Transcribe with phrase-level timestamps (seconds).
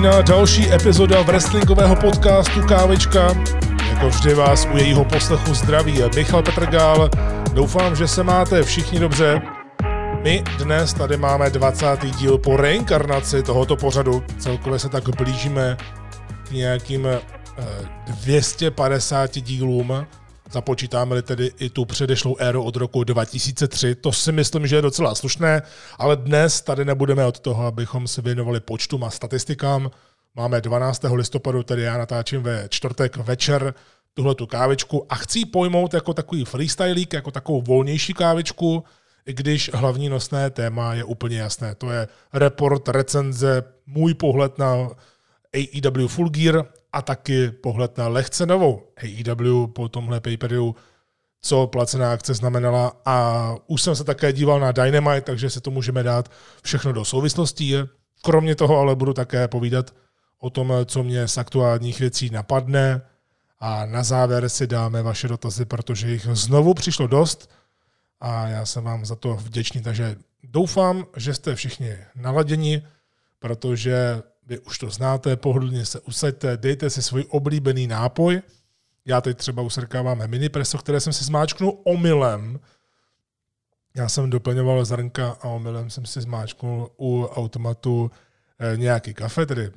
[0.00, 3.34] Začíná další epizoda wrestlingového podcastu Kávečka.
[3.90, 7.10] Jako vždy vás u jejího poslechu zdraví Michal Petrgál.
[7.52, 9.42] Doufám, že se máte všichni dobře.
[10.22, 11.86] My dnes tady máme 20.
[12.18, 14.22] díl po reinkarnaci tohoto pořadu.
[14.38, 15.76] Celkově se tak blížíme
[16.48, 17.08] k nějakým
[18.06, 20.06] 250 eh, dílům.
[20.52, 25.14] Započítáme-li tedy i tu předešlou éru od roku 2003, to si myslím, že je docela
[25.14, 25.62] slušné,
[25.98, 29.90] ale dnes tady nebudeme od toho, abychom se věnovali počtům a statistikám.
[30.34, 31.04] Máme 12.
[31.12, 33.74] listopadu, tedy já natáčím ve čtvrtek večer
[34.14, 38.84] tuhle tu kávičku a chci pojmout jako takový freestylík, jako takovou volnější kávičku,
[39.26, 41.74] i když hlavní nosné téma je úplně jasné.
[41.74, 44.88] To je report, recenze, můj pohled na
[45.54, 48.92] AEW Full Gear a taky pohled na lehce novou.
[48.96, 50.38] AEW po tomhle pay
[51.42, 53.00] co placená akce znamenala.
[53.04, 56.30] A už jsem se také díval na Dynamite, takže si to můžeme dát
[56.62, 57.74] všechno do souvislostí.
[58.22, 59.94] Kromě toho ale budu také povídat
[60.40, 63.02] o tom, co mě z aktuálních věcí napadne.
[63.60, 67.50] A na závěr si dáme vaše dotazy, protože jich znovu přišlo dost.
[68.20, 72.82] A já jsem vám za to vděčný, takže doufám, že jste všichni naladěni,
[73.38, 78.42] protože vy už to znáte, pohodlně se usaďte, dejte si svůj oblíbený nápoj.
[79.06, 82.60] Já teď třeba usrkávám mini preso, které jsem si zmáčknul omylem.
[83.94, 88.10] Já jsem doplňoval zrnka a omylem jsem si zmáčknul u automatu
[88.58, 89.70] eh, nějaký kafe, tedy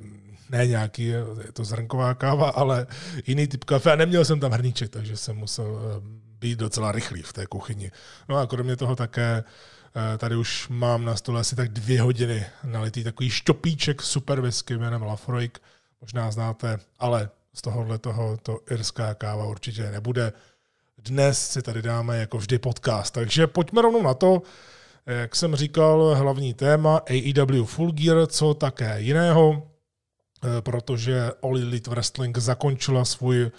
[0.50, 2.86] ne nějaký, je to zrnková káva, ale
[3.26, 6.00] jiný typ kafe a neměl jsem tam hrníček, takže jsem musel eh,
[6.40, 7.90] být docela rychlý v té kuchyni.
[8.28, 9.44] No a kromě toho také
[10.18, 15.02] tady už mám na stole asi tak dvě hodiny nalitý takový štopíček super whisky jménem
[15.02, 15.58] Lafroig.
[16.00, 20.32] Možná znáte, ale z tohohle toho to irská káva určitě nebude.
[20.98, 24.42] Dnes si tady dáme jako vždy podcast, takže pojďme rovnou na to.
[25.06, 29.70] Jak jsem říkal, hlavní téma AEW Full Gear, co také jiného,
[30.44, 33.50] eh, protože All Elite Wrestling zakončila svůj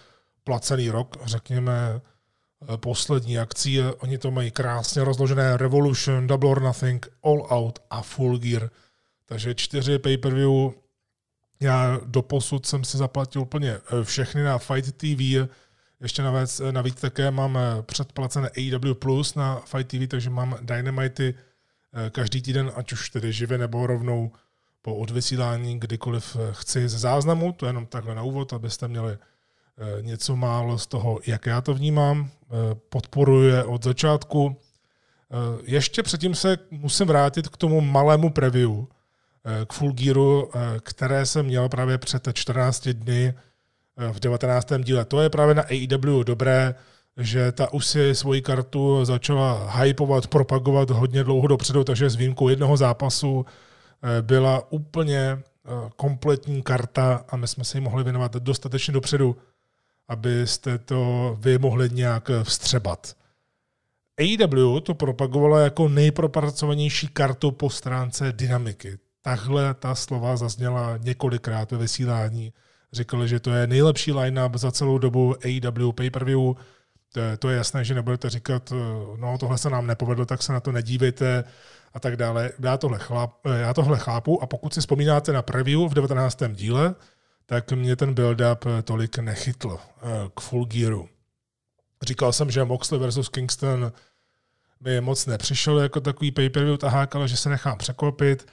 [0.43, 2.14] placený rok, řekněme Eh,
[2.75, 3.81] poslední akcí.
[3.81, 8.69] Oni to mají krásně rozložené Revolution, Double or Nothing, All Out a Full Gear.
[9.25, 10.71] Takže čtyři pay-per-view.
[11.59, 15.49] Já do posud jsem si zaplatil úplně eh, všechny na Fight TV.
[16.01, 21.35] Ještě navíc, eh, navíc také mám předplacené AEW Plus na Fight TV, takže mám Dynamity
[22.11, 24.31] každý týden, ať už tedy živě nebo rovnou
[24.81, 27.53] po odvysílání, kdykoliv chci ze záznamu.
[27.53, 29.17] To je jenom takhle na úvod, abyste měli
[29.77, 32.44] Eh, něco málo z toho, jak já to vnímám, eh,
[32.89, 34.55] podporuje od začátku.
[34.55, 38.71] Eh, ještě předtím se musím vrátit k tomu malému preview,
[39.67, 43.33] k Full Gearu, které jsem měl právě před 14 dny
[44.11, 44.83] v 19.
[44.83, 45.05] díle.
[45.05, 46.75] To je právě na AEW dobré,
[47.17, 52.49] že ta už si svoji kartu začala hypovat, propagovat hodně dlouho dopředu, takže s výjimkou
[52.49, 53.45] jednoho zápasu
[54.21, 55.39] byla úplně
[55.95, 59.35] kompletní karta a my jsme se jí mohli věnovat dostatečně dopředu
[60.07, 63.15] abyste to vy mohli nějak vstřebat.
[64.19, 68.97] AEW to propagovala jako nejpropracovanější kartu po stránce dynamiky.
[69.21, 72.53] Takhle ta slova zazněla několikrát ve vysílání.
[72.93, 76.53] Říkali, že to je nejlepší line-up za celou dobu AEW pay-per-view.
[77.13, 78.73] To je, to je jasné, že nebudete říkat,
[79.15, 81.43] no tohle se nám nepovedlo, tak se na to nedívejte
[81.93, 82.51] a tak dále.
[82.59, 86.43] Já tohle, chláp, já tohle chápu a pokud si vzpomínáte na preview v 19.
[86.51, 86.95] díle,
[87.45, 91.09] tak mě ten build-up eh, tolik nechytl eh, k full gearu.
[92.03, 93.91] Říkal jsem, že Moxley versus Kingston
[94.79, 98.47] mi moc nepřišel jako takový pay-per-view tahák, ale že se nechám překvapit.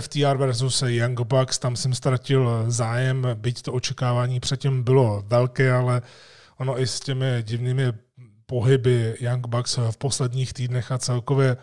[0.00, 6.02] FTR versus Young Bucks, tam jsem ztratil zájem, byť to očekávání předtím bylo velké, ale
[6.56, 7.92] ono i s těmi divnými
[8.46, 11.56] pohyby Young Bucks v posledních týdnech a celkově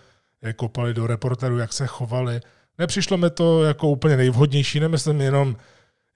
[0.55, 2.41] kopali do reporterů, jak se chovali.
[2.77, 5.57] Nepřišlo mi to jako úplně nejvhodnější, nemyslím jenom Eh,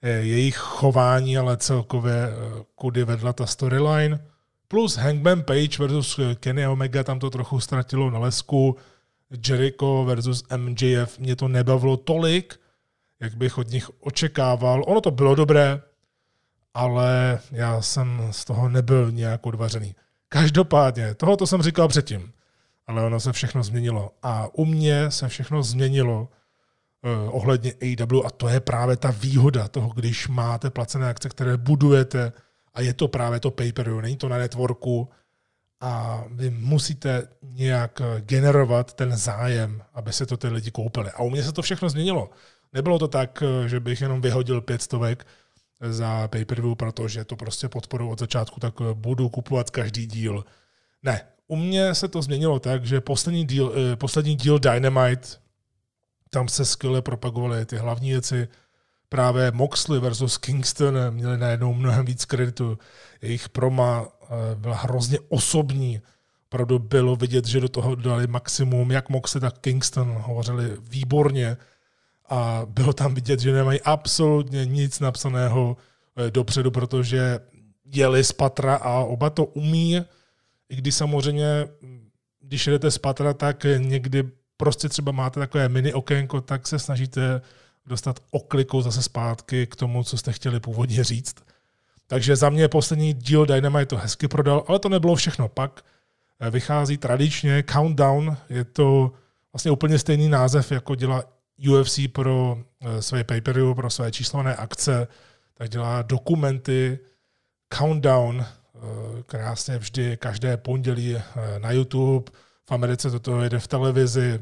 [0.08, 4.20] jejich chování, ale celkově eh, kudy vedla ta storyline.
[4.68, 8.76] Plus Hangman Page versus eh, Kenny Omega, tam to trochu ztratilo na lesku.
[9.48, 12.60] Jericho versus MJF, mě to nebavilo tolik,
[13.20, 14.84] jak bych od nich očekával.
[14.86, 15.82] Ono to bylo dobré,
[16.74, 19.94] ale já jsem z toho nebyl nějak odvařený.
[20.28, 22.32] Každopádně, tohoto jsem říkal předtím,
[22.86, 24.10] ale ono se všechno změnilo.
[24.22, 26.28] A u mě se všechno změnilo
[27.30, 32.32] ohledně AW a to je právě ta výhoda toho, když máte placené akce, které budujete
[32.74, 35.08] a je to právě to pay per není to na networku
[35.80, 41.10] a vy musíte nějak eh, generovat ten zájem, aby se to ty lidi koupili.
[41.10, 42.30] A u mě se to všechno změnilo.
[42.72, 45.26] Nebylo to tak, eh, že bych jenom vyhodil pět stovek
[45.88, 50.44] za pay per protože to prostě podporu od začátku, tak budu kupovat každý díl.
[51.02, 55.28] Ne, u mě se to změnilo tak, že poslední díl, poslední díl Dynamite
[56.30, 58.48] tam se skvěle propagovaly ty hlavní věci,
[59.08, 62.78] právě Moxley versus Kingston měli najednou mnohem víc kreditu.
[63.22, 66.00] Jejich proma eh, byla hrozně osobní.
[66.46, 71.56] Opravdu bylo vidět, že do toho dali maximum, jak Moxley, tak Kingston hovořili výborně
[72.28, 75.76] a bylo tam vidět, že nemají absolutně nic napsaného
[76.16, 77.38] eh, dopředu, protože
[77.84, 80.00] jeli z patra a oba to umí,
[80.68, 81.68] i když samozřejmě,
[82.40, 84.30] když jedete z patra, tak někdy
[84.60, 87.40] prostě třeba máte takové mini okénko, tak se snažíte
[87.86, 91.36] dostat oklikou zase zpátky k tomu, co jste chtěli původně říct.
[92.06, 95.48] Takže za mě poslední díl Dynamite to hezky prodal, ale to nebylo všechno.
[95.48, 95.80] Pak
[96.40, 99.12] eh, vychází tradičně Countdown, je to
[99.52, 101.24] vlastně úplně stejný název, jako dělá
[101.70, 105.08] UFC pro eh, své pay pro své číslované akce,
[105.54, 106.98] tak dělá dokumenty,
[107.78, 111.16] Countdown, eh, krásně vždy každé pondělí
[111.58, 112.32] na YouTube,
[112.70, 114.40] Americe toto jede v televizi,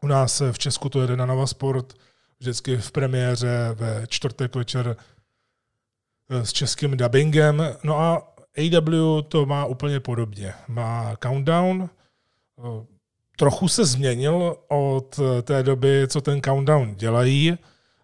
[0.00, 1.94] u nás v Česku to jede na Nova Sport,
[2.38, 4.96] vždycky v premiéře ve čtvrtek večer
[6.30, 7.62] eh, s českým dubbingem.
[7.84, 10.54] No a AW to má úplně podobně.
[10.68, 11.90] Má countdown,
[12.58, 12.86] eh,
[13.36, 17.58] trochu se změnil od té doby, co ten countdown dělají.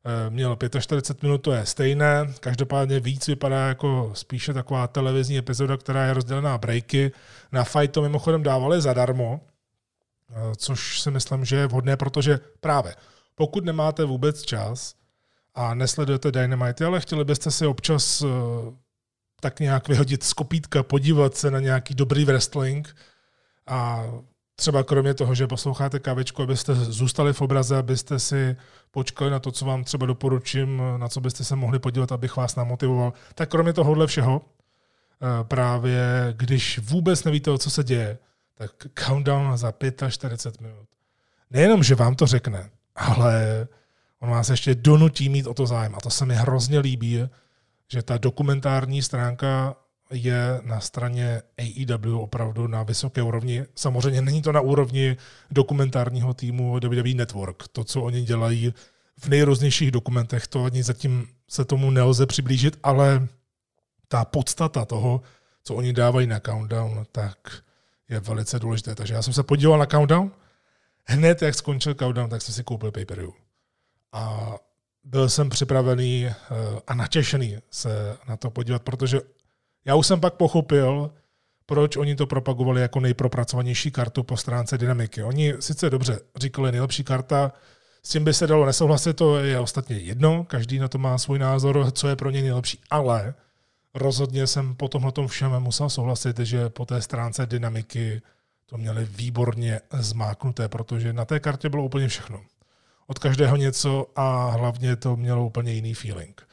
[0.04, 2.26] Eh, měl 45 minut, to je stejné.
[2.40, 7.12] Každopádně víc vypadá jako spíše taková televizní epizoda, která je rozdělená breaky.
[7.52, 9.40] Na fight to mimochodem dávali zadarmo,
[10.56, 12.94] což si myslím, že je vhodné, protože právě
[13.34, 14.94] pokud nemáte vůbec čas
[15.54, 18.30] a nesledujete Dynamite, ale chtěli byste si občas uh,
[19.40, 22.96] tak nějak vyhodit z kopítka, podívat se na nějaký dobrý wrestling
[23.66, 24.04] a
[24.56, 28.56] třeba kromě toho, že posloucháte kávečku, abyste zůstali v obraze, abyste si
[28.90, 32.56] počkali na to, co vám třeba doporučím, na co byste se mohli podívat, abych vás
[32.56, 33.12] namotivoval.
[33.34, 34.61] Tak kromě tohohle všeho, eh,
[35.42, 38.18] právě když vůbec nevíte, o co se děje,
[38.54, 39.72] tak countdown za
[40.08, 40.88] 45 minut.
[41.50, 43.66] Nejenom, že vám to řekne, ale
[44.20, 45.94] on vás ještě donutí mít o to zájem.
[45.94, 47.28] A to se mi hrozně líbí,
[47.92, 49.76] že ta dokumentární stránka
[50.10, 53.64] je na straně AEW opravdu na vysoké úrovni.
[53.74, 55.16] Samozřejmě není to na úrovni
[55.50, 57.68] dokumentárního týmu WWE Network.
[57.68, 58.74] To, co oni dělají
[59.20, 63.28] v nejrůznějších dokumentech, to ani zatím se tomu nelze přiblížit, ale
[64.12, 65.22] ta podstata toho,
[65.64, 67.38] co oni dávají na countdown, tak
[68.08, 68.94] je velice důležité.
[68.94, 70.30] Takže já jsem se podíval na countdown
[71.04, 73.26] hned, jak skončil countdown, tak jsem si koupil pay per
[74.12, 74.52] A
[75.04, 76.34] byl jsem připravený eh,
[76.86, 79.20] a natěšený se na to podívat, protože
[79.84, 81.10] já už jsem pak pochopil,
[81.66, 85.22] proč oni to propagovali jako nejpropracovanější kartu po stránce dynamiky.
[85.22, 87.52] Oni sice dobře říkali nejlepší karta,
[88.02, 91.38] s tím by se dalo nesouhlasit, to je ostatně jedno, každý na to má svůj
[91.38, 93.34] názor, co je pro ně nejlepší, ale
[93.94, 98.22] rozhodně jsem po tomhle všem musel souhlasit, že po té stránce dynamiky
[98.66, 102.40] to měli výborně zmáknuté, protože na té kartě bylo úplně všechno.
[103.06, 106.48] Od každého něco a hlavně to mělo úplně jiný feeling.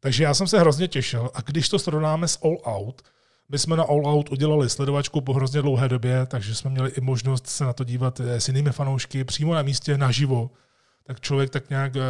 [0.00, 3.02] Takže já jsem se hrozně těšil a když to srovnáme s All Out,
[3.48, 7.00] my jsme na All Out udělali sledovačku po hrozně dlouhé době, takže jsme měli i
[7.00, 10.50] možnost se na to dívat s jinými fanoušky přímo na místě, naživo.
[11.04, 12.00] Tak člověk tak nějak eh,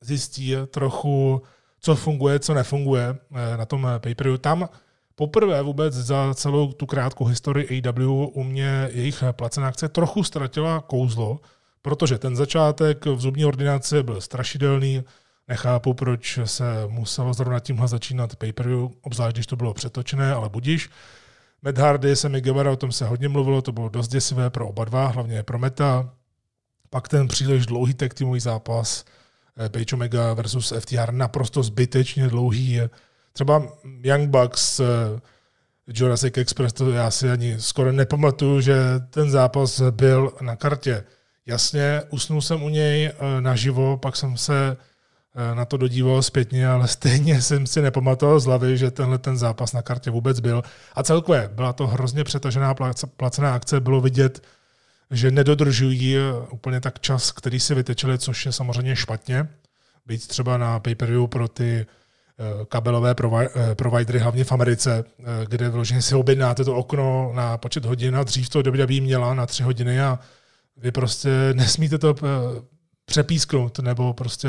[0.00, 1.42] zjistí trochu,
[1.82, 4.68] co funguje, co nefunguje eh, na tom pay Tam
[5.14, 10.80] poprvé vůbec za celou tu krátkou historii AW u mě jejich placená akce trochu ztratila
[10.80, 11.40] kouzlo,
[11.82, 15.04] protože ten začátek v zubní ordinaci byl strašidelný,
[15.48, 20.90] nechápu, proč se muselo zrovna tímhle začínat pay-per-view, obzvlášť když to bylo přetočené, ale budíš.
[21.62, 24.84] Matt Hardy, Sammy Guevara, o tom se hodně mluvilo, to bylo dost děsivé pro oba
[24.84, 26.10] dva, hlavně pro Meta.
[26.90, 29.11] Pak ten příliš dlouhý tag týmový zápas, eh,
[29.68, 32.80] Page Omega versus FTR, naprosto zbytečně dlouhý,
[33.32, 33.62] Třeba
[34.02, 34.86] Young Bucks, uh,
[35.86, 38.76] Jurassic Express, to já si ani skoro nepamatuju, že
[39.10, 41.04] ten zápas byl na kartě.
[41.46, 44.76] Jasně, usnul jsem u něj uh, naživo, pak jsem se
[45.54, 49.72] na to dodíval zpětně, ale stejně jsem si nepamatoval z hlavy, že tenhle ten zápas
[49.72, 50.62] na kartě vůbec byl.
[50.94, 52.74] A celkově byla to hrozně přetažená
[53.16, 54.42] placená akce, bylo vidět,
[55.12, 56.16] že nedodržují
[56.50, 59.48] úplně tak čas, který si vytečili, což je samozřejmě špatně.
[60.06, 61.86] Být třeba na pay-per-view pro ty
[62.38, 67.58] Eh, kabelové eh, providery, hlavně v Americe, eh, kde vloženě si objednáte to okno na
[67.58, 70.18] počet hodin a dřív to WWE měla na tři hodiny a
[70.76, 72.14] vy prostě nesmíte to
[73.04, 74.48] přepísknout, nebo prostě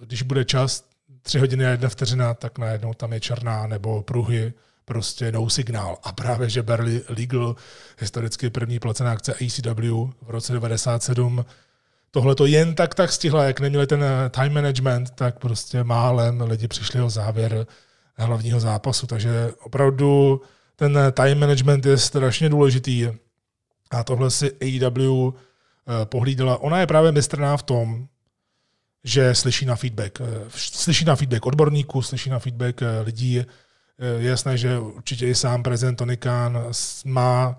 [0.00, 0.84] když bude čas
[1.22, 4.52] tři hodiny a jedna vteřina, tak najednou tam je černá nebo pruhy,
[4.84, 5.98] prostě no signál.
[6.02, 7.56] A právě, že Barely Legal,
[7.98, 11.44] historicky první placená akce ACW v roce 97,
[12.10, 16.40] tohle to jen tak tak stihla, jak neměli ten eh, time management, tak prostě málem
[16.40, 17.66] lidi přišli o závěr
[18.16, 19.06] hlavního zápasu.
[19.06, 20.40] Takže opravdu
[20.76, 23.08] ten eh, time management je strašně důležitý
[23.90, 26.58] a tohle si AEW eh, pohlídala.
[26.58, 28.06] Ona je právě mistrná v tom,
[29.04, 30.18] že slyší na feedback.
[30.56, 33.44] Slyší na feedback odborníků, slyší na feedback lidí.
[34.18, 36.64] Je jasné, že určitě i sám prezident Tony Khan
[37.04, 37.58] má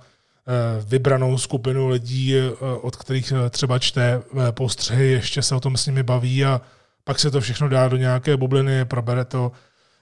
[0.85, 2.35] vybranou skupinu lidí,
[2.81, 4.21] od kterých třeba čte
[4.51, 6.61] postřehy, ještě se o tom s nimi baví a
[7.03, 9.51] pak se to všechno dá do nějaké bubliny, probere to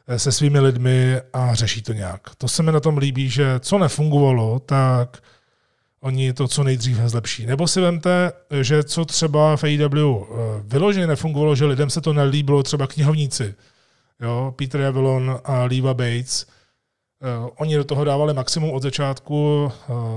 [0.07, 2.21] Eh, se svými lidmi a řeší to nějak.
[2.37, 5.17] To se mi na tom líbí, že co nefungovalo, tak
[6.01, 7.45] oni to co nejdříve zlepší.
[7.45, 8.31] Nebo si vemte,
[8.61, 10.25] že co třeba v AEW eh,
[10.63, 13.55] vyloženě nefungovalo, že lidem se to nelíbilo, třeba knihovníci.
[14.21, 16.45] Jo, Peter Avalon a Leva Bates,
[17.21, 19.71] eh, oni do toho dávali maximum od začátku,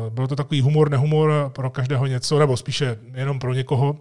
[0.08, 3.96] bylo to takový humor, nehumor, pro každého něco, nebo spíše jenom pro někoho.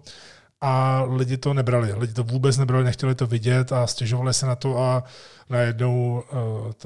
[0.61, 1.93] A lidi to nebrali.
[1.93, 5.03] Lidi to vůbec nebrali, nechtěli to vidět a stěžovali se na to a
[5.49, 6.23] najednou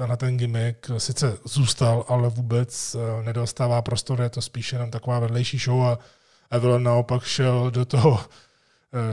[0.00, 5.18] uh, na ten gimmick sice zůstal, ale vůbec nedostává prostor, je to spíše jenom taková
[5.18, 5.98] vedlejší show a
[6.50, 8.20] Evelyn naopak šel do toho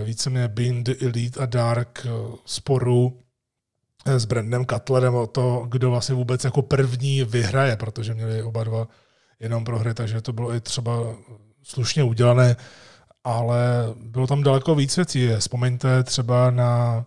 [0.04, 0.48] víceméně
[0.84, 2.08] the Elite a Dark
[2.46, 3.25] sporu
[4.06, 8.88] s Brandem Cutlerem o to, kdo vlastně vůbec jako první vyhraje, protože měli oba dva
[9.40, 10.92] jenom prohry, takže to bylo i třeba
[11.64, 12.56] slušně udělané
[13.26, 15.30] ale bylo tam daleko víc věcí.
[15.40, 17.06] Vzpomeňte třeba na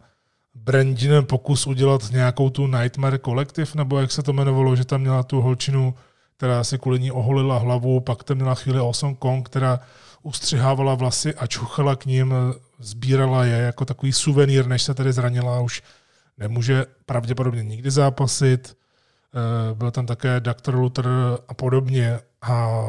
[0.54, 5.22] Brandin pokus udělat nějakou tu Nightmare Collective, nebo jak se to jmenovalo, že tam měla
[5.22, 5.94] tu holčinu,
[6.36, 9.80] která si kvůli ní oholila hlavu, pak tam měla chvíli Awesome Kong, která
[10.22, 12.34] ustřihávala vlasy a čuchala k ním,
[12.78, 15.82] sbírala je jako takový suvenýr, než se tedy zranila už
[16.38, 18.76] nemůže pravděpodobně nikdy zápasit.
[19.34, 20.74] Eh, byl tam také Dr.
[20.74, 21.06] Luther
[21.48, 22.84] a podobně a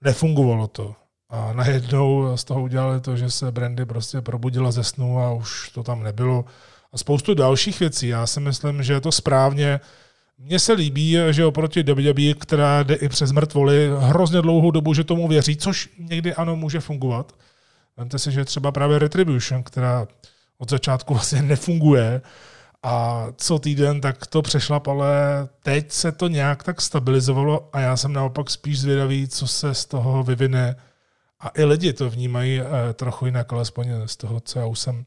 [0.00, 0.94] nefungovalo to.
[1.30, 5.68] A najednou z toho udělali to, že se Brandy prostě probudila ze snu a už
[5.68, 6.44] to tam nebylo.
[6.92, 8.08] A spoustu dalších věcí.
[8.08, 9.80] Já si myslím, že je to správně.
[10.38, 15.04] Mně se líbí, že oproti WWE, která jde i přes mrtvoly hrozně dlouhou dobu, že
[15.04, 17.32] tomu věří, což někdy ano může fungovat.
[17.96, 20.06] Vemte si, že třeba právě Retribution, která
[20.58, 22.22] od začátku vlastně nefunguje
[22.82, 25.08] a co týden tak to přešlap, ale
[25.62, 29.84] teď se to nějak tak stabilizovalo a já jsem naopak spíš zvědavý, co se z
[29.84, 30.76] toho vyvine
[31.40, 35.04] a i lidi to vnímají eh, trochu jinak, alespoň z toho, co já už jsem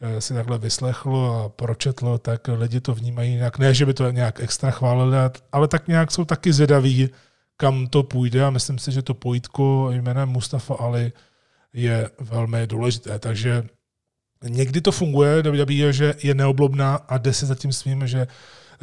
[0.00, 3.58] eh, si takhle vyslechl a pročetl, tak lidi to vnímají jinak.
[3.58, 5.16] Ne, že by to nějak extra chválili,
[5.52, 7.10] ale tak nějak jsou taky zvědaví,
[7.56, 11.12] kam to půjde a myslím si, že to pojítko jménem Mustafa Ali
[11.72, 13.18] je velmi důležité.
[13.18, 13.62] Takže
[14.42, 18.26] někdy to funguje, WWE, že je neoblobná a jde si za tím svým, že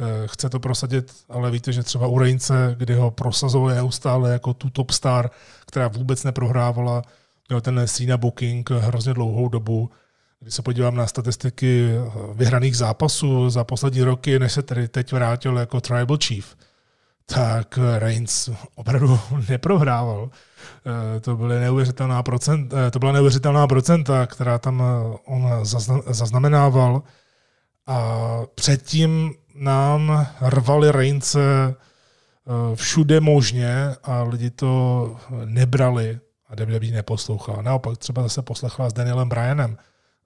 [0.00, 4.54] Eh, chce to prosadit, ale víte, že třeba u Reince, kdy ho prosazoval neustále jako
[4.54, 5.30] tu top star,
[5.66, 7.02] která vůbec neprohrávala,
[7.48, 9.90] měl ten Cena booking hrozně dlouhou dobu.
[10.40, 15.12] Když se podívám na statistiky eh, vyhraných zápasů za poslední roky, než se tedy teď
[15.12, 16.56] vrátil jako Tribal Chief,
[17.26, 20.30] tak Reigns opravdu neprohrával.
[21.16, 24.82] Eh, to, byly neuvěřitelná procent, to byla neuvěřitelná procenta, která tam
[25.24, 25.48] on
[26.06, 27.02] zaznamenával.
[27.86, 31.40] A předtím nám rvali rejnce
[31.74, 36.18] eh, všude možně a lidi to nebrali
[36.48, 37.62] a WWE neposlouchal.
[37.62, 39.76] Naopak třeba zase poslechla s Danielem Bryanem.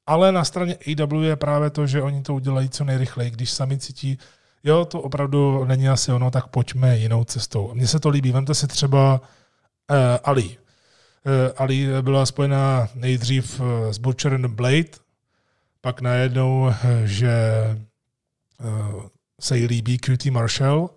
[0.06, 3.78] Ale na straně AW je právě to, že oni to udělají co nejrychleji, když sami
[3.78, 4.18] cítí,
[4.64, 7.74] jo, to opravdu není asi ono, tak pojďme jinou cestou.
[7.74, 9.20] Mně se to líbí, vemte si třeba
[9.90, 10.44] uh, Ali.
[10.44, 10.54] Uh,
[11.56, 14.90] Ali byla spojená nejdřív s Butcher and Blade,
[15.80, 16.72] pak najednou,
[17.04, 17.32] že
[19.40, 20.90] se jí líbí QT Marshall.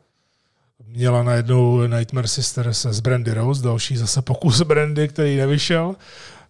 [0.86, 5.96] Měla najednou Nightmare Sisters s Brandy Rose, další zase pokus Brandy, který nevyšel.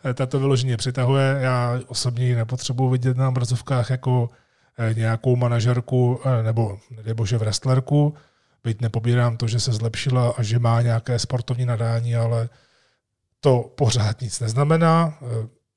[0.05, 1.37] Eh, tato vyloženě přitahuje.
[1.41, 4.42] Já osobně ji nepotřebuji vidět na obrazovkách jako eh,
[4.93, 6.79] nějakou manažerku eh, nebo
[7.13, 8.13] bože wrestlerku.
[8.63, 12.49] Byť nepobírám to, že se zlepšila a že má nějaké sportovní nadání, ale
[13.39, 15.19] to pořád nic neznamená.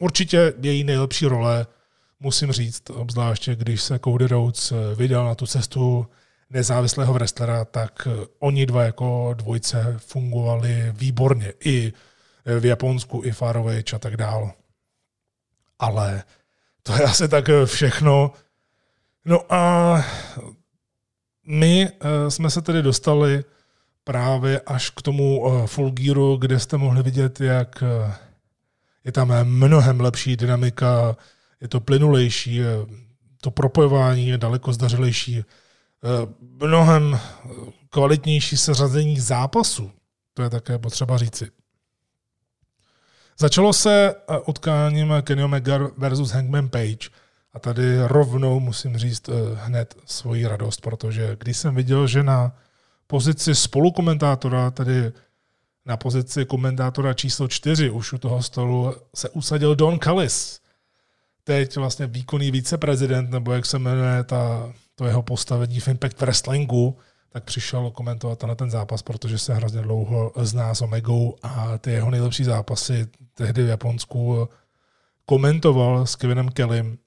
[0.00, 1.66] Určitě její nejlepší role
[2.20, 6.06] musím říct, obzvláště když se Cody Rhodes eh, vydal na tu cestu
[6.50, 11.92] nezávislého wrestlera, tak eh, oni dva jako dvojce fungovali výborně i
[12.60, 14.52] v Japonsku, i Farovič a tak dál.
[15.78, 16.22] Ale
[16.82, 18.32] to je asi tak eh, všechno.
[19.26, 20.04] No a
[21.46, 21.88] my
[22.28, 23.44] jsme se tedy dostali
[24.04, 27.82] právě až k tomu Full Gearu, kde jste mohli vidět, jak
[29.04, 31.16] je tam mnohem lepší dynamika
[31.60, 32.60] je to plynulejší,
[33.40, 35.44] to propojování je daleko zdařilejší,
[36.40, 37.20] mnohem
[37.90, 39.90] kvalitnější seřazení zápasů.
[40.34, 41.50] To je také potřeba říci.
[43.38, 44.14] Začalo se
[44.46, 47.08] utkáním Kenny Omega versus Hangman Page
[47.56, 52.56] a tady rovnou musím říct hned svoji radost, protože když jsem viděl, že na
[53.06, 55.12] pozici spolukomentátora, tedy
[55.86, 60.60] na pozici komentátora číslo čtyři už u toho stolu se usadil Don Callis,
[61.44, 66.96] teď vlastně výkonný viceprezident, nebo jak se jmenuje ta, to jeho postavení v Impact Wrestlingu,
[67.32, 71.90] tak přišel komentovat na ten zápas, protože se hrozně dlouho zná s Omegou a ty
[71.90, 74.48] jeho nejlepší zápasy tehdy v Japonsku
[75.26, 76.98] komentoval s Kevinem Kellym.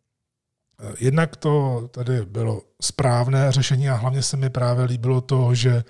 [0.99, 5.83] Jednak to tady bylo správné řešení a hlavně se mi právě líbilo to, že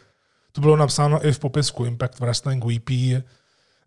[0.51, 2.89] to bylo napsáno i v popisku Impact Wrestling VP,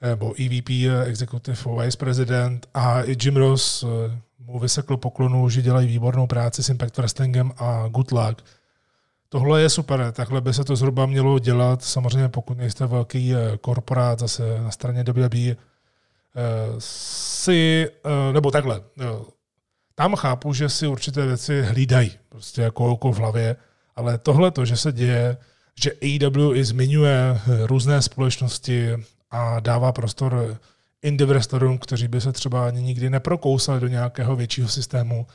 [0.03, 0.71] nebo EVP,
[1.07, 6.63] Executive Vice President a i Jim Ross eh, mu vysekl poklonu, že dělají výbornou práci
[6.63, 8.45] s Impact Wrestlingem a good luck.
[9.29, 11.83] Tohle je super, takhle by se to zhruba mělo dělat.
[11.83, 15.57] Samozřejmě pokud nejste velký eh, korporát zase na straně WWE, eh,
[16.79, 17.89] si,
[18.33, 18.81] nebo takhle,
[19.95, 23.57] tam chápu, že si určité věci hlídají, prostě jako oko v hlavě,
[23.97, 25.37] ale tohle to, že se děje,
[25.81, 28.91] že AEW i zmiňuje různé společnosti
[29.31, 30.59] a dává prostor
[31.03, 35.27] investorům, kteří by se třeba ani nikdy neprokousali do nějakého většího systému,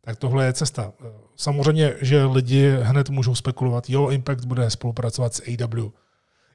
[0.00, 0.92] tak tohle je cesta.
[1.36, 5.90] Samozřejmě, že lidi hned můžou spekulovat, jo, Impact bude spolupracovat s AW.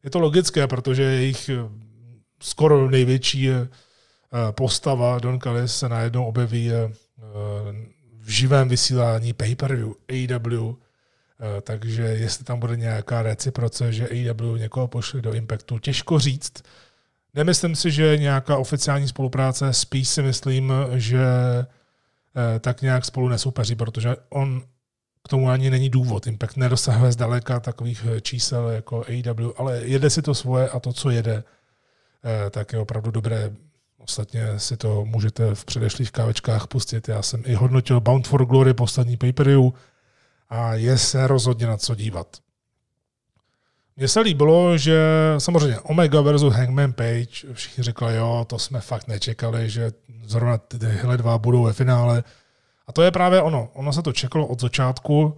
[0.03, 1.49] Je to logické, protože jejich
[2.39, 3.67] skoro největší eh,
[4.51, 6.91] postava Don Callis se najednou objeví eh,
[8.21, 14.87] v živém vysílání pay-per-view AW, eh, takže jestli tam bude nějaká reciproce, že AW někoho
[14.87, 16.63] pošle do Impactu, těžko říct.
[17.33, 23.75] Nemyslím si, že nějaká oficiální spolupráce, spíš si myslím, že eh, tak nějak spolu nesoupeří,
[23.75, 24.61] protože on
[25.23, 26.27] k tomu ani není důvod.
[26.27, 30.93] Impact nedosahuje zdaleka takových eh, čísel jako AEW, ale jede si to svoje a to,
[30.93, 31.43] co jede,
[32.51, 33.51] tak je opravdu dobré
[33.99, 37.07] Ostatně si to můžete v předešlých kávečkách pustit.
[37.07, 39.33] Já jsem i hodnotil Bound for Glory poslední pay
[40.49, 42.37] a je se rozhodně na co dívat.
[43.97, 44.99] Mně se líbilo, že
[45.37, 49.91] samozřejmě Omega versus Hangman Page, všichni řekli, jo, to jsme fakt nečekali, že
[50.23, 52.23] zrovna tyhle dva budou ve finále.
[52.87, 53.69] A to je právě ono.
[53.73, 55.37] Ono se to čekalo od začátku,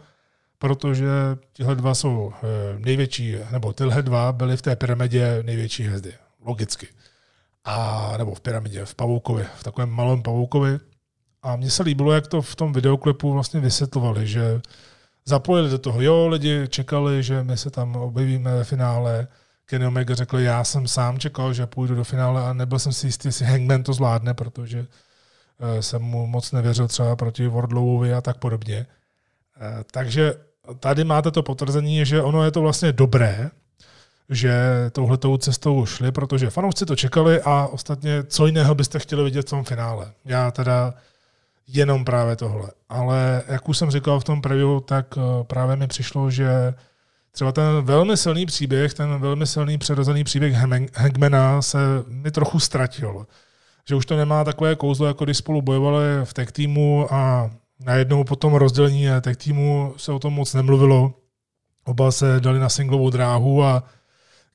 [0.59, 1.07] protože
[1.53, 6.13] tyhle dva jsou eh, největší, nebo tyhle dva byly v té pyramidě největší hvězdy.
[6.45, 6.87] Logicky
[7.65, 10.79] a, nebo v pyramidě, v pavoukovi, v takovém malém pavoukovi.
[11.41, 14.61] A mně se líbilo, jak to v tom videoklipu vlastně vysvětlovali, že
[15.25, 19.27] zapojili do toho, jo, lidi čekali, že my se tam objevíme ve finále.
[19.65, 23.07] Kenny Omega řekl, já jsem sám čekal, že půjdu do finále a nebyl jsem si
[23.07, 24.87] jistý, jestli Hangman to zvládne, protože
[25.59, 28.85] eh, jsem mu moc nevěřil třeba proti Wardlowovi a tak podobně.
[29.61, 30.33] Eh, takže
[30.79, 33.51] tady máte to potvrzení, že ono je to vlastně dobré,
[34.29, 34.53] že
[34.91, 39.49] touhletou cestou šli, protože fanoušci to čekali a ostatně co jiného byste chtěli vidět v
[39.49, 40.11] tom finále.
[40.25, 40.93] Já teda
[41.67, 42.71] jenom právě tohle.
[42.89, 46.73] Ale jak už jsem říkal v tom preview, tak eh, právě mi přišlo, že
[47.31, 50.53] třeba ten velmi silný příběh, ten velmi silný přirozený příběh
[50.95, 53.25] Hangmana se mi trochu ztratil.
[53.89, 58.23] Že už to nemá takové kouzlo, jako když spolu bojovali v tech týmu a najednou
[58.23, 61.13] po tom rozdělení tech týmu se o tom moc nemluvilo.
[61.85, 63.83] Oba se dali na singlovou dráhu a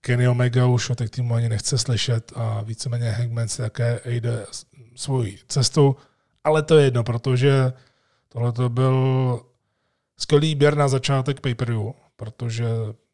[0.06, 4.46] Kenny Omega už o těch týmu ani nechce slyšet a víceméně Hangman si také jde
[4.94, 5.96] svojí cestou,
[6.44, 7.72] ale to je jedno, protože
[8.28, 9.40] tohle to byl
[10.18, 11.54] skvělý běr na začátek pay
[12.16, 12.66] protože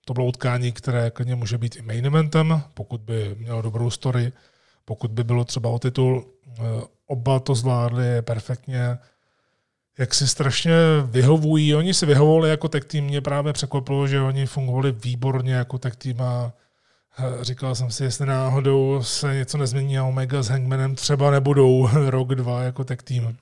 [0.05, 4.33] to bylo utkání, které klidně může být i main eventem, pokud by mělo dobrou story,
[4.85, 6.25] pokud by bylo třeba o titul.
[6.49, 6.63] Eh,
[7.07, 8.99] oba to zvládli perfektně,
[9.99, 10.75] jak si strašně
[11.05, 11.75] vyhovují.
[11.75, 15.97] Oni si vyhovovali jako tech tým, mě právě překvapilo, že oni fungovali výborně jako tech
[15.97, 16.53] tým a
[17.41, 22.35] Říkal jsem si, jestli náhodou se něco nezmění a Omega s Hangmanem třeba nebudou rok,
[22.35, 23.37] dva jako tech tým.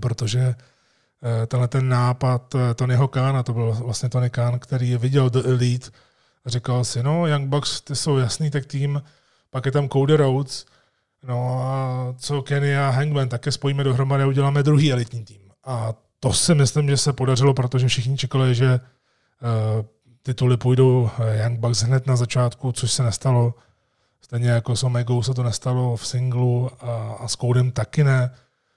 [0.00, 5.30] Protože eh, tenhle ten nápad eh, Tonyho Khan, to byl vlastně Tony Khan, který viděl
[5.30, 5.90] The Elite,
[6.44, 9.02] a říkal si, no, Young Bucks, ty jsou jasný tech tým,
[9.50, 10.66] pak je tam Cody Rhodes,
[11.24, 15.40] no a co Kenny a Hangman, také spojíme dohromady a uděláme druhý elitní tým.
[15.64, 18.80] A to si myslím, že se podařilo, protože všichni čekali, že
[20.22, 23.54] tituly půjdou eh, Young Bucks hned na začátku, což se nestalo.
[24.20, 28.30] Stejně jako s Omegou se to nestalo v singlu a, a s Codem taky ne.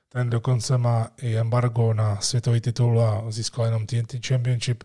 [0.09, 4.83] Ten dokonce má i embargo na světový titul a získal jenom TNT Championship.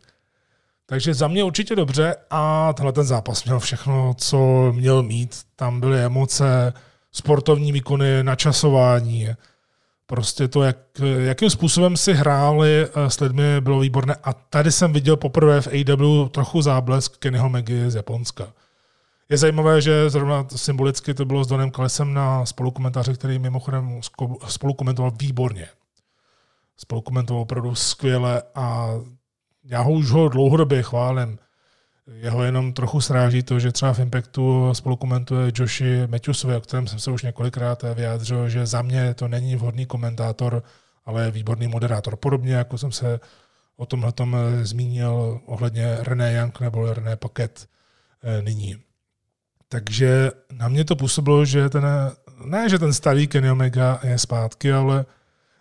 [0.87, 5.41] Takže za mě určitě dobře a tenhle ten zápas měl všechno, co měl mít.
[5.57, 6.73] Tam byly emoce,
[7.13, 9.29] sportovní výkony, načasování,
[10.11, 10.77] Prostě to, jak,
[11.19, 14.17] jakým způsobem si hráli eh, s lidmi, bylo výborné.
[14.25, 18.53] A tady jsem viděl poprvé v AW trochu záblesk Kennyho Megy z Japonska.
[19.29, 24.01] Je zajímavé, že zrovna symbolicky to bylo s Donem Kalesem na spolukomentáře, který mimochodem
[24.47, 25.69] spolukomentoval výborně.
[26.77, 28.91] Spolukomentoval opravdu skvěle a
[29.65, 31.39] já ho už ho dlouhodobě chválím.
[32.13, 36.87] Jeho jenom trochu sráží to, že třeba v Impactu spolu komentuje Joshi Matthewsovi, o kterém
[36.87, 40.63] jsem se už několikrát vyjádřil, že za mě to není vhodný komentátor
[41.09, 42.17] ale výborný moderátor.
[42.17, 43.21] Podobně jako jsem se
[43.77, 47.69] o tomhle tom zmínil ohledně René Young nebo René Paket
[48.43, 48.77] nyní.
[49.69, 51.85] Takže na mě to působilo, že ten,
[52.45, 55.05] ne, že ten starý Kenny Omega je zpátky, ale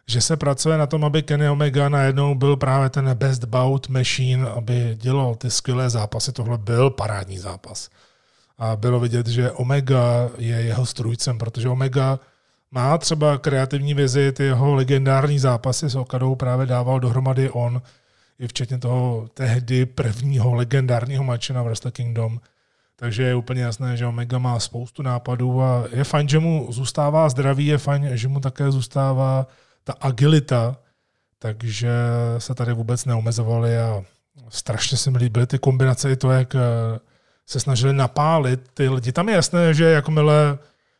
[0.09, 4.49] že se pracuje na tom, aby Kenny Omega najednou byl právě ten best bout machine,
[4.49, 6.31] aby dělal ty skvělé zápasy.
[6.31, 7.89] Tohle byl parádní zápas.
[8.57, 12.19] A bylo vidět, že Omega je jeho strůjcem, protože Omega
[12.71, 17.81] má třeba kreativní vizi, ty jeho legendární zápasy s Okadou právě dával dohromady on,
[18.39, 22.39] i včetně toho tehdy prvního legendárního mače na Wrestle Kingdom.
[22.95, 27.29] Takže je úplně jasné, že Omega má spoustu nápadů a je fajn, že mu zůstává
[27.29, 29.47] zdraví, je fajn, že mu také zůstává
[29.87, 30.77] ta agilita,
[31.39, 31.89] takže
[32.37, 34.03] se tady vůbec neomezovali a
[34.49, 36.59] strašně se mi líbily ty kombinace i to, jak eh,
[37.45, 39.11] se snažili napálit ty lidi.
[39.11, 40.57] Tam je jasné, že jakmile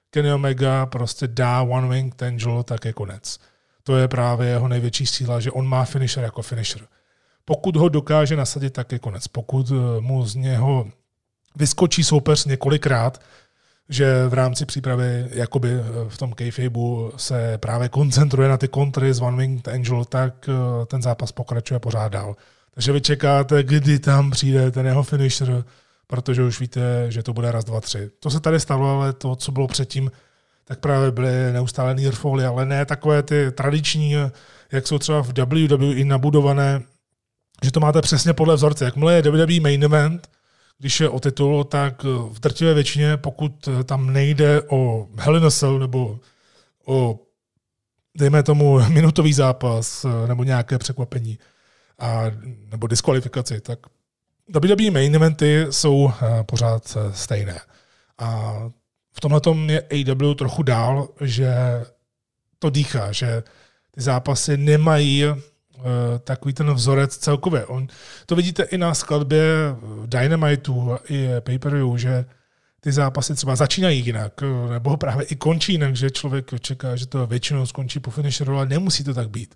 [0.09, 3.39] Kenny Omega prostě dá One Wing Angel, tak je konec.
[3.83, 6.81] To je právě jeho největší síla, že on má finisher jako finisher.
[7.45, 9.27] Pokud ho dokáže nasadit, tak je konec.
[9.27, 10.87] Pokud eh, mu z něho
[11.55, 13.21] vyskočí soupeř několikrát,
[13.89, 19.13] že v rámci přípravy jakoby eh, v tom kayfabu se právě koncentruje na ty kontry
[19.13, 22.35] z One Winged Angel, tak eh, ten zápas pokračuje pořád dál.
[22.73, 25.63] Takže vy čekáte, kdy tam přijde ten jeho finisher,
[26.07, 28.09] protože už víte, že to bude raz, dva, tři.
[28.19, 30.11] To se tady stalo, ale to, co bylo předtím,
[30.65, 34.15] tak právě byly neustále nearfally, ale ne takové ty tradiční,
[34.71, 36.81] jak jsou třeba v WWE nabudované,
[37.63, 38.85] že to máte přesně podle vzorce.
[38.85, 40.27] Jakmile je WWE main event,
[40.79, 45.07] když je o titul, tak v drtivé většině, pokud tam nejde o
[45.49, 46.19] Cell nebo
[46.85, 47.19] o,
[48.17, 51.39] dejme tomu, minutový zápas nebo nějaké překvapení
[51.99, 52.23] a,
[52.69, 53.79] nebo diskvalifikaci, tak
[54.49, 57.59] WWE main eventy jsou eh, pořád eh, stejné.
[58.17, 58.53] A
[59.13, 61.55] v tomhle tom je AW trochu dál, že
[62.59, 63.43] to dýchá, že
[63.91, 65.35] ty zápasy nemají Eh,
[66.23, 67.65] takový ten vzorec celkově.
[67.65, 67.87] On,
[68.25, 69.43] to vidíte i na skladbě
[70.05, 71.59] Dynamitu i pay
[71.95, 72.25] že
[72.79, 77.05] ty zápasy třeba začínají jinak, eh, nebo právě i končí jinak, že člověk čeká, že
[77.07, 79.55] to většinou skončí po finisheru, ale nemusí to tak být.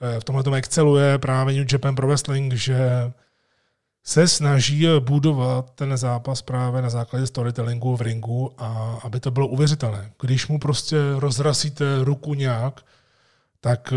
[0.00, 2.78] Eh, v tomhle tom exceluje právě New Japan Pro Wrestling, že
[4.04, 9.46] se snaží budovat ten zápas právě na základě storytellingu v ringu a aby to bylo
[9.46, 10.12] uvěřitelné.
[10.20, 12.80] Když mu prostě rozrasíte ruku nějak,
[13.60, 13.92] tak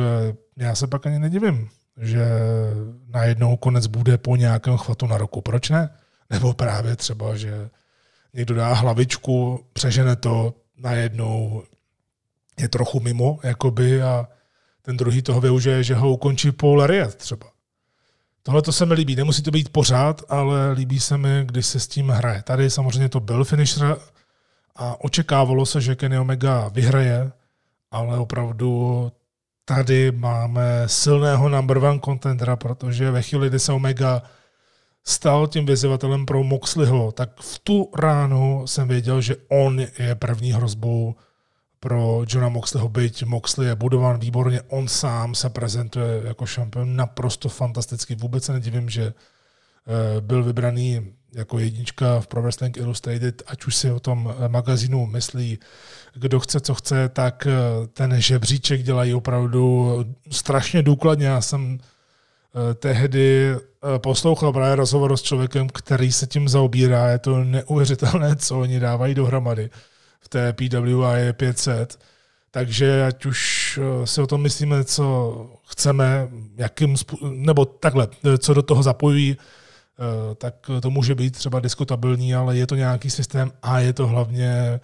[0.57, 2.25] já se pak ani nedivím, že
[3.07, 5.41] najednou konec bude po nějakém chvatu na roku.
[5.41, 5.89] Proč ne?
[6.29, 7.69] Nebo právě třeba, že
[8.33, 11.63] někdo dá hlavičku, přežene to, najednou
[12.59, 14.27] je trochu mimo, jakoby, a
[14.81, 17.47] ten druhý toho využije, že ho ukončí po lariat třeba.
[18.43, 19.15] Tohle to se mi líbí.
[19.15, 22.43] Nemusí to být pořád, ale líbí se mi, když se s tím hraje.
[22.43, 23.97] Tady samozřejmě to byl finisher
[24.75, 27.31] a očekávalo se, že Kenny Omega vyhraje,
[27.91, 29.11] ale opravdu
[29.65, 34.21] tady máme silného number one contendera, protože ve chvíli, kdy se Omega
[35.03, 40.51] stal tím vyzývatelem pro Moxleyho, tak v tu ránu jsem věděl, že on je první
[40.51, 41.15] hrozbou
[41.79, 47.49] pro Johna Moxleyho, byť Moxley je budován výborně, on sám se prezentuje jako šampion naprosto
[47.49, 48.15] fantasticky.
[48.15, 49.13] Vůbec se nedivím, že
[50.19, 55.59] byl vybraný jako jednička v Pro Wrestling Illustrated, ať už si o tom magazínu myslí
[56.13, 61.27] kdo chce, co chce, tak eh, ten žebříček dělají opravdu strašně důkladně.
[61.27, 67.09] Já jsem eh, tehdy eh, poslouchal právě rozhovor s člověkem, který se tím zaobírá.
[67.09, 69.69] Je to neuvěřitelné, co oni dávají dohromady
[70.19, 71.99] v té PWI 500.
[72.51, 78.83] Takže ať už si o tom myslíme, co chceme, jakým nebo takhle, co do toho
[78.83, 79.37] zapojují,
[80.35, 84.79] tak to může být třeba diskutabilní, ale je to nějaký systém a je to hlavně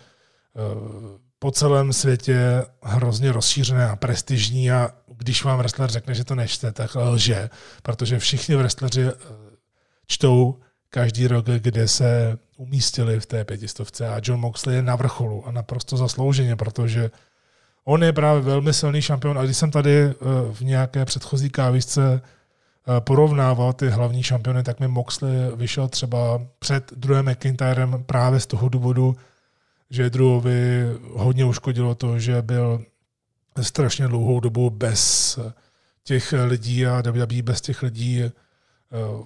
[1.39, 6.72] po celém světě hrozně rozšířené a prestižní a když vám wrestler řekne, že to nečte,
[6.72, 7.50] tak lže,
[7.84, 9.13] protože všichni wrestleri eh,
[10.08, 15.48] čtou každý rok, kde se umístili v té pětistovce a John Moxley je na vrcholu
[15.48, 17.12] a naprosto zaslouženě, protože
[17.86, 20.13] on je právě velmi silný šampion a když jsem tady eh,
[20.52, 22.38] v nějaké předchozí kávisce eh,
[22.99, 28.69] porovnával ty hlavní šampiony, tak mi Moxley vyšel třeba před druhým McIntyrem právě z toho
[28.69, 29.15] důvodu,
[29.89, 32.86] že Druhovi hodně uškodilo to, že byl
[33.62, 35.39] strašně dlouhou dobu bez
[36.04, 38.32] těch lidí a WWE bez těch lidí eh,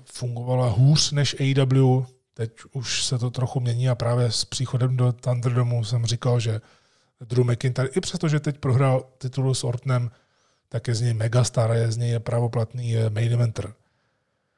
[0.06, 2.04] fungovala hůř než AEW.
[2.34, 6.62] Teď už se to trochu mění a právě s příchodem do Thunderdomu jsem říkal, že
[7.21, 10.12] Drew McIntyre, i přesto, že teď prohrál titul s Ortnem,
[10.73, 13.73] tak je z něj megastar, je z něj pravoplatný main eventer.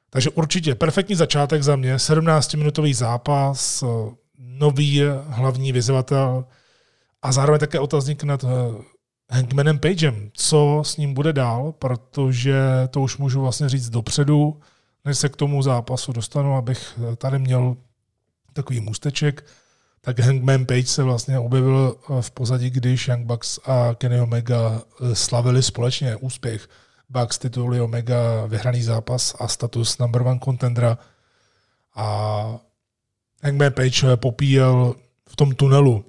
[0.09, 3.83] Takže určitě perfektní začátek za mě, 17-minutový zápas,
[4.37, 6.45] nový hlavní vyzývatel
[7.21, 8.47] a zároveň také otazník nad eh,
[9.29, 12.55] Hangmanem Pagem, co s ním bude dál, protože
[12.89, 14.59] to už můžu vlastně říct dopředu,
[15.05, 17.75] než se k tomu zápasu dostanu, abych tady měl
[18.53, 19.45] takový můsteček,
[20.05, 24.81] tak Hangman Page se vlastně objevil v pozadí, když Young Bucks a Kenny Omega
[25.13, 26.69] slavili společně úspěch.
[27.09, 30.97] Bucks tituly Omega vyhraný zápas a status number one contendera
[31.95, 32.59] a
[33.43, 34.95] Hangman Page popíjel
[35.29, 36.05] v tom tunelu.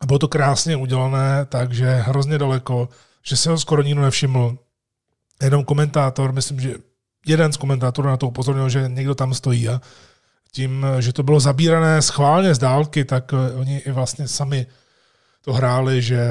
[0.00, 2.88] A bylo to krásně udělané, takže hrozně daleko,
[3.22, 4.58] že se ho skoro nikdo nevšiml.
[5.42, 6.74] Jenom komentátor, myslím, že
[7.26, 9.80] jeden z komentátorů na to upozornil, že někdo tam stojí a
[10.56, 14.66] tím, že to bylo zabírané schválně z dálky, tak oni i vlastně sami
[15.44, 16.28] to hráli, že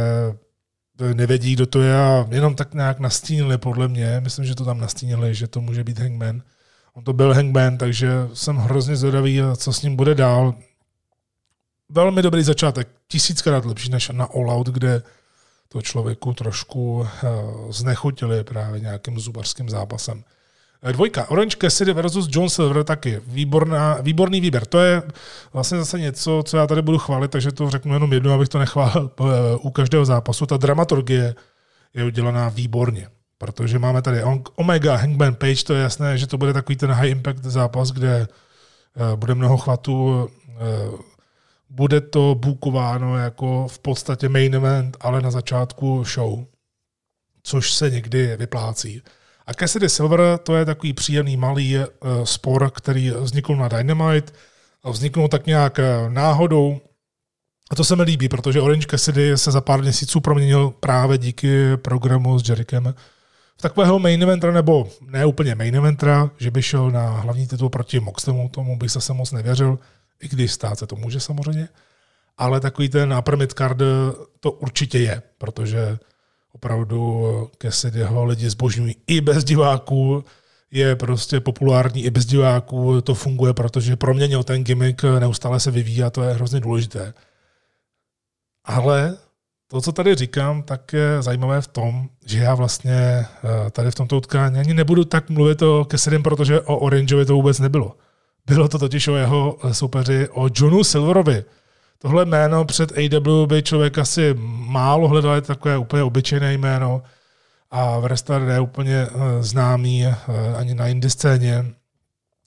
[1.13, 4.19] nevědí, kdo to je a jenom tak nějak nastínili podle mě.
[4.19, 6.41] Myslím, že to tam nastínili, že to může být Hangman.
[6.93, 10.55] On to byl Hangman, takže jsem hrozně zvědavý, co s ním bude dál.
[11.89, 15.03] Velmi dobrý začátek, tisíckrát lepší než na All Out, kde
[15.69, 17.27] to člověku trošku eh,
[17.69, 20.23] znechutili právě nějakým zubařským zápasem.
[20.83, 23.21] Eh, dvojka, Orange Cassidy versus John Silver taky.
[23.27, 24.65] Výborná, výborný výběr.
[24.65, 25.03] To je
[25.53, 28.59] vlastně zase něco, co já tady budu chválit, takže to řeknu jenom jednou, abych to
[28.59, 29.23] nechválil eh,
[29.61, 30.45] u každého zápasu.
[30.45, 31.35] Ta dramaturgie
[31.93, 33.07] je udělaná výborně.
[33.37, 34.23] Protože máme tady
[34.55, 38.27] Omega, Hangman Page, to je jasné, že to bude takový ten high impact zápas, kde
[38.27, 40.29] eh, bude mnoho chvatů,
[41.69, 46.45] bude to bukováno jako v podstatě main event, ale na začátku show,
[47.43, 49.01] což se někdy vyplácí.
[49.47, 51.85] A Cassidy Silver to je takový příjemný malý uh,
[52.23, 54.33] spor, který vznikl na Dynamite
[54.91, 56.81] vzniknul tak nějak uh, náhodou.
[57.71, 61.77] A to se mi líbí, protože Orange Cassidy se za pár měsíců proměnil právě díky
[61.77, 62.95] programu s Jerichem
[63.57, 67.69] v takového main eventera, nebo ne úplně main eventera, že by šel na hlavní titul
[67.69, 69.79] proti Moxlemu, tomu bych se moc nevěřil,
[70.21, 71.69] i když stát se to může samozřejmě.
[72.37, 73.77] Ale takový ten upper card
[74.39, 75.97] to určitě je, protože
[76.55, 80.23] opravdu Cassidyho lidi zbožňují i bez diváků,
[80.71, 86.03] je prostě populární i bez diváků, to funguje, protože proměnil ten gimmick, neustále se vyvíjí
[86.03, 87.13] a to je hrozně důležité.
[88.65, 89.17] Ale
[89.67, 93.27] to, co tady říkám, tak je zajímavé v tom, že já vlastně eh,
[93.71, 97.59] tady v tomto utkání ani nebudu tak mluvit o Kessedem, protože o Orangeovi to vůbec
[97.59, 97.95] nebylo.
[98.45, 101.43] Bylo to totiž o jeho soupeři, o Johnu Silverovi,
[101.99, 104.35] Tohle jméno před AW by člověk asi
[104.67, 107.01] málo hledal, je takové úplně obyčejné jméno
[107.71, 110.15] a wrestler je úplně eh, známý eh,
[110.57, 111.65] ani na indie scéně.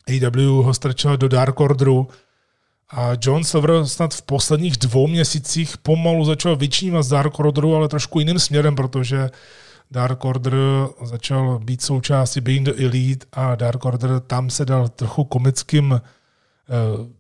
[0.09, 2.09] AW ho strčil do Dark Orderu
[2.91, 7.89] a John Silver snad v posledních dvou měsících pomalu začal vyčnívat z Dark Orderu, ale
[7.89, 9.31] trošku jiným směrem, protože
[9.91, 10.55] Dark Order
[11.03, 17.18] začal být součástí Being the Elite a Dark Order tam se dal trochu komickým eh,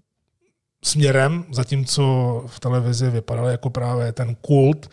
[0.84, 2.02] směrem, zatímco
[2.46, 4.90] v televizi vypadal jako právě ten kult.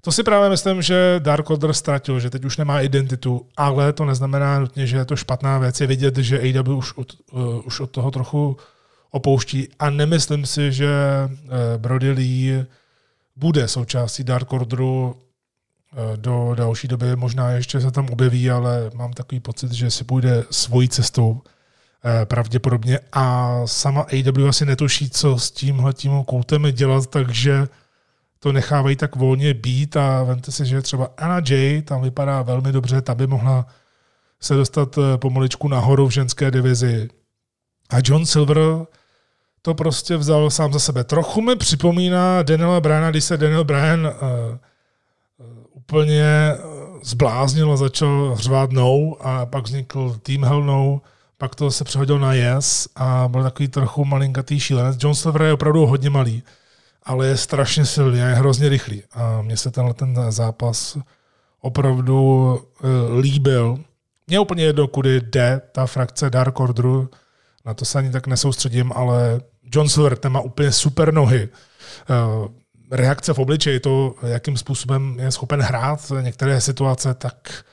[0.00, 4.04] To si právě myslím, že Dark Order ztratil, že teď už nemá identitu, ale to
[4.04, 5.80] neznamená nutně, že je to špatná věc.
[5.80, 8.56] Je vidět, že AW už od, uh, už od toho trochu
[9.10, 10.88] opouští a nemyslím si, že
[11.28, 12.66] uh, Brody Lee
[13.36, 17.16] bude součástí Dark Orderu uh, do další doby.
[17.16, 21.53] Možná ještě se tam objeví, ale mám takový pocit, že si půjde svojí cestou Eh,
[22.24, 27.68] pravděpodobně a sama AW asi netuší, co s tímhle tím koutem dělat, takže
[28.38, 32.72] to nechávají tak volně být a vemte si, že třeba Anna Jay tam vypadá velmi
[32.72, 33.66] dobře, ta by mohla
[34.40, 37.08] se dostat eh, pomaličku nahoru v ženské divizi.
[37.90, 38.58] A John Silver
[39.62, 41.04] to prostě vzal sám za sebe.
[41.04, 44.12] Trochu mi připomíná Daniela Bryana, když se Daniel Bryan uh,
[45.72, 46.54] úplně
[47.02, 51.00] zbláznil a začal řvát no a pak vznikl Team Hell No
[51.38, 54.96] pak to se přehodil na Yes a byl takový trochu malinkatý šílenec.
[55.00, 56.42] John Silver je opravdu hodně malý,
[57.02, 59.02] ale je strašně silný a je hrozně rychlý.
[59.12, 60.98] A mně se tenhle ten zápas
[61.60, 63.78] opravdu uh, líbil.
[64.26, 67.10] Mně úplně jedno, kudy jde ta frakce Dark Orderu,
[67.64, 69.40] na to se ani tak nesoustředím, ale
[69.74, 71.48] John Silver ten má úplně super nohy.
[71.48, 72.48] Uh,
[72.90, 77.64] reakce v obličeji, to, jakým způsobem je schopen hrát některé situace, tak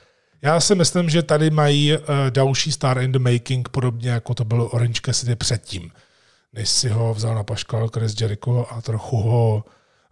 [0.42, 4.44] já si myslím, že tady mají uh, další star in the making, podobně jako to
[4.44, 5.90] bylo Orange Cassidy předtím,
[6.52, 9.64] než si ho vzal na paškal Chris Jericho a trochu ho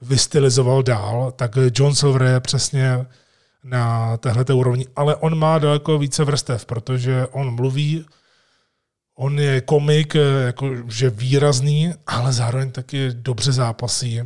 [0.02, 3.06] vystilizoval dál, tak John Silver je přesně
[3.64, 8.06] na téhle úrovni, ale on má daleko více vrstev, protože on mluví,
[9.16, 14.20] on je komik, eh, jakože výrazný, ale zároveň taky dobře zápasí.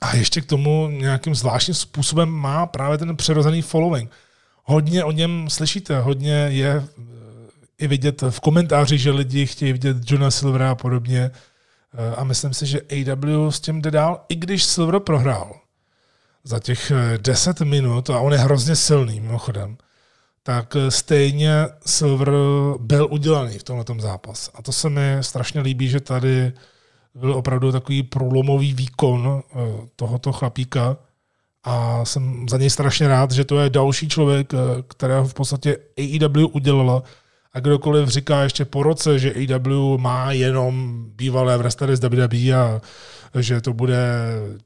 [0.00, 4.10] A ještě k tomu nějakým zvláštním způsobem má právě ten přirozený following
[4.68, 7.02] hodně o něm slyšíte, hodně je eh,
[7.78, 11.30] i vidět v komentáři, že lidi chtějí vidět Johna Silvera a podobně.
[11.94, 15.54] Eh, a myslím si, že AW s tím jde dál, i když Silver prohrál.
[16.44, 19.76] za těch 10 minut, a on je hrozně silný mimochodem,
[20.42, 21.52] tak stejně
[21.86, 22.30] Silver
[22.80, 24.50] byl udělaný v tomto zápas.
[24.54, 26.52] A to se mi strašně líbí, že tady
[27.14, 29.42] byl opravdu takový průlomový výkon
[29.96, 30.96] tohoto chlapíka,
[31.64, 35.76] a jsem za něj strašně rád, že to je další člověk, eh, kterého v podstatě
[35.98, 37.02] AEW udělala
[37.52, 42.80] a kdokoliv říká ještě po roce, že AEW má jenom bývalé wrestlery z WWE a
[43.40, 43.98] že to bude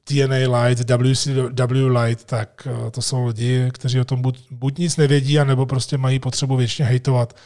[0.04, 4.96] TNA Light, WCW Light, tak eh, to jsou lidi, kteří o tom buď, buď nic
[4.96, 7.36] nevědí, anebo prostě mají potřebu většině hejtovat.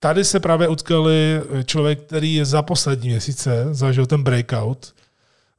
[0.00, 4.94] Tady se právě utkali člověk, který za poslední měsíce zažil ten breakout,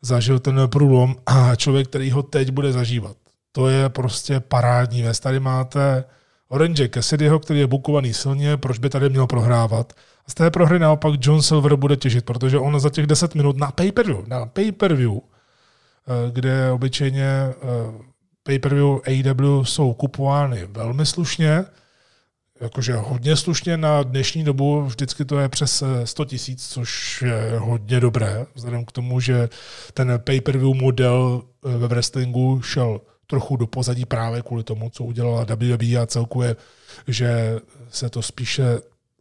[0.02, 3.18] zažil ten průlom a člověk, který ho teď bude zažívat.
[3.52, 5.20] To je prostě parádní věc.
[5.20, 6.04] Tady máte
[6.50, 9.94] Orange Cassidyho, který je bukovaný silně, proč by tady měl prohrávat.
[10.28, 13.72] Z té prohry naopak John Silver bude těžit, protože on za těch 10 minut na
[13.72, 17.54] pay-per-view, na pay-per-view, eh, kde obyčejně eh,
[18.44, 21.66] pay-per-view AEW jsou kupovány velmi slušně,
[22.62, 27.60] jakože hodně slušně na dnešní dobu, vždycky to je přes 100 eh, tisíc, což je
[27.60, 29.50] hodně dobré, vzhledem k tomu, že
[29.94, 35.44] ten pay-per-view model eh, ve wrestlingu šel trochu do pozadí právě kvůli tomu, co udělala
[35.44, 36.56] WWE a celkově,
[37.08, 38.64] že se to spíše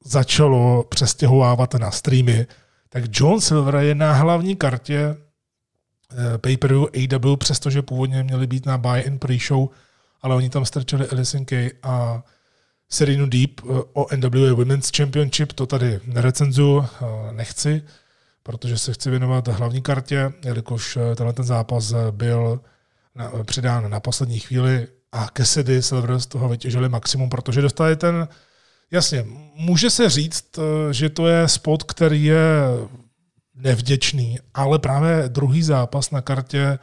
[0.05, 2.47] začalo přestěhovávat na streamy,
[2.89, 8.79] tak John Silver je na hlavní kartě eh, pay-per-view AW, přestože původně měli být na
[8.79, 9.69] buy-in pre-show,
[10.23, 12.23] ale oni tam strčili Alison Kay a
[12.89, 17.83] Serenu Deep eh, o NWA Women's Championship, to tady nerecenzuju, eh, nechci,
[18.43, 22.61] protože se chci věnovat hlavní kartě, jelikož eh, tenhle ten zápas byl
[23.15, 28.29] na, přidán na poslední chvíli a Cassidy Silver z toho vytěžili maximum, protože dostali ten,
[28.91, 29.25] jasně,
[29.55, 30.59] může se říct,
[30.91, 32.45] že to je spot, který je
[33.55, 36.79] nevděčný, ale právě druhý zápas na kartě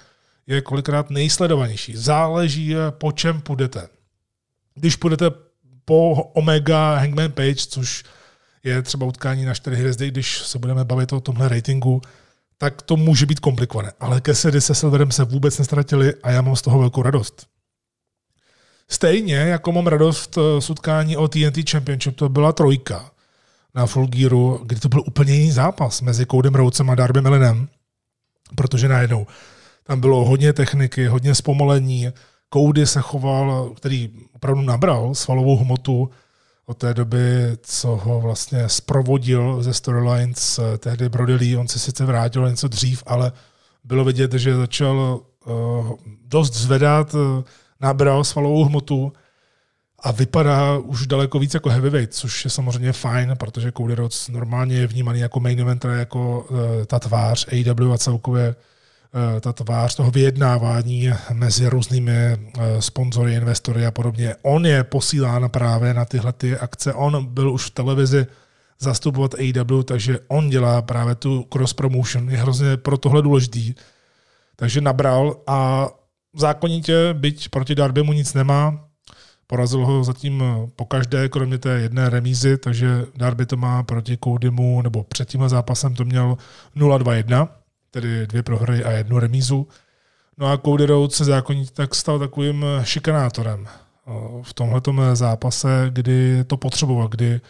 [0.48, 1.96] je kolikrát nejsledovanější.
[1.96, 3.88] Záleží, po čem půjdete.
[4.76, 5.32] Když půjdete
[5.86, 8.04] po Omega Hangman Page, což
[8.64, 12.02] je třeba utkání na 4 hvězdy, když se budeme bavit o tomhle ratingu,
[12.58, 13.92] tak to může být komplikované.
[14.00, 17.48] Ale Cassidy se Silverem se vůbec nestratili a já mám z toho velkou radost.
[18.90, 23.12] Stejně jako mám radost eh, z utkání o TNT Championship, to byla trojka
[23.76, 27.68] na Full Gearu, kdy to byl úplně jiný zápas mezi Codem Rhodesem a Darby Mellinem,
[28.56, 29.28] protože najednou
[29.84, 32.12] tam bylo hodně techniky, hodně zpomalení,
[32.56, 36.10] Cody se choval, který opravdu nabral svalovou hmotu
[36.66, 41.58] od té doby, co ho vlastně sprovodil ze Storylines eh, tehdy Brody Lee.
[41.58, 43.32] On se sice vrátil něco dřív, ale
[43.84, 45.92] bylo vidět, že začal uh,
[46.28, 47.44] dost zvedat, uh,
[47.82, 49.14] nabral svalovou hmotu
[50.00, 54.76] a vypadá už daleko víc jako heavyweight, což je samozřejmě fajn, protože Cody Rhodes normálně
[54.76, 56.48] je vnímaný jako main eventer, jako
[56.88, 58.56] ta tvář AEW a celkově Eh,
[59.42, 62.38] ta tvář toho vyjednávání mezi různými eh,
[62.82, 64.36] sponzory, investory a podobně.
[64.42, 66.94] On je posílán právě na tyhle ty akce.
[66.94, 68.28] On byl už v televizi
[68.80, 72.30] zastupovat AEW, takže on dělá právě tu cross promotion.
[72.30, 73.74] Je hrozně pro tohle důležitý.
[74.56, 75.90] Takže nabral a
[76.36, 78.88] zákonitě, byť proti Darbymu nic nemá,
[79.48, 80.44] porazil ho zatím
[80.76, 85.50] po každé, kromě té jedné remízy, takže Darby to má proti Codymu, nebo před tímhle
[85.50, 86.38] zápasem to měl
[86.76, 87.48] 0-2-1
[87.96, 89.68] tedy dvě prohry a jednu remízu.
[90.38, 93.68] No a Cody Rhodes se zákonitě tak stal takovým šikanátorem
[94.44, 97.42] v tomhle zápase, kdy to potřeboval, kdy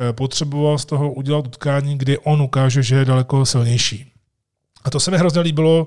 [0.00, 4.12] e, potřeboval z toho udělat utkání, kdy on ukáže, že je daleko silnější.
[4.84, 5.86] A to se mi hrozně líbilo,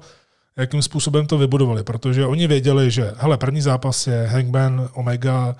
[0.58, 5.56] jakým způsobem to vybudovali, protože oni věděli, že hele, první zápas je Hangman, Omega,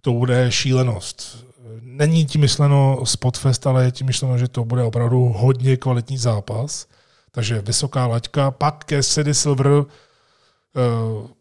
[0.00, 1.46] to bude šílenost.
[1.82, 6.86] Není tím myšleno Spotfest, ale je tím myšleno, že to bude opravdu hodně kvalitní zápas.
[7.30, 8.50] Takže vysoká laťka.
[8.50, 9.84] Pak Cassidy Silver uh,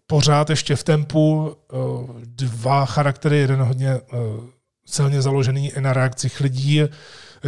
[0.07, 3.99] pořád ještě v tempu, uh, dva charaktery, jeden hodně uh,
[4.85, 6.81] silně založený i na reakcích lidí,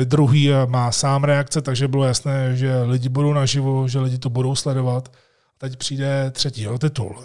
[0.04, 4.56] druhý má sám reakce, takže bylo jasné, že lidi budou naživo, že lidi to budou
[4.56, 5.12] sledovat.
[5.58, 7.24] Teď přijde třetí titul.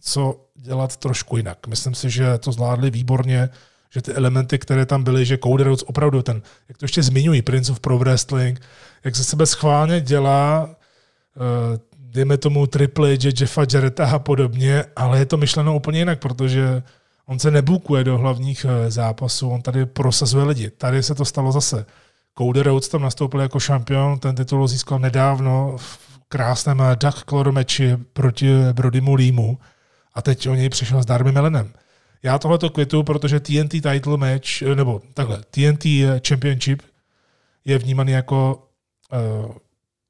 [0.00, 1.66] Co dělat trošku jinak?
[1.66, 3.48] Myslím si, že to zvládli výborně,
[3.90, 7.42] že ty elementy, které tam byly, že Cody Rhodes opravdu ten, jak to ještě zmiňují,
[7.42, 8.60] Prince of Pro Wrestling,
[9.04, 15.18] jak se sebe schválně dělá, uh, dejme tomu Triple H, Jeffa Jarretta a podobně, ale
[15.18, 16.82] je to myšleno úplně jinak, protože
[17.26, 20.70] on se nebukuje do hlavních uh, zápasů, on tady prosazuje lidi.
[20.70, 21.86] Tady se to stalo zase.
[22.38, 25.98] Cody Rhodes tam nastoupil jako šampion, ten titul získal nedávno v
[26.28, 29.58] krásném Duck Claw meči proti Brodymu Leemu
[30.14, 31.72] a teď o něj přišel s Darby Mellinem.
[32.22, 35.84] Já tohleto kvitu, protože TNT title match, eh, nebo takhle, TNT
[36.28, 36.82] Championship
[37.64, 38.63] je vnímaný jako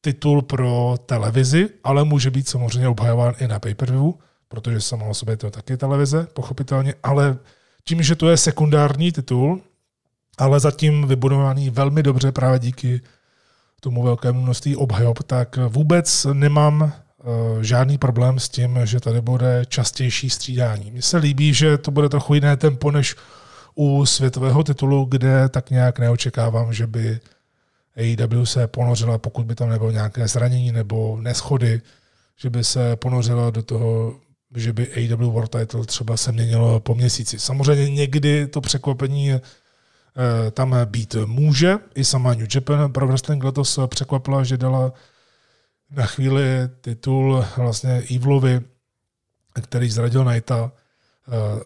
[0.01, 4.13] titul pro televizi, ale může být samozřejmě obhajován i na pay-per-view,
[4.49, 7.37] protože sama o sobě to je taky televize, pochopitelně, ale
[7.85, 9.61] tím, že to je sekundární titul,
[10.39, 13.01] ale zatím vybudovaný velmi dobře právě díky
[13.81, 19.63] tomu velkému množství obhajob, tak vůbec nemám eh, žádný problém s tím, že tady bude
[19.69, 20.91] častější střídání.
[20.91, 23.17] Mně se líbí, že to bude trochu jiné tempo než
[23.75, 27.21] u světového titulu, kde tak nějak neočekávám, že by
[27.97, 31.83] AEW se ponořila, pokud by tam nebylo nějaké zranění nebo neschody,
[32.37, 34.21] že by se ponořila do toho,
[34.57, 37.39] že by AEW World Title třeba se měnilo po měsíci.
[37.39, 39.41] Samozřejmě někdy to překvapení eh,
[40.51, 41.77] tam být může.
[41.95, 44.93] I sama New Japan pro wrestling letos překvapila, že dala
[45.91, 46.43] na chvíli
[46.81, 48.61] titul vlastně Evilovi,
[49.63, 50.73] který zradil Knighta,
[51.29, 51.65] eh,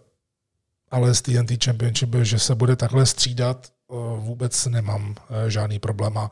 [0.90, 3.72] ale z TNT Championship, že se bude takhle střídat,
[4.16, 6.18] vůbec nemám eh, žádný problém.
[6.18, 6.30] A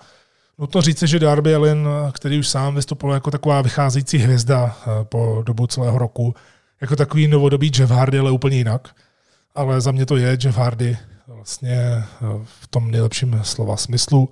[0.58, 5.42] nutno říci, že Darby Allin, který už sám vystupoval jako taková vycházející hvězda eh, po
[5.46, 6.34] dobu celého roku,
[6.80, 8.88] jako takový novodobý Jeff Hardy, ale úplně jinak.
[9.54, 12.04] Ale za mě to je Jeff Hardy vlastně
[12.44, 14.28] v tom nejlepším slova smyslu.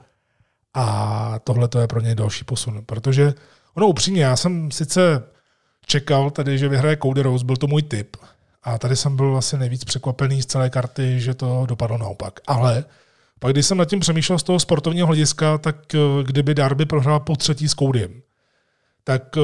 [0.74, 3.34] A tohle to je pro něj další posun, protože
[3.74, 5.22] ono upřímně, já jsem sice
[5.86, 8.16] čekal tady, že vyhraje Cody Rose, byl to můj tip,
[8.62, 12.40] a tady jsem byl vlastně nejvíc překvapený z celé karty, že to dopadlo naopak.
[12.46, 12.84] Ale
[13.40, 17.20] pak když jsem nad tím přemýšlel z toho sportovního hlediska, tak eh, kdyby Darby prohrál
[17.20, 18.22] po třetí s Coudym,
[19.04, 19.42] tak eh,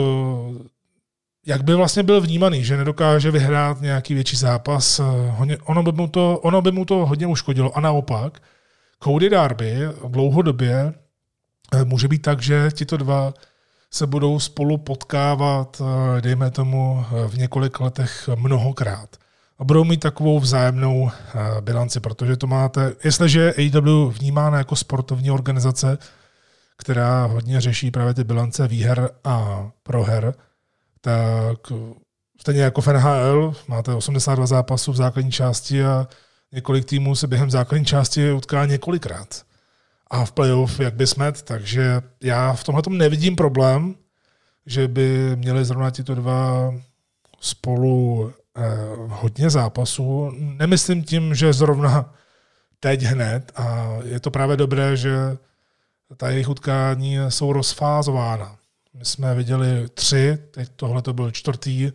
[1.47, 6.09] jak by vlastně byl vnímaný, že nedokáže vyhrát nějaký větší zápas, eh, ono by mu
[6.09, 7.77] to, ono by mu to hodně uškodilo.
[7.77, 8.43] A naopak,
[9.05, 9.75] Cody Darby
[10.09, 10.95] dlouhodobě
[11.85, 13.35] může být tak, že tito dva
[13.91, 15.83] se budou spolu potkávat,
[16.21, 19.17] dejme tomu, v několik letech mnohokrát
[19.61, 25.31] a budou mít takovou vzájemnou eh, bilanci, protože to máte, jestliže AEW vnímána jako sportovní
[25.31, 25.99] organizace,
[26.77, 30.35] která hodně řeší právě ty bilance výher a proher,
[31.01, 31.59] tak
[32.41, 36.09] stejně jako v NHL máte 82 zápasů v základní části a
[36.53, 39.43] několik týmů se během základní části utká několikrát.
[40.11, 43.95] A v playoff jak by smet, takže já v tomhle nevidím problém,
[44.67, 46.75] že by měli zrovna tyto dva
[47.41, 48.33] spolu
[49.09, 50.33] hodně zápasů.
[50.39, 52.15] Nemyslím tím, že zrovna
[52.81, 55.15] teď hned a je to právě dobré, že
[56.17, 58.57] ta jejich utkání jsou rozfázována.
[58.95, 61.93] My jsme viděli tři, teď tohle to byl čtvrtý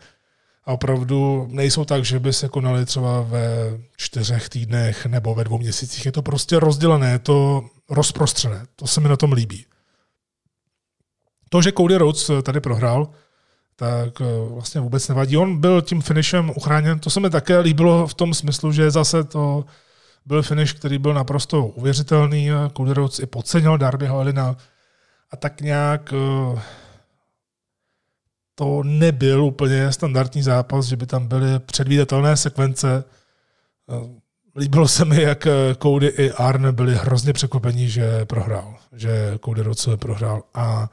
[0.66, 3.48] a opravdu nejsou tak, že by se konali třeba ve
[3.98, 6.06] čtyřech týdnech nebo ve dvou měsících.
[6.06, 8.66] Je to prostě rozdělené, je to rozprostřené.
[8.76, 9.66] To se mi na tom líbí.
[11.50, 13.10] To, že Cody Rhodes tady prohrál,
[13.76, 15.38] tak eh, vlastně vůbec nevadí.
[15.38, 19.24] On byl tím finishem uchráněn, to se mi také líbilo v tom smyslu, že zase
[19.24, 19.66] to
[20.26, 22.50] byl finish, který byl naprosto uvěřitelný.
[22.78, 24.56] Rhodes i podcenil Darbyho Allina
[25.32, 26.62] a tak nějak eh,
[28.56, 33.04] to nebyl úplně standardní zápas, že by tam byly předvídatelné sekvence.
[33.90, 34.22] Eh,
[34.60, 35.48] líbilo se mi, jak
[35.82, 40.90] Cody i Arne byli hrozně překvapení, že prohrál, že Cody Rhodes prohrál a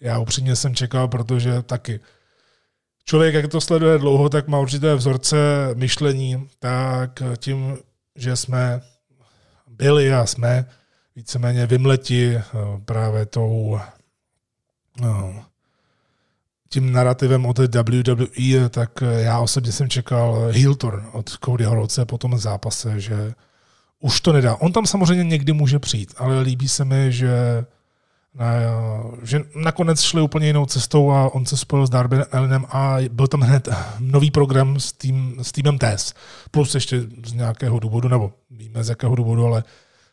[0.00, 2.00] já upřímně jsem čekal, protože taky
[3.06, 5.36] člověk, jak to sleduje dlouho, tak má určité vzorce
[5.74, 7.78] myšlení, tak tím,
[8.16, 8.80] že jsme
[9.66, 10.66] byli a jsme
[11.16, 12.42] víceméně vymleti eh,
[12.84, 13.80] právě tou
[15.00, 15.44] no,
[16.68, 22.38] tím narrativem od WWE, tak já osobně jsem čekal Hilton od Cody Horoce po tom
[22.38, 23.34] zápase, že
[24.00, 24.56] už to nedá.
[24.56, 27.64] On tam samozřejmě někdy může přijít, ale líbí se mi, že
[28.38, 28.46] na,
[29.22, 33.26] že nakonec šli úplně jinou cestou a on se spojil s Darby Allinem a byl
[33.26, 33.68] tam hned
[33.98, 36.14] nový program s, tým, s týmem TES.
[36.50, 39.64] Plus ještě z nějakého důvodu, nebo víme z jakého důvodu, ale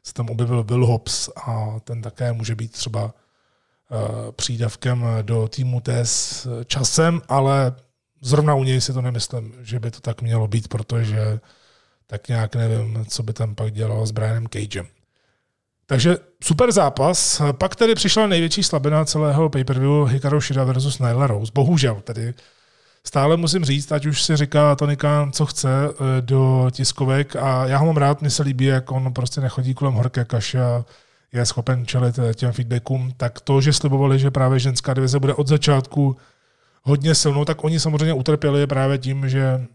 [0.03, 5.79] se tam objevil Bill Hobbs a ten také může být třeba uh, přídavkem do týmu
[5.79, 7.75] TES časem, ale
[8.21, 11.39] zrovna u něj si to nemyslím, že by to tak mělo být, protože
[12.07, 14.87] tak nějak nevím, co by tam pak dělal s Brianem Cagem.
[15.93, 17.41] Takže super zápas.
[17.51, 21.51] Pak tedy přišla největší slabina celého pay-per-view Hikaru Shida versus Nyla Rose.
[21.55, 22.33] Bohužel tedy.
[23.03, 27.67] Stále musím říct, ať už si říká Tony Khan, co chce eh, do tiskovek a
[27.67, 30.85] já ho mám rád, mně se líbí, jak on prostě nechodí kolem horké kaše a
[31.33, 35.33] je schopen čelit eh, těm feedbackům, tak to, že slibovali, že právě ženská divize bude
[35.33, 36.17] od začátku
[36.83, 39.67] hodně silnou, tak oni samozřejmě utrpěli právě tím, že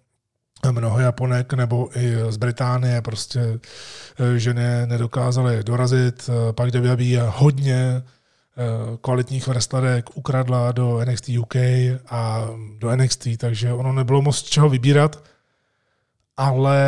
[0.71, 6.31] mnoho Japonek nebo i z Británie prostě eh, ženy nedokázaly dorazit.
[6.31, 11.57] Eh, pak WWE hodně eh, kvalitních wrestlerek ukradla do NXT UK
[12.11, 12.49] a
[12.79, 15.23] do NXT, takže ono nebylo moc čeho vybírat,
[16.37, 16.79] ale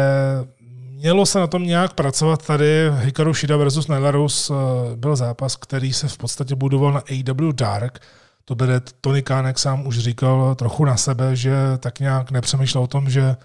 [0.91, 2.91] mělo se na tom nějak pracovat tady.
[2.99, 4.55] Hikaru Shida versus Nyla Rose
[4.97, 8.01] byl zápas, který se v podstatě budoval na AW Dark,
[8.45, 12.87] to bere Tony jak sám už říkal, trochu na sebe, že tak nějak nepřemýšlel o
[12.87, 13.37] tom, že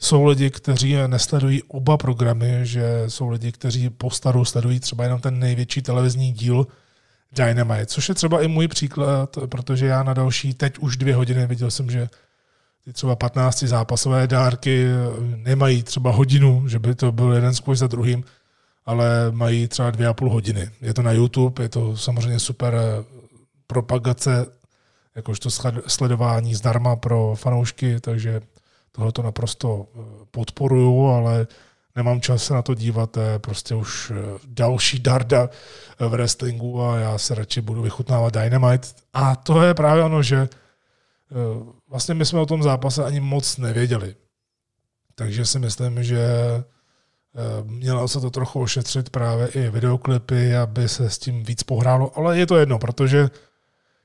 [0.00, 5.20] jsou lidi, kteří nesledují oba programy, že jsou lidi, kteří po staru sledují třeba jenom
[5.20, 6.66] ten největší televizní díl
[7.32, 11.46] Dynamite, což je třeba i můj příklad, protože já na další, teď už dvě hodiny,
[11.46, 12.08] viděl jsem, že
[12.84, 14.86] ty třeba 15 zápasové dárky
[15.36, 18.24] nemají třeba hodinu, že by to byl jeden squash za druhým,
[18.86, 20.70] ale mají třeba dvě a půl hodiny.
[20.80, 22.74] Je to na YouTube, je to samozřejmě super
[23.66, 24.46] propagace,
[25.14, 25.50] jakožto
[25.86, 28.40] sledování zdarma pro fanoušky, takže
[28.92, 31.46] tohle to naprosto eh, podporuju, ale
[31.96, 35.50] nemám čas se na to dívat, to je prostě už eh, další darda
[35.98, 38.88] v wrestlingu a já se radši budu vychutnávat Dynamite.
[39.12, 40.48] A to je právě ono, že eh,
[41.88, 44.14] vlastně my jsme o tom zápase ani moc nevěděli.
[45.14, 46.28] Takže si myslím, že
[47.62, 52.38] mělo se to trochu ošetřit právě i videoklipy, aby se s tím víc pohrálo, ale
[52.38, 53.30] je to jedno, protože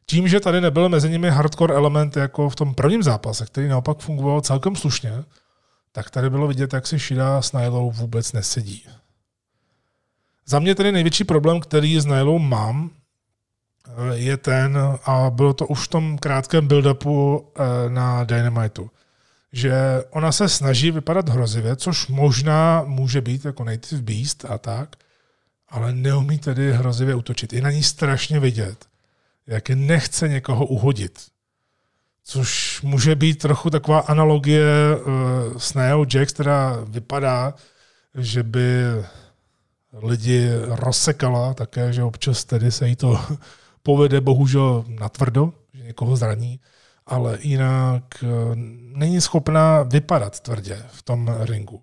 [0.06, 3.98] tím, že tady nebyl mezi nimi hardcore element jako v tom prvním zápase, který naopak
[3.98, 5.24] fungoval celkem slušně,
[5.92, 8.88] tak tady bylo vidět, jak si Shida s Nylou vůbec nesedí.
[10.46, 12.90] Za mě tedy největší problém, který s Nylou mám,
[14.14, 18.90] je ten, a bylo to už v tom krátkém build-upu eh, na Dynamitu,
[19.52, 24.96] že ona se snaží vypadat hrozivě, což možná může být jako Native Beast a tak,
[25.70, 27.54] ale neumí tedy hrozivě útočit.
[27.54, 28.86] Je na ní strašně vidět,
[29.48, 31.20] jak nechce někoho uhodit.
[32.24, 34.64] Což může být trochu taková analogie
[34.96, 37.54] uh, s Neo Jax, která vypadá,
[38.16, 38.84] že by
[39.94, 43.20] lidi rozsekala také, že občas tedy se jí to
[43.84, 46.60] povede bohužel natvrdo, že někoho zraní,
[47.06, 48.30] ale jinak uh,
[48.98, 51.82] není schopná vypadat tvrdě v tom ringu.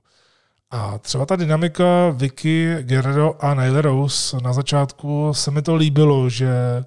[0.70, 6.28] A třeba ta dynamika Vicky, Guerrero a Nyla Rose na začátku se mi to líbilo,
[6.28, 6.84] že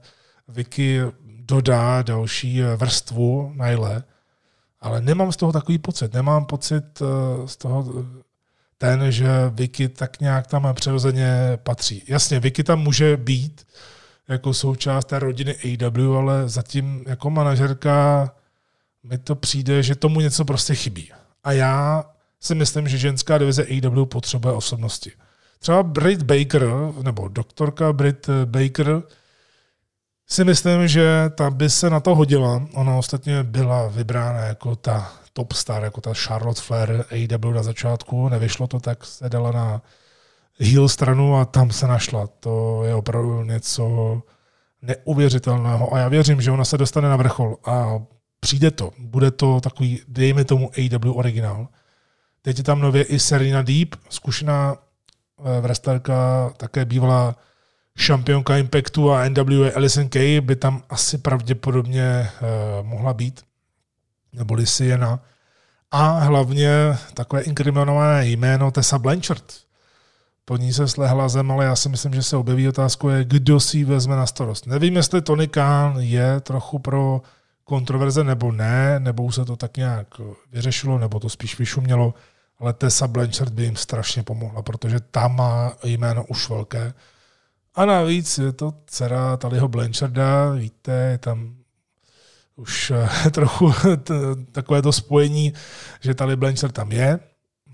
[0.47, 1.01] Wiki
[1.45, 4.03] dodá další eh, vrstvu Nile,
[4.81, 6.13] ale nemám z toho takový pocit.
[6.13, 8.23] Nemám pocit eh, z toho eh,
[8.77, 12.03] ten, že Wiki tak nějak tam přirozeně patří.
[12.07, 13.67] Jasně, Wiki tam může být
[14.27, 18.31] jako součást té rodiny AW, ale zatím jako manažerka
[19.03, 21.11] mi to přijde, že tomu něco prostě chybí.
[21.43, 22.05] A já
[22.39, 25.11] si myslím, že ženská divize AW potřebuje osobnosti.
[25.59, 26.67] Třeba Britt Baker,
[27.01, 29.03] nebo doktorka Britt Baker,
[30.27, 32.67] si myslím, že ta by se na to hodila.
[32.73, 38.29] Ona ostatně byla vybrána jako ta top star, jako ta Charlotte Flair AEW na začátku.
[38.29, 39.81] Nevyšlo to, tak se dala na
[40.59, 42.27] heel stranu a tam se našla.
[42.39, 44.21] To je opravdu něco
[44.81, 47.99] neuvěřitelného a já věřím, že ona se dostane na vrchol a
[48.39, 48.91] přijde to.
[48.99, 51.67] Bude to takový, dejme tomu AEW originál.
[52.41, 57.35] Teď je tam nově i Serena Deep, zkušená eh, wrestlerka, také bývalá
[57.97, 63.41] šampionka Impactu a NWA Alison Kay by tam asi pravděpodobně uh, mohla být,
[64.33, 65.19] nebo Siena.
[65.91, 69.53] A hlavně takové inkriminované jméno Tessa Blanchard.
[70.45, 73.59] Po ní se slehla zem, ale já si myslím, že se objeví otázku, je, kdo
[73.59, 74.67] si ji vezme na starost.
[74.67, 77.21] Nevím, jestli Tony Khan je trochu pro
[77.63, 80.07] kontroverze nebo ne, nebo už se to tak nějak
[80.51, 82.13] vyřešilo, nebo to spíš vyšumělo,
[82.59, 86.93] ale Tessa Blanchard by jim strašně pomohla, protože tam má jméno už velké
[87.75, 91.55] a navíc je to dcera Taliho Blancharda, víte, je tam
[92.55, 93.73] už eh, trochu
[94.51, 95.53] takové to spojení,
[96.01, 97.19] že Tali Blanchard tam je,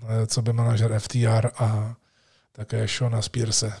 [0.02, 1.94] eh, co by manažer FTR a
[2.52, 3.72] také Shona Spearse.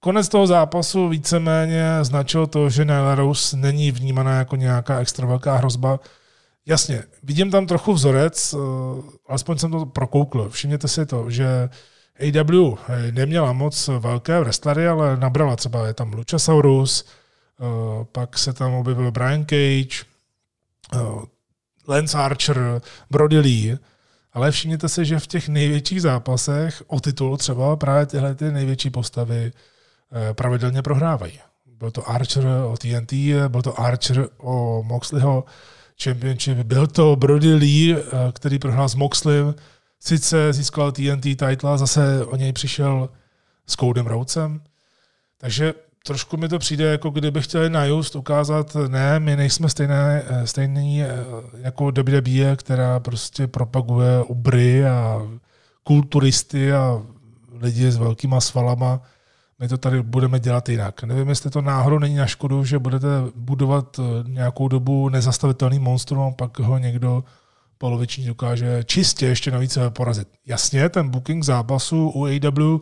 [0.00, 5.56] Konec toho zápasu víceméně značil to, že Nyla Rose není vnímaná jako nějaká extra velká
[5.56, 6.00] hrozba.
[6.66, 8.58] Jasně, vidím tam trochu vzorec, eh,
[9.28, 10.48] alespoň jsem to prokoukl.
[10.48, 11.68] Všimněte si to, že
[12.18, 12.76] AW
[13.10, 17.04] neměla moc velké wrestlery, ale nabrala třeba, je tam Luchasaurus,
[17.60, 20.04] eh, pak se tam objevil Brian Cage,
[20.94, 20.98] eh,
[21.88, 23.78] Lance Archer, Brody Lee,
[24.32, 28.90] ale všimněte si, že v těch největších zápasech o titul třeba právě tyhle ty největší
[28.90, 29.52] postavy
[30.12, 31.40] eh, pravidelně prohrávají.
[31.66, 33.12] Byl to Archer o TNT,
[33.48, 35.44] byl to Archer o Moxleyho
[36.02, 37.96] Championship, byl to Brody Lee,
[38.32, 39.54] který prohrál s Moxleym,
[40.00, 43.08] sice získal TNT title, zase o něj přišel
[43.66, 44.60] s Codem Rhodesem,
[45.38, 45.74] takže
[46.06, 51.02] trošku mi to přijde, jako kdyby chtěli na Just ukázat, ne, my nejsme stejné, stejný
[51.02, 51.08] eh,
[51.58, 55.22] jako WWE, která prostě propaguje ubry a
[55.84, 57.02] kulturisty a
[57.60, 59.00] lidi s velkýma svalama.
[59.58, 61.02] My to tady budeme dělat jinak.
[61.02, 66.20] Nevím, jestli to náhodou není na škodu, že budete budovat eh, nějakou dobu nezastavitelný monstrum
[66.20, 67.24] a pak ho někdo
[67.78, 70.28] poloviční dokáže čistě ještě navíc porazit.
[70.46, 72.80] Jasně, ten booking zápasu u AW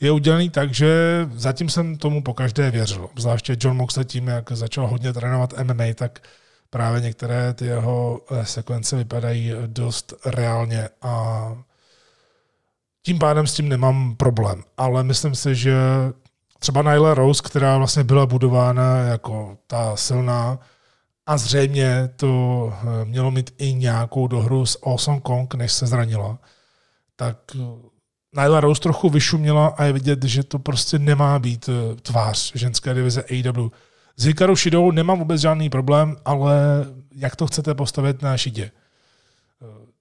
[0.00, 0.92] je udělaný tak, že
[1.34, 3.08] zatím jsem tomu po každé věřil.
[3.18, 6.20] Zvláště John Moxley tím, jak začal hodně trénovat MMA, tak
[6.70, 11.46] právě některé ty jeho eh, sekvence vypadají dost reálně a
[13.02, 14.62] tím pádem s tím nemám problém.
[14.76, 15.74] Ale myslím si, že
[16.58, 20.58] třeba Nyla Rose, která vlastně byla budována jako ta silná,
[21.26, 26.38] a zřejmě to eh, mělo mít i nějakou dohru s Awesome Kong, než se zranila,
[27.16, 27.58] tak eh,
[28.36, 32.94] Nyla Rose trochu vyšuměla a je vidět, že to prostě nemá být eh, tvář ženské
[32.94, 33.68] divize AW.
[34.16, 36.56] S Hikaru Shidou nemám vůbec žádný problém, ale
[37.14, 38.70] jak to chcete postavit na Shidě?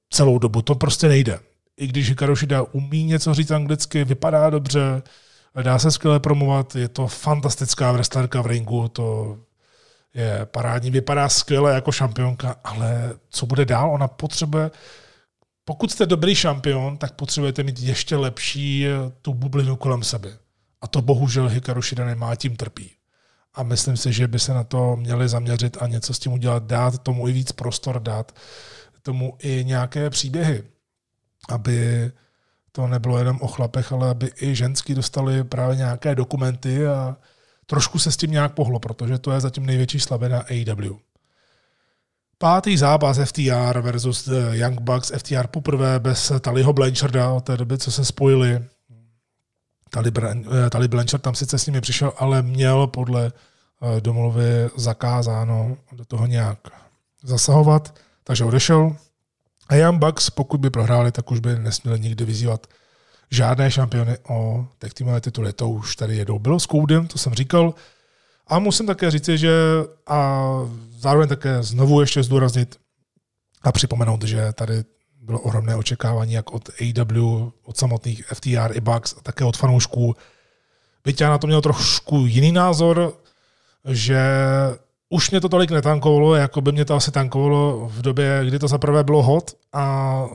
[0.09, 1.39] Celou dobu, to prostě nejde.
[1.77, 5.01] I když Hikaru Shida umí něco říct anglicky, vypadá dobře,
[5.61, 9.37] dá se skvěle promovat, je to fantastická wrestlerka v ringu, to
[10.13, 13.91] je parádní, vypadá skvěle jako šampionka, ale co bude dál?
[13.93, 14.71] Ona potřebuje,
[15.65, 18.85] pokud jste dobrý šampion, tak potřebujete mít ještě lepší
[19.21, 20.37] tu bublinu kolem sebe.
[20.81, 22.91] A to bohužel Hikaru Shida nemá, tím trpí.
[23.53, 26.63] A myslím si, že by se na to měli zaměřit a něco s tím udělat,
[26.63, 28.31] dát tomu i víc prostor, dát
[29.01, 30.63] tomu i nějaké příběhy,
[31.49, 32.11] aby
[32.71, 37.17] to nebylo jenom o chlapech, ale aby i ženský dostali právě nějaké dokumenty a
[37.65, 40.93] trošku se s tím nějak pohlo, protože to je zatím největší slabina AEW.
[42.37, 45.11] Pátý zápas FTR versus Young Bucks.
[45.17, 48.65] FTR poprvé bez Taliho Blancharda od té doby, co se spojili.
[49.89, 50.11] Tali,
[50.83, 53.31] eh, Blanchard tam sice s nimi přišel, ale měl podle
[53.81, 56.57] eh, domluvy zakázáno do toho nějak
[57.23, 58.95] zasahovat, takže odešel.
[59.67, 62.67] A Young Bucks, pokud by prohráli, tak už by nesměli nikdy vyzývat
[63.31, 65.53] žádné šampiony o tech týmové tituly.
[65.53, 66.39] To už tady jedou.
[66.39, 67.73] Bylo s Koudem, to jsem říkal.
[68.47, 69.53] A musím také říci, že
[70.07, 70.41] a
[70.97, 72.79] zároveň také znovu ještě zdůraznit
[73.63, 74.83] a připomenout, že tady
[75.21, 80.15] bylo ohromné očekávání jak od AW, od samotných FTR i Bucks, a také od fanoušků.
[81.03, 83.13] Byť já na to měl trošku jiný názor,
[83.85, 84.21] že
[85.09, 88.67] už mě to tolik netankovalo, jako by mě to asi tankovalo v době, kdy to
[88.67, 90.25] zaprvé bylo hot a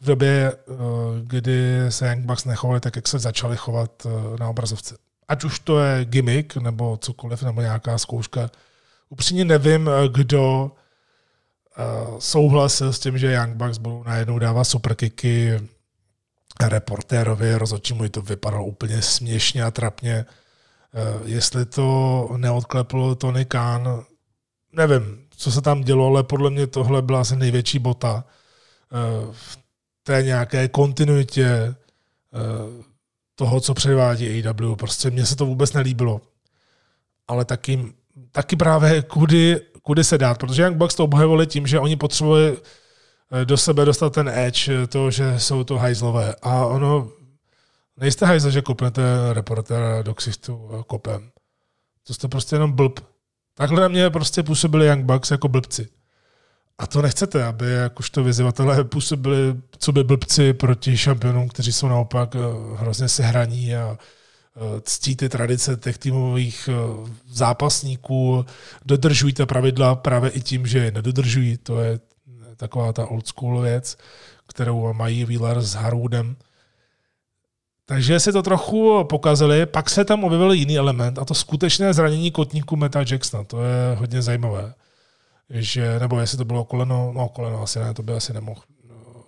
[0.00, 0.74] v době, eh,
[1.22, 4.96] kdy se Young Bucks nechovali tak, jak se začali chovat eh, na obrazovce.
[5.28, 8.50] Ať už to je gimmick, nebo cokoliv, nebo nějaká zkouška.
[9.08, 10.72] Upřímně nevím, eh, kdo
[12.18, 15.60] souhlasil s tím, že Young Bucks budou najednou dávat superkiky
[16.68, 20.24] reportérovi, rozhodčí to vypadalo úplně směšně a trapně.
[21.24, 24.04] Jestli to neodklepl Tony Khan,
[24.72, 28.24] nevím, co se tam dělo, ale podle mě tohle byla asi největší bota
[29.32, 29.58] v
[30.06, 31.74] té nějaké kontinuitě eh,
[33.34, 34.76] toho, co předvádí AW.
[34.76, 36.20] Prostě mně se to vůbec nelíbilo.
[37.28, 37.92] Ale taky,
[38.32, 42.56] taky právě kudy, kudy se dát, protože Young Bucks to obhajovali tím, že oni potřebovali
[43.32, 46.34] eh, do sebe dostat ten edge, to, že jsou to hajzlové.
[46.42, 47.10] A ono,
[47.96, 49.02] nejste hajzl, že kopnete
[49.32, 51.30] reportera do ksichtu kopem.
[52.06, 53.00] To jste prostě jenom blb.
[53.54, 55.88] Takhle na mě prostě působili Young Bucks jako blbci.
[56.78, 62.36] A to nechcete, aby jakožto vyzývatelé působili, co by blbci proti šampionům, kteří jsou naopak
[62.36, 62.38] eh,
[62.76, 68.46] hrozně sehraní a eh, ctí ty tradice těch týmových eh, zápasníků,
[68.84, 71.56] dodržují ta pravidla právě i tím, že je nedodržují.
[71.56, 72.00] To je
[72.56, 73.96] taková ta old school věc,
[74.48, 76.36] kterou mají Wheeler s Harwoodem.
[77.86, 82.30] Takže si to trochu pokazili, pak se tam objevil jiný element a to skutečné zranění
[82.30, 83.44] kotníku Meta Jacksona.
[83.44, 84.74] To je hodně zajímavé
[85.50, 88.60] že, nebo jestli to bylo koleno, no koleno asi ne, to by asi nemohl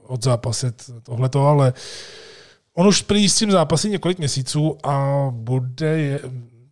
[0.07, 1.73] odzápasit tohleto, ale
[2.75, 6.21] on už prý s tím zápasí několik měsíců a bude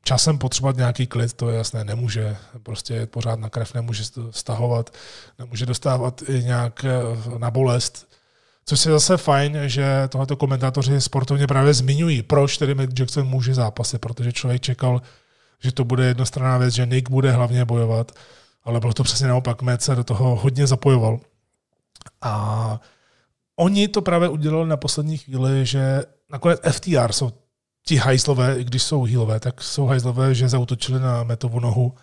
[0.05, 4.91] časem potřebovat nějaký klid, to je jasné, nemůže prostě pořád na krev, nemůže stahovat,
[5.39, 8.09] nemůže dostávat i nějak eh, na bolest,
[8.67, 13.55] což je zase fajn, že tohleto komentátoři sportovně právě zmiňují, proč tedy Mick Jackson může
[13.55, 15.03] zápasit, protože člověk čekal,
[15.63, 18.13] že to bude jednostranná věc, že Nick bude hlavně bojovat
[18.67, 19.63] ale bylo to přesně naopak.
[19.63, 21.19] Met se do toho hodně zapojoval.
[22.23, 22.81] A
[23.57, 26.03] oni to právě udělali na poslední chvíli, že
[26.33, 27.33] nakonec FTR jsou
[27.87, 31.95] ti hajzlové, i když jsou healové, tak jsou hajzlové, že zautočili na metovu nohu.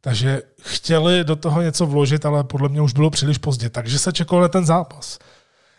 [0.00, 3.70] Takže chtěli do toho něco vložit, ale podle mě už bylo příliš pozdě.
[3.70, 5.18] Takže se čekalo na ten zápas.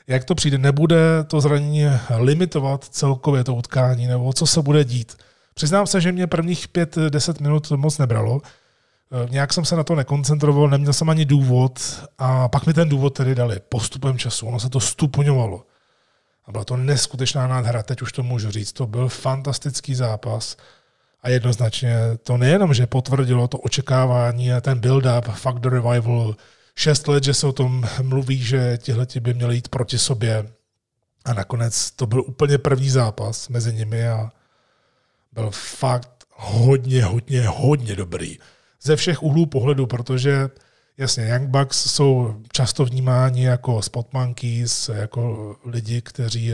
[0.08, 1.86] Jak to přijde, nebude to zranění
[2.18, 5.18] limitovat celkově to utkání, nebo co se bude dít.
[5.54, 8.42] Přiznám se, že mě prvních 5-10 minut moc nebralo.
[9.12, 11.80] Eh, nějak jsem se na to nekoncentroval, neměl jsem ani důvod
[12.18, 14.48] a pak mi ten důvod tedy dali postupem času.
[14.48, 15.66] Ono se to stupňovalo.
[16.46, 18.74] A byla to neskutečná nádhera, teď už to můžu říct.
[18.74, 20.58] To byl fantastický zápas
[21.22, 26.36] a jednoznačně to nejenom, že potvrdilo to očekávání a ten build-up, fakt the revival,
[26.76, 30.52] šest let, že se o tom mluví, že tihle by měli jít proti sobě.
[31.26, 34.32] A nakonec to byl úplně první zápas mezi nimi a
[35.32, 38.38] byl fakt hodně, hodně, hodně dobrý.
[38.82, 40.50] Ze všech úhlů pohledu, protože
[40.98, 46.54] jasně, Young Bucks jsou často vnímáni jako spot monkeys, jako lidi, kteří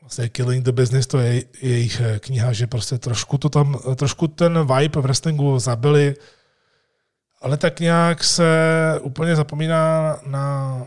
[0.00, 4.66] vlastně Killing the Business, to je jejich kniha, že prostě trošku to tam, trošku ten
[4.66, 6.14] vibe v wrestlingu zabili,
[7.40, 8.46] ale tak nějak se
[9.02, 10.86] úplně zapomíná na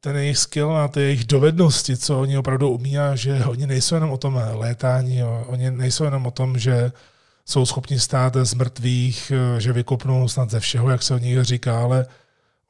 [0.00, 3.94] ten jejich skill, na ty jejich dovednosti, co oni opravdu umí a že oni nejsou
[3.94, 6.92] jenom o tom létání, oni nejsou jenom o tom, že
[7.46, 11.82] jsou schopni stát z mrtvých, že vykopnou snad ze všeho, jak se o nich říká,
[11.82, 12.06] ale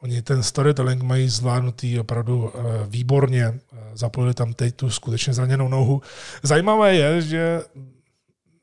[0.02, 3.60] oni ten storytelling mají zvládnutý opravdu eh, výborně.
[3.94, 6.02] Zapojili tam teď tu skutečně zraněnou nohu.
[6.42, 7.60] Zajímavé je, že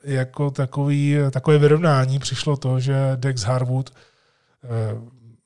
[0.03, 4.67] jako takový, takové vyrovnání přišlo to, že Dex Harwood eh,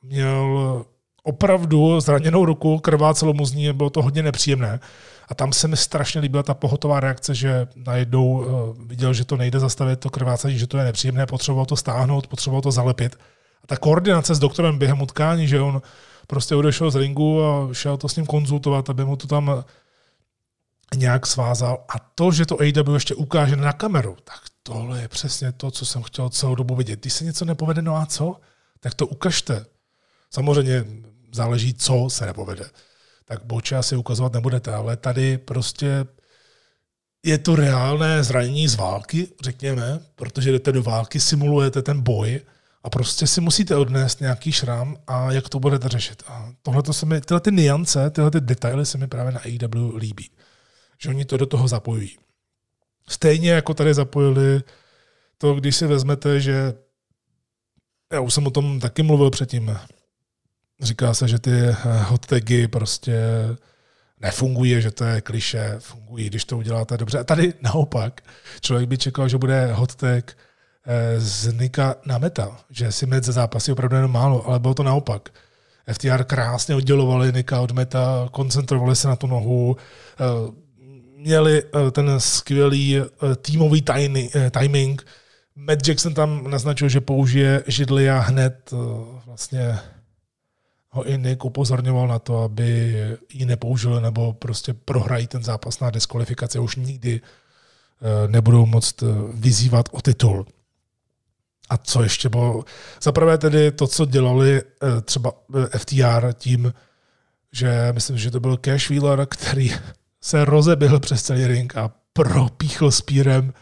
[0.01, 0.85] měl
[1.23, 4.79] opravdu zraněnou ruku, krvácelo mu z ní, bylo to hodně nepříjemné.
[5.27, 9.37] A tam se mi strašně líbila ta pohotová reakce, že najednou uh, viděl, že to
[9.37, 13.15] nejde zastavit, to krvácení, že to je nepříjemné, potřeboval to stáhnout, potřeboval to zalepit.
[13.63, 15.81] A ta koordinace s doktorem během utkání, že on
[16.27, 19.63] prostě odešel z ringu a šel to s ním konzultovat, aby mu to tam
[20.95, 21.85] nějak svázal.
[21.89, 25.85] A to, že to AW ještě ukáže na kameru, tak tohle je přesně to, co
[25.85, 26.99] jsem chtěl celou dobu vidět.
[26.99, 28.35] Když se něco nepovede, no a co?
[28.79, 29.65] Tak to ukažte.
[30.31, 30.85] Samozřejmě
[31.33, 32.69] záleží, co se nepovede.
[33.27, 36.05] Tak boče asi ukazovat nebudete, ale tady prostě
[37.25, 42.41] je to reálné zranění z války, řekněme, protože jdete do války, simulujete ten boj
[42.83, 46.23] a prostě si musíte odnést nějaký šram a jak to budete řešit.
[46.27, 49.39] A tohle to se mi, tyhle ty niance, tyhle ty detaily se mi právě na
[49.39, 50.31] AEW líbí.
[51.01, 52.17] Že oni to do toho zapojují.
[53.09, 54.61] Stejně jako tady zapojili
[55.37, 56.73] to, když si vezmete, že
[58.13, 59.77] já už jsem o tom taky mluvil předtím,
[60.81, 63.21] Říká se, že ty eh, hot tagy prostě
[64.19, 67.19] nefungují, že to je kliše, fungují, když to uděláte dobře.
[67.19, 68.21] A tady naopak,
[68.61, 70.37] člověk by čekal, že bude hot tag
[70.85, 74.73] eh, z Nika na meta, že si med za zápasy opravdu jenom málo, ale bylo
[74.73, 75.29] to naopak.
[75.93, 80.23] FTR krásně oddělovali Nika od meta, koncentrovali se na tu nohu, eh,
[81.17, 83.01] měli ten skvělý
[83.41, 83.83] týmový
[84.51, 85.05] timing.
[85.55, 88.73] Matt Jackson tam naznačil, že použije židli a hned
[89.25, 89.79] vlastně
[90.97, 92.95] ho i Nick upozorňoval na to, aby
[93.33, 99.05] ji nepoužili nebo prostě prohrají ten zápas na diskvalifikaci už nikdy eh, nebudou moct eh,
[99.33, 100.45] vyzývat o titul.
[101.69, 102.63] A co ještě bylo?
[103.01, 105.31] Zaprvé tedy to, co dělali eh, třeba
[105.77, 106.73] FTR tím,
[107.51, 109.73] že myslím, že to byl Cash Wheeler, který
[110.21, 113.53] se rozebil přes celý ring a propíchl spírem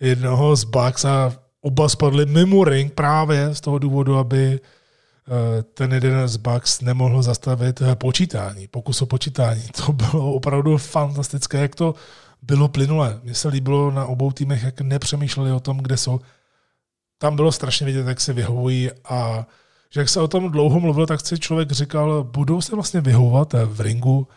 [0.00, 4.60] jednoho z Bucks a oba spadli mimo ring právě z toho důvodu, aby
[5.74, 9.62] ten jeden z Bucks nemohl zastavit eh, počítání, pokus o počítání.
[9.86, 11.94] To bylo opravdu fantastické, jak to
[12.42, 13.20] bylo plynulé.
[13.22, 16.20] Mně se líbilo na obou týmech, jak nepřemýšleli o tom, kde jsou.
[17.18, 19.46] Tam bylo strašně vidět, jak se vyhovují a
[19.90, 23.54] že jak se o tom dlouho mluvil, tak si člověk říkal, budou se vlastně vyhovovat
[23.54, 24.28] eh, v ringu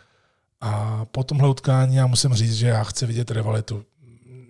[0.61, 3.83] a po tomhle utkání já musím říct, že já chci vidět rivalitu.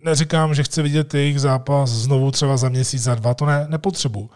[0.04, 4.30] Neříkám, že chci vidět jejich zápas znovu třeba za měsíc, za dva, to ne, nepotřebuji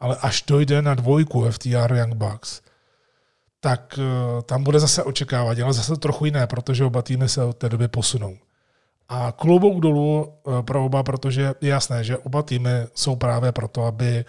[0.00, 2.60] ale až dojde na dvojku FTR Young Bucks,
[3.60, 7.56] tak uh, tam bude zase očekávat, ale zase trochu jiné, protože oba týmy se od
[7.56, 8.36] té doby posunou.
[9.08, 13.84] A klobouk dolů uh, pro oba, protože je jasné, že oba týmy jsou právě proto,
[13.84, 14.24] aby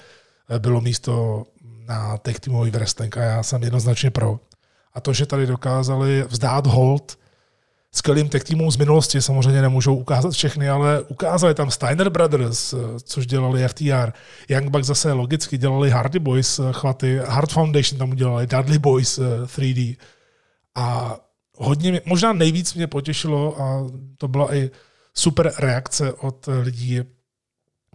[0.49, 1.45] eh, bylo místo
[1.85, 4.39] na tech týmový wrestling a já jsem jednoznačně pro.
[4.93, 7.17] A to, že tady dokázali vzdát hold
[7.93, 9.21] skvělým tech týmům z minulosti.
[9.21, 12.73] Samozřejmě nemůžou ukázat všechny, ale ukázali tam Steiner Brothers,
[13.03, 14.11] což dělali FTR.
[14.49, 19.19] Young Bucks zase logicky dělali Hardy Boys eh, chvaty, Hard Foundation tam udělali, Dudley Boys
[19.45, 19.97] 3D.
[19.99, 20.05] Eh,
[20.75, 21.17] a
[21.57, 23.87] hodně, mě, možná nejvíc mě potěšilo a
[24.17, 24.69] to byla i
[25.13, 26.99] super reakce od lidí,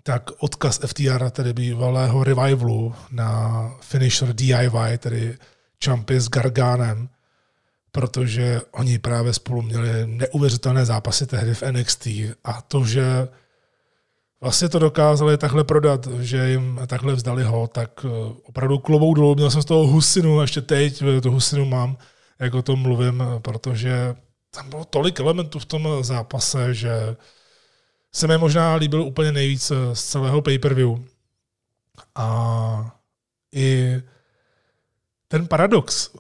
[0.03, 5.39] tak odkaz FTR, tedy bývalého revivalu na finisher DIY, tedy
[5.85, 7.09] Chumpy s Garganem,
[7.97, 12.07] protože oni právě spolu měli neuvěřitelné zápasy tehdy v NXT
[12.45, 13.29] a to, že
[14.41, 18.09] vlastně to dokázali takhle prodat, že jim takhle vzdali ho, tak eh,
[18.43, 19.35] opravdu klobou dolů.
[19.35, 21.97] Měl jsem z toho husinu, ještě teď tu husinu mám,
[22.39, 24.15] jak o tom mluvím, protože
[24.51, 27.17] tam bylo tolik elementů v tom zápase, že
[28.13, 31.05] se mi možná líbil úplně nejvíc z celého pay-per-view.
[32.15, 32.97] A
[33.55, 33.97] i
[35.29, 36.11] ten paradox,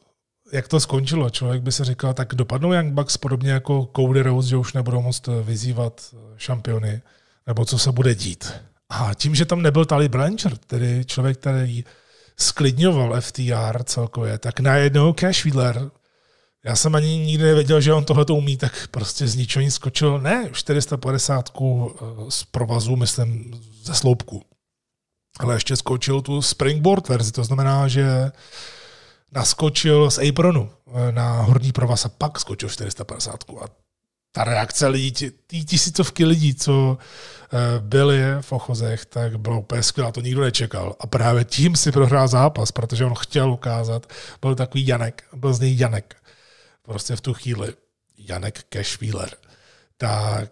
[0.56, 1.30] jak to skončilo.
[1.30, 5.02] Člověk by se říkal, tak dopadnou Young Bucks podobně jako Cody Rose, že už nebudou
[5.02, 7.02] moct vyzývat šampiony,
[7.46, 8.52] nebo co se bude dít.
[8.88, 11.84] A tím, že tam nebyl Tali Blanchard, tedy člověk, který
[12.36, 15.90] sklidňoval FTR celkově, tak najednou Cash Wheeler,
[16.64, 19.74] já jsem ani nikdy nevěděl, že on tohle to umí, tak prostě z ničeho nic
[19.74, 21.64] skočil, ne 450 eh,
[22.28, 24.42] z provazu, myslím, ze sloupku,
[25.38, 28.32] ale ještě skočil tu springboard verzi, to znamená, že
[29.36, 33.44] naskočil z apronu eh, na horní provaz a pak skočil 450.
[33.60, 33.64] A
[34.32, 35.12] ta reakce lidí,
[35.46, 40.96] ty tisícovky lidí, co eh, byli v ochozech, tak bylo úplně skvělá, to nikdo nečekal.
[41.00, 45.60] A právě tím si prohrál zápas, protože on chtěl ukázat, byl takový Janek, byl z
[45.60, 46.16] něj Janek.
[46.82, 47.74] Prostě v tu chvíli
[48.18, 49.30] Janek Cashwheeler.
[49.96, 50.50] Tak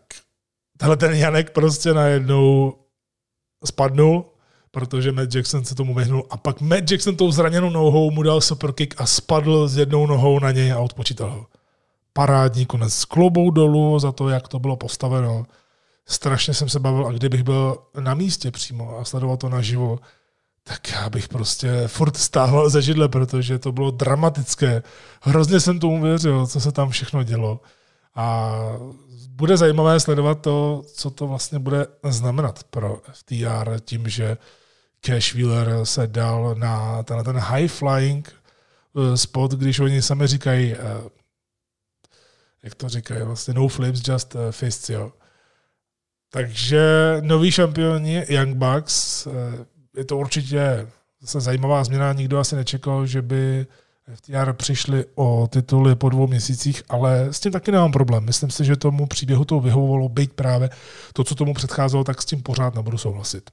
[0.78, 2.74] tenhle ten Janek prostě najednou
[3.64, 4.33] spadnul,
[4.74, 8.40] protože Matt Jackson se tomu vyhnul a pak Matt Jackson tou zraněnou nohou mu dal
[8.40, 11.46] superkick a spadl s jednou nohou na něj a odpočítal ho
[12.12, 15.46] parádní konec s klobou dolů za to, jak to bylo postaveno.
[16.06, 19.98] Strašně jsem se bavil a kdybych byl na místě přímo a sledoval to naživo,
[20.64, 24.82] tak já bych prostě furt stáhl ze židle, protože to bylo dramatické.
[25.22, 27.60] Hrozně jsem tomu věřil, co se tam všechno dělo.
[28.14, 28.50] A
[29.28, 34.36] bude zajímavé sledovat to, co to vlastně bude znamenat pro FTR tím, že
[35.06, 40.74] Cash Wheeler se dal na ten, ten high flying eh, spot, když oni sami říkají,
[40.74, 40.78] eh,
[42.62, 45.12] jak to říkají, vlastně no flips, just uh, fists, jo.
[46.32, 49.28] Takže nový šampioni Young Bucks,
[49.96, 50.88] je to určitě
[51.20, 53.66] zase zajímavá změna, nikdo asi nečekal, že by
[54.14, 58.24] FTR přišli o tituly po dvou měsících, ale s tím taky nemám problém.
[58.24, 60.70] Myslím si, že tomu příběhu to vyhovovalo být právě
[61.12, 63.50] to, co tomu předcházelo, tak s tím pořád nebudu souhlasit.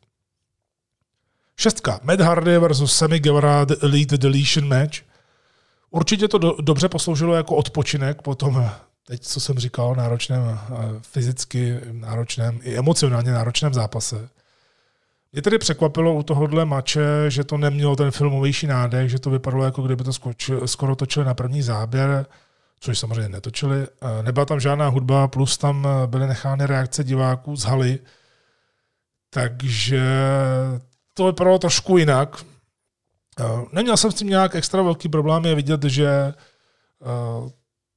[1.61, 1.99] Šestka.
[2.03, 4.97] Matt Hardy versus Sammy Guevara Elite Deletion Match.
[5.91, 8.69] Určitě to do, dobře posloužilo jako odpočinek po tom
[9.07, 10.59] teď, co jsem říkal, náročném,
[11.01, 14.29] fyzicky náročném i emocionálně náročném zápase.
[15.33, 19.63] Mě tedy překvapilo u tohohle mače, že to nemělo ten filmovější nádech, že to vypadalo
[19.63, 22.25] jako kdyby to skočil, skoro točili na první záběr,
[22.79, 23.87] což samozřejmě netočili.
[24.21, 27.99] Nebyla tam žádná hudba, plus tam byly nechány reakce diváků z haly,
[29.29, 30.01] takže
[31.21, 32.45] to vypadalo trošku jinak.
[33.71, 36.33] Neměl jsem s tím nějak extra velký problém je vidět, že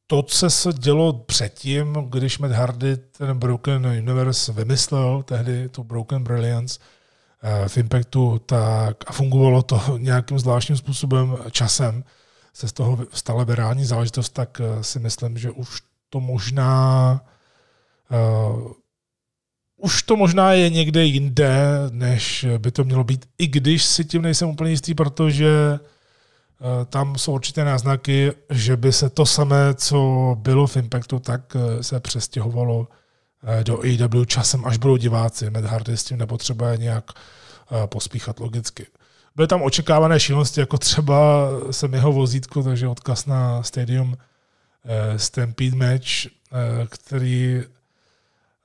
[0.07, 6.25] to, co se dělo předtím, když Matt Hardy ten Broken Universe vymyslel, tehdy tu Broken
[6.25, 6.81] Brilliance
[7.43, 12.05] eh, v Impactu, tak a fungovalo to nějakým zvláštním způsobem časem,
[12.53, 17.21] se z toho stala virální záležitost, tak eh, si myslím, že už to možná
[19.77, 21.57] už to možná je někde jinde,
[21.91, 25.79] než by to mělo být, i když si tím nejsem úplně jistý, protože
[26.61, 31.57] Eh, tam jsou určité náznaky, že by se to samé, co bylo v Impactu, tak
[31.57, 32.89] eh, se přestěhovalo
[33.43, 35.51] eh, do AEW časem, až budou diváci.
[35.51, 37.05] Matt Hardy s tím nepotřebuje nějak
[37.87, 38.87] pospíchat logicky.
[39.37, 44.17] Byly tam očekávané šílenosti, jako třeba jsem jeho vozítko, takže odkaz na Stadium
[45.17, 46.09] Stampede Match,
[46.89, 47.63] který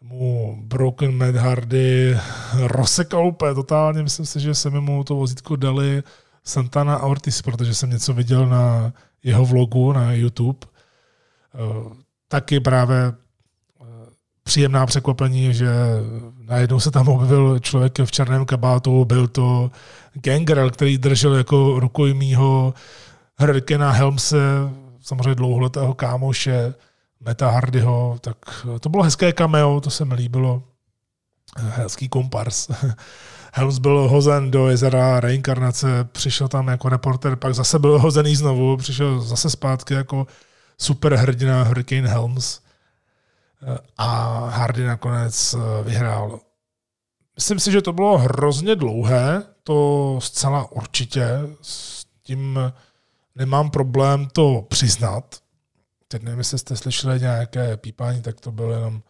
[0.01, 2.17] mu Broken Matt Hardy
[2.53, 4.03] rozsekal úplně totálně.
[4.03, 6.03] Myslím si, že se mu to vozítko dali
[6.43, 8.93] Santana a Ortiz, protože jsem něco viděl na
[9.23, 10.59] jeho vlogu na YouTube.
[11.55, 11.95] Eh,
[12.27, 13.85] taky právě eh,
[14.43, 15.69] příjemná překvapení, že
[16.41, 19.71] najednou se tam objevil člověk v černém kabátu, byl to
[20.13, 22.73] Gangrel, který držel jako rukojmího
[23.39, 24.37] Hurricane Helmse,
[25.01, 26.73] samozřejmě dlouholetého kámoše,
[27.19, 28.37] Meta Hardyho, tak
[28.79, 30.63] to bylo hezké cameo, to se mi líbilo.
[31.57, 32.69] Hezký kompars.
[33.53, 38.77] Helms byl hozen do jezera reinkarnace, přišel tam jako reporter, pak zase byl hozený znovu,
[38.77, 40.27] přišel zase zpátky jako
[40.77, 42.59] superhrdina Hurricane Helms
[43.97, 44.07] a
[44.49, 46.39] Hardy nakonec eh, vyhrál.
[47.35, 51.27] Myslím si, že to bylo hrozně dlouhé, to zcela určitě,
[51.61, 52.59] s tím
[53.35, 55.35] nemám problém to přiznat.
[56.11, 59.01] Teď nevím, jestli jste slyšeli nějaké pípání, tak to byl jenom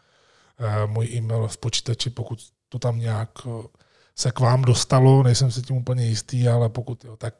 [0.60, 2.40] eh, můj e-mail v počítači, pokud
[2.70, 3.68] to tam nějak eh,
[4.16, 7.34] se k vám dostalo, nejsem si tím úplně jistý, ale pokud jo, tak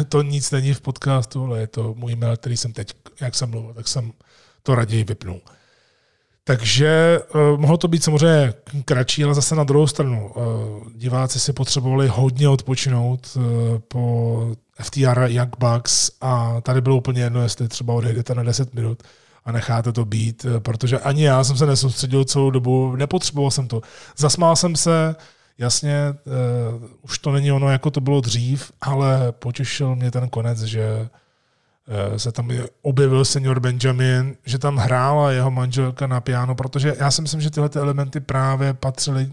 [0.00, 3.34] eh, to nic není v podcastu, ale je to můj mail, který jsem teď, jak
[3.34, 4.12] jsem mluvil, tak jsem
[4.62, 5.40] to raději vypnul.
[6.46, 7.20] Takže
[7.56, 10.34] mohlo to být samozřejmě kratší, ale zase na druhou stranu.
[10.94, 13.38] Diváci si potřebovali hodně odpočinout
[13.88, 19.02] po FTR Young Bucks a tady bylo úplně jedno, jestli třeba odejdete na 10 minut
[19.44, 23.80] a necháte to být, protože ani já jsem se nesoustředil celou dobu, nepotřeboval jsem to.
[24.16, 25.16] Zasmál jsem se,
[25.58, 26.14] Jasně,
[26.74, 31.08] uh, už to není ono, jako to bylo dřív, ale potěšil mě ten konec, že
[32.10, 32.50] uh, se tam
[32.82, 37.50] objevil senior Benjamin, že tam hrála jeho manželka na piano, protože já si myslím, že
[37.50, 39.32] tyhle ty elementy právě patřily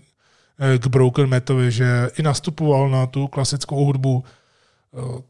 [0.78, 4.24] k Broken Metovi, že i nastupoval na tu klasickou hudbu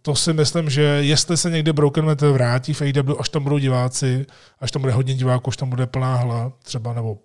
[0.02, 3.58] To si myslím, že jestli se někdy Broken Metal vrátí v AW, až tam budou
[3.58, 4.26] diváci,
[4.60, 7.18] až tam bude hodně diváků, až tam bude plná hla, třeba nebo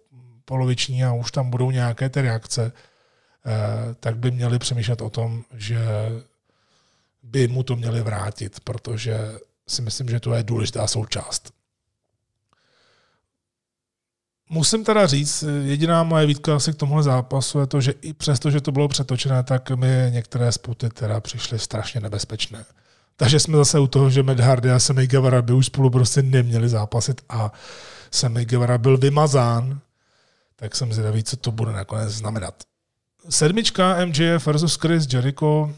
[0.44, 2.72] poloviční a už tam budou nějaké ty reakce,
[3.46, 5.78] eh, tak by měli přemýšlet o tom, že
[7.22, 9.18] by mu to měli vrátit, protože
[9.68, 11.55] si myslím, že to je důležitá součást.
[14.48, 18.50] Musím teda říct, jediná moje výtka asi k tomuhle zápasu je to, že i přesto,
[18.50, 22.64] že to bylo přetočené, tak mi některé spoty teda přišly strašně nebezpečné.
[23.16, 26.22] Takže jsme zase u toho, že Matt Hardy a Sammy Guevara by už spolu prostě
[26.22, 27.52] neměli zápasit a
[28.10, 29.80] Sammy Guevara byl vymazán,
[30.56, 32.54] tak jsem zvědavý, co to bude nakonec znamenat.
[33.28, 35.74] Sedmička MJF versus Chris Jericho,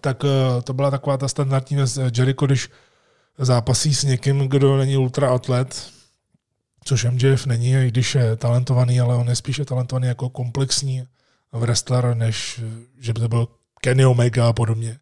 [0.00, 2.70] tak eh, to byla taková ta standardní věc Jericho, když
[3.38, 5.93] zápasí s někým, kdo není ultraatlet,
[6.84, 11.06] což MJF není, i když je talentovaný, ale on je spíše talentovaný jako komplexní
[11.52, 12.60] wrestler, než
[13.00, 13.48] že by to byl
[13.80, 14.98] Kenny Omega a podobně.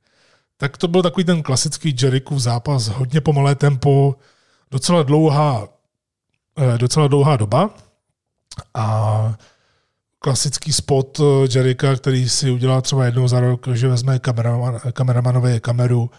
[0.57, 4.17] Tak to byl takový ten klasický Jerichův zápas, hodně pomalé tempo,
[4.71, 5.69] docela dlouhá,
[6.59, 7.71] eh, docela dlouhá doba
[8.75, 9.35] a
[10.19, 14.81] klasický spot eh, Jericha, který si udělal třeba jednou za rok, že vezme kameraman,
[15.61, 16.11] kameru,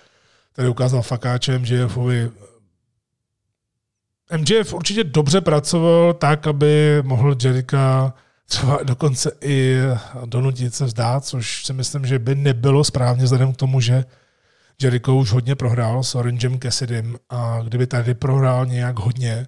[0.54, 2.32] který ukázal fakáčem MJFovi
[4.38, 8.14] MJF určitě dobře pracoval tak, aby mohl Jericha
[8.46, 9.78] třeba dokonce i
[10.26, 14.06] donutit se vzdát, což si myslím, že by nebylo správně vzhledem k tomu, že
[14.82, 19.48] Jericho už hodně prohrál s Orangem Cassidym a kdyby tady prohrál nějak hodně,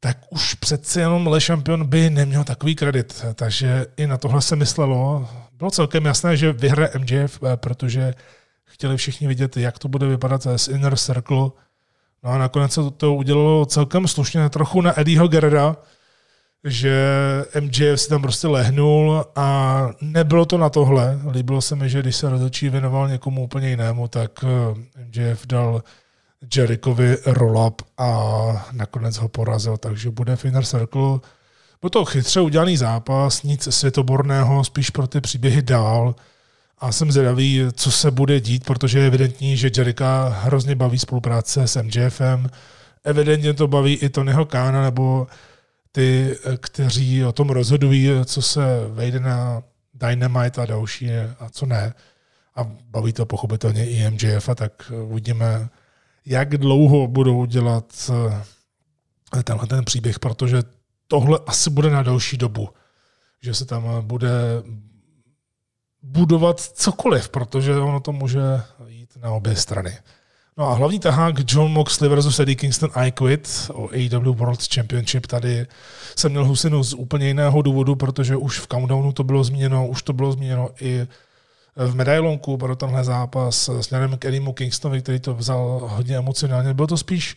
[0.00, 3.24] tak už přece jenom Le Champion by neměl takový kredit.
[3.34, 5.28] Takže i na tohle se myslelo.
[5.52, 8.14] Bylo celkem jasné, že vyhraje MJF, protože
[8.64, 11.50] chtěli všichni vidět, jak to bude vypadat z Inner Circle,
[12.26, 15.76] No a nakonec se to udělalo celkem slušně, trochu na Eddieho Gerrera,
[16.64, 16.94] že
[17.60, 21.20] MJF si tam prostě lehnul a nebylo to na tohle.
[21.30, 25.82] Líbilo se mi, že když se rozhodčí věnoval někomu úplně jinému, tak eh, MJF dal
[26.56, 31.18] Jerichovi roll-up a nakonec ho porazil, takže bude v Inner Circle.
[31.80, 36.14] Byl to chytře udělaný zápas, nic světoborného, spíš pro ty příběhy dál.
[36.78, 41.68] A jsem zvědavý, co se bude dít, protože je evidentní, že Jerika hrozně baví spolupráce
[41.68, 42.50] s MJFem.
[43.04, 45.26] Evidentně to baví i Tonyho Kána, nebo
[45.92, 49.62] ty, kteří o tom rozhodují, co se vejde na
[49.94, 51.94] Dynamite a další a co ne.
[52.56, 55.68] A baví to pochopitelně i MJF, a tak uvidíme,
[56.26, 58.10] jak dlouho budou dělat
[59.38, 60.62] eh, tenhle ten příběh, protože
[61.08, 62.68] tohle asi bude na další dobu.
[63.42, 64.30] Že se tam bude
[66.06, 68.40] budovat cokoliv, protože ono to může
[68.86, 69.98] jít na obě strany.
[70.58, 75.26] No a hlavní tahák John Moxley versus Eddie Kingston I Quit o AEW World Championship.
[75.26, 75.66] Tady
[76.16, 80.02] jsem měl husinu z úplně jiného důvodu, protože už v countdownu to bylo zmíněno, už
[80.02, 81.06] to bylo zmíněno i
[81.76, 86.74] v medailonku pro tenhle zápas směrem k Eddiemu Kingstonovi, který to vzal hodně emocionálně.
[86.74, 87.36] Bylo to spíš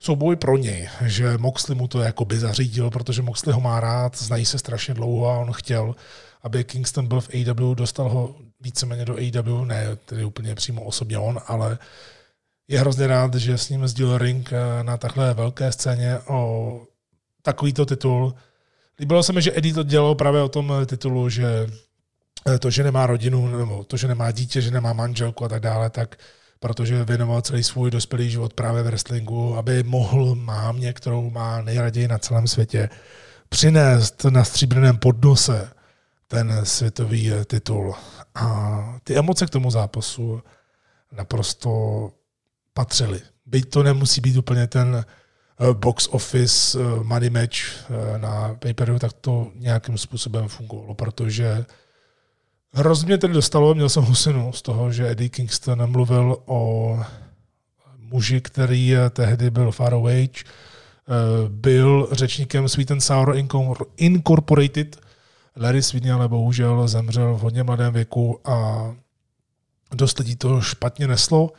[0.00, 4.44] souboj pro něj, že Moxley mu to jakoby zařídil, protože Moxley ho má rád, znají
[4.44, 5.94] se strašně dlouho a on chtěl,
[6.42, 11.18] aby Kingston byl v AW, dostal ho víceméně do AW, ne tedy úplně přímo osobně
[11.18, 11.78] on, ale
[12.68, 16.80] je hrozně rád, že s ním sdíl ring eh, na takhle velké scéně o
[17.42, 18.34] takovýto titul.
[19.00, 21.66] Líbilo se mi, že Eddie to dělal právě o tom titulu, že
[22.46, 25.62] eh, to, že nemá rodinu, nebo to, že nemá dítě, že nemá manželku a tak
[25.62, 26.16] dále, tak
[26.62, 32.08] protože věnoval celý svůj dospělý život právě v wrestlingu, aby mohl mámě, kterou má nejraději
[32.08, 32.88] na celém světě,
[33.48, 35.70] přinést na stříbrném podnose
[36.32, 37.94] ten světový eh, titul.
[38.34, 40.42] A ty emoce k tomu zápasu
[41.12, 41.70] naprosto
[42.74, 43.20] patřily.
[43.46, 49.12] Byť to nemusí být úplně ten eh, box office eh, money match na pay tak
[49.12, 51.64] to nějakým způsobem fungovalo, protože
[52.72, 57.00] hrozně mě tedy dostalo, měl jsem husinu z toho, že Eddie Kingston mluvil o
[57.98, 60.44] muži, který tehdy byl Far Age,
[61.48, 63.36] byl řečníkem Sweet and Sour
[63.96, 65.00] Incorporated,
[65.56, 68.86] Larry Sweeney ale bohužel zemřel v hodně mladém věku a
[69.94, 71.50] dost lidí to špatně neslo.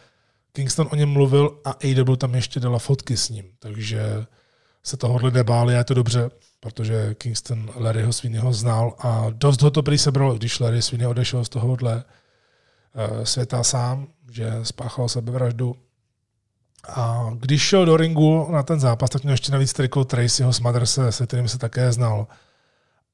[0.51, 4.25] Kingston o něm mluvil a AW tam ještě dala fotky s ním, takže
[4.83, 6.29] se tohohle nebáli a je to dobře,
[6.59, 11.45] protože Kingston Larryho Sweeneyho znal a dost ho to prý sebral, když Larry Sweeney odešel
[11.45, 12.03] z tohohle
[12.95, 15.75] eh, světa sám, že spáchal sebevraždu.
[16.87, 21.11] A když šel do ringu na ten zápas, tak měl ještě navíc triko Tracyho Smotherse,
[21.11, 22.27] se kterým se také znal.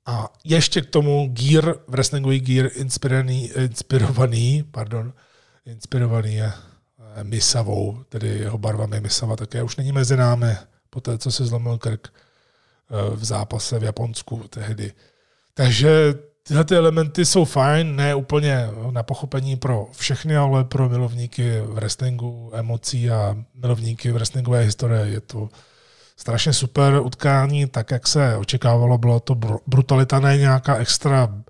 [0.10, 5.14] A ještě k tomu gear, wrestlingový gear inspirovaný, inspirovaný, pardon,
[5.66, 10.56] inspirovaný je eh, Misavou, tedy jeho barvami Misava, také už není mezi námi
[10.90, 14.94] po té, co se zlomil krk eh, v zápase v Japonsku tehdy.
[15.54, 21.62] Takže tyhle ty elementy jsou fajn, ne úplně na pochopení pro všechny, ale pro milovníky
[21.62, 25.50] v wrestlingu, emocí a milovníky v wrestlingové historie je to
[26.20, 29.36] strašně super utkání, tak jak se očekávalo, bylo to
[29.68, 31.44] brutalita, ne nějaká extra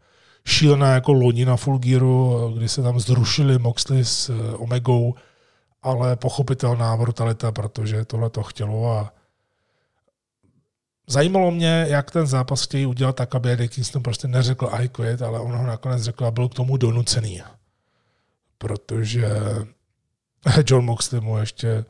[0.45, 5.15] šílená jako loni na Full Gearu, kdy se tam zrušili Moxley s eh, Omegou,
[5.82, 9.13] ale pochopitelná brutalita, protože tohle to chtělo a
[11.11, 15.22] Zajímalo mě, jak ten zápas chtějí udělat tak, aby Eddie Kingston prostě neřekl I quit,
[15.22, 17.41] ale on ho nakonec řekl a byl k tomu donucený.
[18.57, 19.28] Protože
[20.65, 21.86] John Moxley mu ještě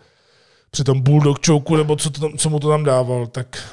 [0.71, 3.69] při tom bulldog choku, nebo co, to, co mu to tam dával, tak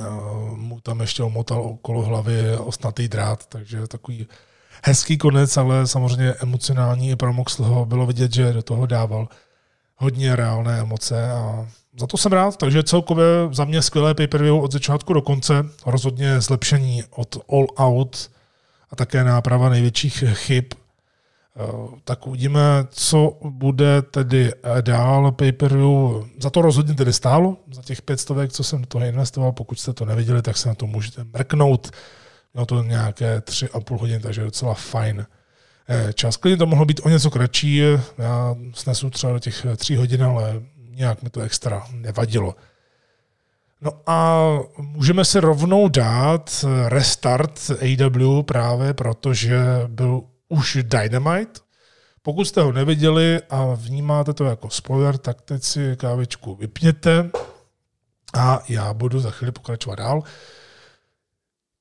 [0.00, 4.26] uh, mu tam ještě omotal okolo hlavy osnatý drát, takže takový
[4.84, 9.28] hezký konec, ale samozřejmě emocionální i pro Moxleyho bylo vidět, že do toho dával
[9.96, 11.68] hodně reálné emoce a
[12.00, 16.40] za to jsem rád, takže celkově za mě skvělé pay-per-view od začátku do konce, rozhodně
[16.40, 18.30] zlepšení od All Out
[18.90, 20.64] a také náprava největších chyb.
[21.56, 26.28] Eh, tak uvidíme, co bude tedy dál pay-per-view.
[26.40, 29.52] Za to rozhodně tedy stálo, za těch pět stovek, co jsem do toho investoval.
[29.52, 31.90] Pokud jste to neviděli, tak se na to můžete mrknout.
[32.54, 35.26] Mělo to nějaké tři a půl hodiny, takže docela fajn
[35.88, 36.36] eh, čas.
[36.36, 37.76] Klidně to mohlo být o něco kratší,
[38.18, 42.54] já snesu třeba do těch tří hodin, ale nějak mi to extra nevadilo.
[43.80, 44.48] No a
[44.78, 50.22] můžeme si rovnou dát restart AW právě protože byl
[50.54, 51.60] už Dynamite.
[52.22, 57.30] Pokud jste ho neviděli a vnímáte to jako spoiler, tak teď si kávičku vypněte
[58.34, 60.22] a já budu za chvíli pokračovat dál.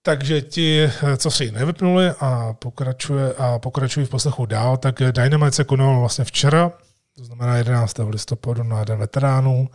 [0.02, 5.52] Takže ti, co si ji nevypnuli a, pokračuje, a pokračují v poslechu dál, tak Dynamite
[5.52, 6.72] se konal vlastně včera,
[7.16, 8.00] to znamená 11.
[8.10, 9.70] listopadu na Den veteránů.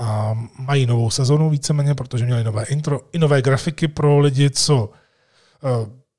[0.00, 4.90] A mají novou sezonu víceméně, protože měli nové intro i nové grafiky pro lidi, co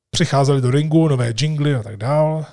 [0.10, 2.46] přicházeli do ringu, nové jingly a tak dál.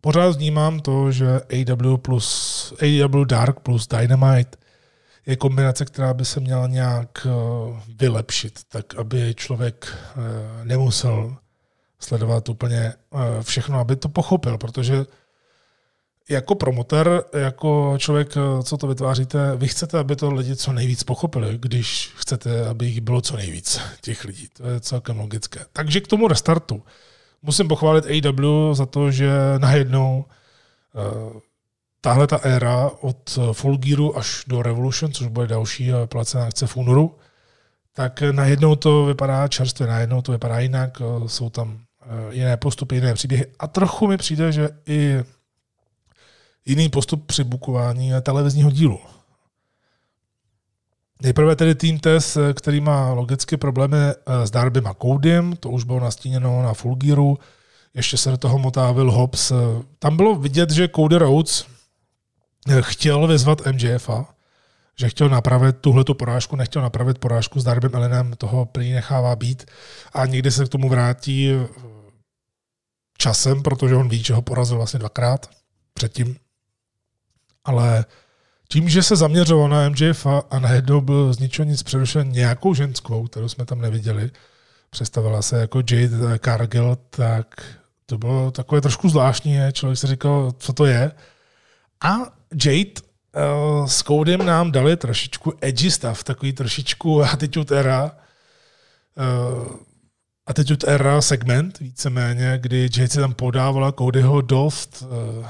[0.00, 4.58] Pořád vnímám to, že AW plus AW Dark plus Dynamite
[5.26, 10.22] je kombinace, která by se měla nějak uh, vylepšit, tak aby člověk uh,
[10.64, 11.36] nemusel
[12.00, 12.92] sledovat úplně
[13.42, 15.04] všechno, aby to pochopil, protože
[16.28, 21.58] jako promoter, jako člověk, co to vytváříte, vy chcete, aby to lidi co nejvíc pochopili,
[21.58, 24.48] když chcete, aby jich bylo co nejvíc, těch lidí.
[24.56, 25.60] To je celkem logické.
[25.72, 26.82] Takže k tomu restartu.
[27.42, 30.24] Musím pochválit AW za to, že najednou
[30.94, 31.40] uh,
[32.04, 36.66] tahle ta éra od Full Gearu až do Revolution, což bude další eh, placená akce
[36.66, 37.16] v únoru,
[37.92, 41.80] tak najednou to vypadá čerstvě, najednou to vypadá jinak, eh, jsou tam
[42.30, 45.24] jiné postupy, jiné příběhy a trochu mi přijde, že i
[46.64, 49.00] jiný postup při bukování televizního dílu.
[51.22, 55.84] Nejprve tedy Team Test, který má logicky problémy eh, s Darbym a Codym, to už
[55.84, 57.38] bylo nastíněno na Full Gearu,
[57.94, 59.52] ještě se do toho motávil Hobbs.
[59.98, 61.66] Tam bylo vidět, že Cody Rhodes
[62.68, 64.34] eh, chtěl vyzvat MJFa,
[64.98, 69.70] že chtěl napravit tuhle porážku, nechtěl napravit porážku s Darbym Ellenem, toho prý nechává být
[70.12, 71.66] a někdy se k tomu vrátí eh,
[73.18, 75.50] časem, protože on ví, že ho porazil vlastně dvakrát
[75.94, 76.36] předtím
[77.64, 78.04] ale
[78.68, 83.26] tím, že se zaměřoval na MJF a najednou byl z ničeho nic přerušen nějakou ženskou,
[83.26, 84.30] kterou jsme tam neviděli,
[84.90, 87.62] představila se jako Jade Cargill, tak
[88.06, 91.12] to bylo takové trošku zvláštní, člověk si říkal, co to je.
[92.04, 92.16] A
[92.64, 98.16] Jade uh, s Codem nám dali trošičku edgy stav, takový trošičku attitude era,
[99.16, 99.76] uh,
[100.46, 105.46] attitude era segment, víceméně, kdy Jade se tam podávala Codyho dost uh,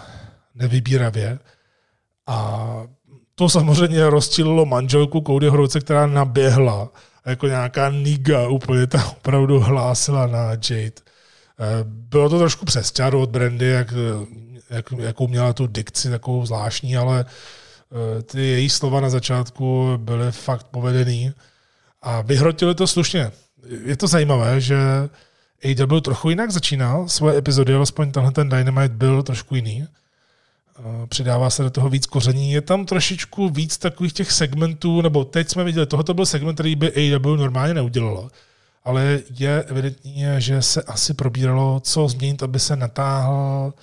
[0.55, 1.39] nevybíravě.
[2.27, 2.69] A
[3.35, 6.89] to samozřejmě rozčililo manželku Koudy Hrouce, která naběhla
[7.27, 10.93] jako nějaká niga úplně tam opravdu hlásila na Jade.
[11.61, 13.95] Eh, bylo to trošku přes čaru od Brandy, jak,
[14.71, 20.33] jak, jakou měla tu dikci takovou zvláštní, ale eh, ty její slova na začátku byly
[20.33, 21.33] fakt povedený
[22.03, 23.33] a vyhrotili to slušně.
[23.85, 24.77] Je to zajímavé, že
[25.65, 29.87] AW trochu jinak začínal svoje epizody, alespoň tenhle ten Dynamite byl trošku jiný
[31.09, 32.53] přidává se do toho víc koření.
[32.53, 36.77] Je tam trošičku víc takových těch segmentů, nebo teď jsme viděli, tohoto byl segment, který
[36.77, 38.31] by AEW normálně neudělalo.
[38.85, 43.75] Ale je evidentní, že se asi probíralo, co změnit, aby se natáhl,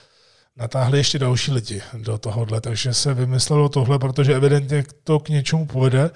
[0.58, 2.62] natáhli ještě další lidi do tohohle.
[2.62, 6.10] Takže se vymyslelo tohle, protože evidentně to k něčemu povede.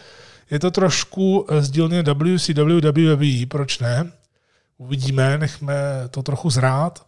[0.51, 4.11] Je to trošku z dílny WCW, WWE, proč ne?
[4.77, 5.75] Uvidíme, nechme
[6.09, 7.07] to trochu zrát.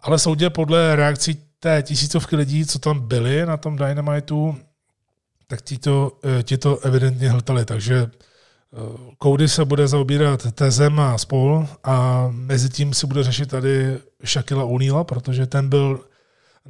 [0.00, 4.56] Ale soudě podle reakcí té tisícovky lidí, co tam byli na tom Dynamitu,
[5.46, 8.10] tak ti to, eh, ti to evidentně hltali, takže
[9.22, 14.64] Cody se bude zaobírat tezem a spol a mezi tím si bude řešit tady Shaquilla
[14.64, 16.00] O'Neala, protože ten byl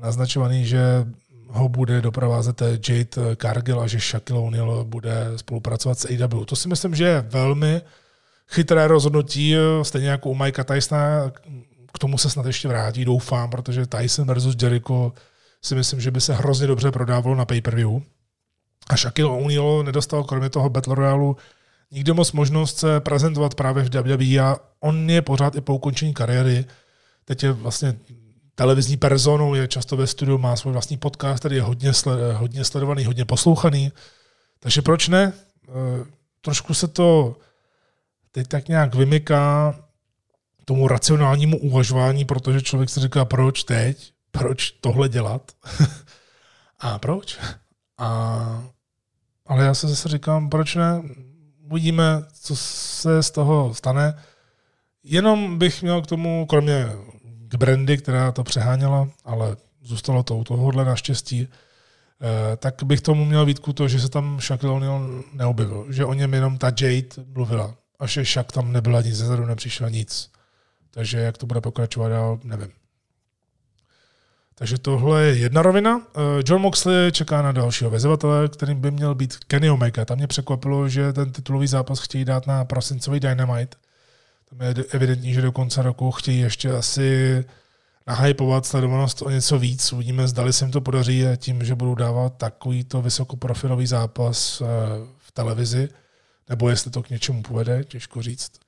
[0.00, 1.06] naznačovaný, že
[1.48, 6.44] ho bude doprovázet Jade Cargill a že Shaquille O'Neal bude spolupracovat s AW.
[6.44, 7.82] To si myslím, že je velmi
[8.48, 11.32] chytré rozhodnutí, stejně jako u Mikea Tysona,
[11.94, 15.12] k tomu se snad ještě vrátí, doufám, protože Tyson versus Jericho
[15.62, 18.02] si myslím, že by se hrozně dobře prodávalo na pay-per-view.
[18.90, 21.34] A Shaquille O'Neal nedostal kromě toho Battle Royale
[21.90, 26.14] nikdy moc možnost se prezentovat právě v WWE a on je pořád i po ukončení
[26.14, 26.64] kariéry.
[27.24, 27.94] Teď je vlastně
[28.54, 31.92] televizní personou, je často ve studiu, má svůj vlastní podcast, který je hodně,
[32.34, 33.92] hodně sledovaný, hodně poslouchaný.
[34.60, 35.32] Takže proč ne?
[35.68, 35.72] E,
[36.40, 37.36] trošku se to
[38.32, 39.74] teď tak nějak vymyká
[40.64, 45.52] tomu racionálnímu uvažování, protože člověk si říká, proč teď, proč tohle dělat
[46.80, 47.38] a proč.
[47.98, 48.64] A,
[49.46, 51.02] ale já se zase říkám, proč ne,
[51.70, 54.14] uvidíme, co se z toho stane.
[55.04, 56.88] Jenom bych měl k tomu, kromě
[57.48, 63.24] k Brandy, která to přeháněla, ale zůstalo to u tohohle naštěstí, eh, tak bych tomu
[63.24, 67.08] měl výtku to, že se tam Shaquille O'Neal neobjevil, že o něm jenom ta Jade
[67.26, 70.30] mluvila a že Shaq tam nebyla nic, zezadu nepřišel nic.
[70.94, 72.72] Takže jak to bude pokračovat dál, nevím.
[74.54, 76.00] Takže tohle je jedna rovina.
[76.00, 80.04] Eh, John Moxley čeká na dalšího vezivatele, kterým by měl být Kenny Omega.
[80.04, 83.76] Tam mě překvapilo, že ten titulový zápas chtějí dát na prosincový Dynamite.
[84.50, 87.44] Tam je evidentní, že do konce roku chtějí ještě asi
[88.06, 89.92] nahypovat sledovanost o něco víc.
[89.92, 94.66] Uvidíme, zdali se jim to podaří tím, že budou dávat takovýto vysokoprofilový zápas eh,
[95.18, 95.88] v televizi,
[96.48, 98.61] nebo jestli to k něčemu povede, těžko říct.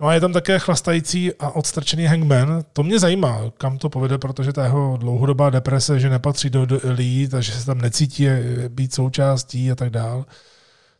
[0.00, 2.64] No a je tam také chlastající a odstrčený hangman.
[2.72, 6.86] To mě zajímá, kam to povede, protože ta jeho dlouhodobá deprese, že nepatří do, do
[6.86, 8.26] elite, takže se tam necítí
[8.68, 10.26] být součástí a tak dál,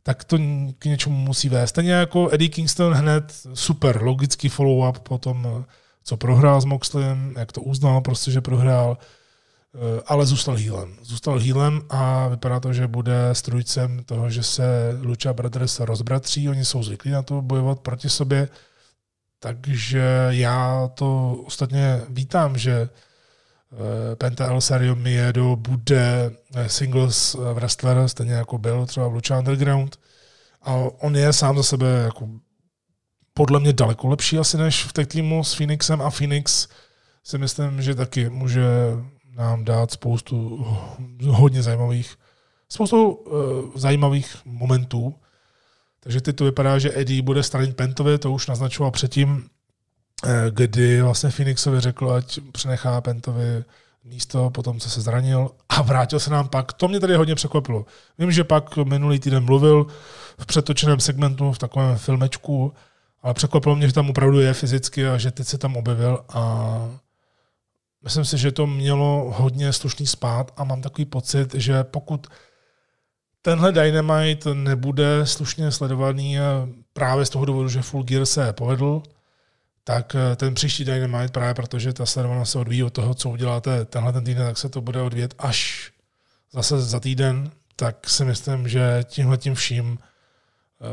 [0.03, 0.39] tak to
[0.79, 1.71] k něčemu musí vést.
[1.71, 5.65] Stejně jako Eddie Kingston hned super logický follow-up po tom,
[6.05, 8.99] co prohrál s Moxleyem, jak to uznal prostě, že prohrál,
[9.75, 10.97] eh, ale zůstal healem.
[11.03, 16.49] Zůstal healem a vypadá to, že bude strujcem toho, že se Lucha Brothers rozbratří.
[16.49, 18.49] Oni jsou zvyklí na to bojovat proti sobě
[19.39, 27.55] takže já to ostatně vítám, že eh, Penta El Serio Miedo bude eh, singles eh,
[27.55, 29.97] wrestler, stejně jako byl třeba v Lucha Underground.
[30.63, 32.29] A on je sám za sebe jako
[33.35, 36.69] podle mě daleko lepší asi než v těch týmu s Phoenixem a Phoenix
[37.23, 38.67] si myslím, že taky může
[39.37, 40.67] nám dát spoustu
[41.29, 42.17] hodně zajímavých,
[42.69, 45.15] spoustu uh, zajímavých momentů.
[46.07, 49.47] Takže teď to vypadá, že Eddie bude stranit Pentovi, to už naznačoval předtím,
[50.27, 53.65] eh, kdy vlastně Phoenixovi řekl, ať přenechá Pentovi
[54.05, 56.73] místo po tom, co se zranil a vrátil se nám pak.
[56.73, 57.87] To mě tady hodně překvapilo.
[58.19, 59.87] Vím, že pak minulý týden mluvil
[60.39, 62.73] v přetočeném segmentu, v takovém filmečku,
[63.23, 66.79] ale překvapilo mě, že tam opravdu je fyzicky a že teď se tam objevil a
[68.05, 72.27] myslím si, že to mělo hodně slušný spát a mám takový pocit, že pokud
[73.47, 76.37] tenhle Dynamite nebude slušně sledovaný
[76.93, 79.03] právě z toho důvodu, že Full Gear se povedl,
[79.85, 83.85] tak eh, ten příští Dynamite právě protože ta sledovanost se odvíjí od toho, co uděláte
[83.85, 85.91] tenhle ten týden, tak se to bude odvíjet až
[86.53, 90.85] zase za týden, tak si myslím, že tímhle tím vším eh,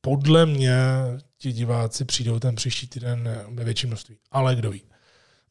[0.00, 0.76] podle mě
[1.38, 4.16] ti diváci přijdou ten příští týden ve větším množství.
[4.30, 4.82] Ale kdo ví.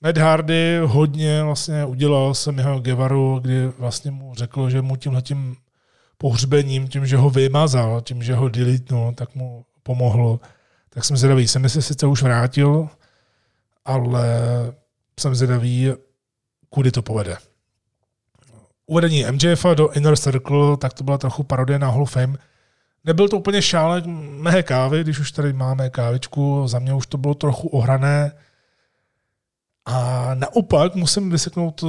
[0.01, 5.21] Matt Hardy hodně vlastně udělal jsem jeho Gevaru, kdy vlastně mu řekl, že mu tímhle
[5.21, 5.55] tím
[6.21, 10.39] pohřbením, tím, že ho vymazal, tím, že ho deletnul, tak mu pomohlo.
[10.89, 11.47] Tak jsem zvědavý.
[11.47, 12.89] Jsem si sice už vrátil,
[13.85, 14.27] ale
[15.19, 15.93] jsem zvědavý,
[16.69, 17.37] kudy to povede.
[18.85, 22.37] Uvedení MJF do Inner Circle, tak to byla trochu parodie na Hall of Fame.
[23.03, 27.17] Nebyl to úplně šálek mé kávy, když už tady máme kávičku, za mě už to
[27.17, 28.31] bylo trochu ohrané.
[29.85, 31.83] A naopak musím vyseknout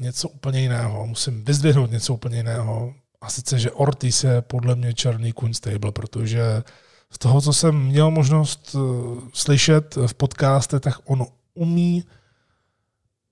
[0.00, 2.94] něco úplně jiného, musím vyzdvihnout něco úplně jiného.
[3.20, 6.62] A sice, že Ortiz je podle mě černý kůň stable, protože
[7.10, 12.04] z toho, co jsem měl možnost uh, slyšet v podcaste, tak on umí,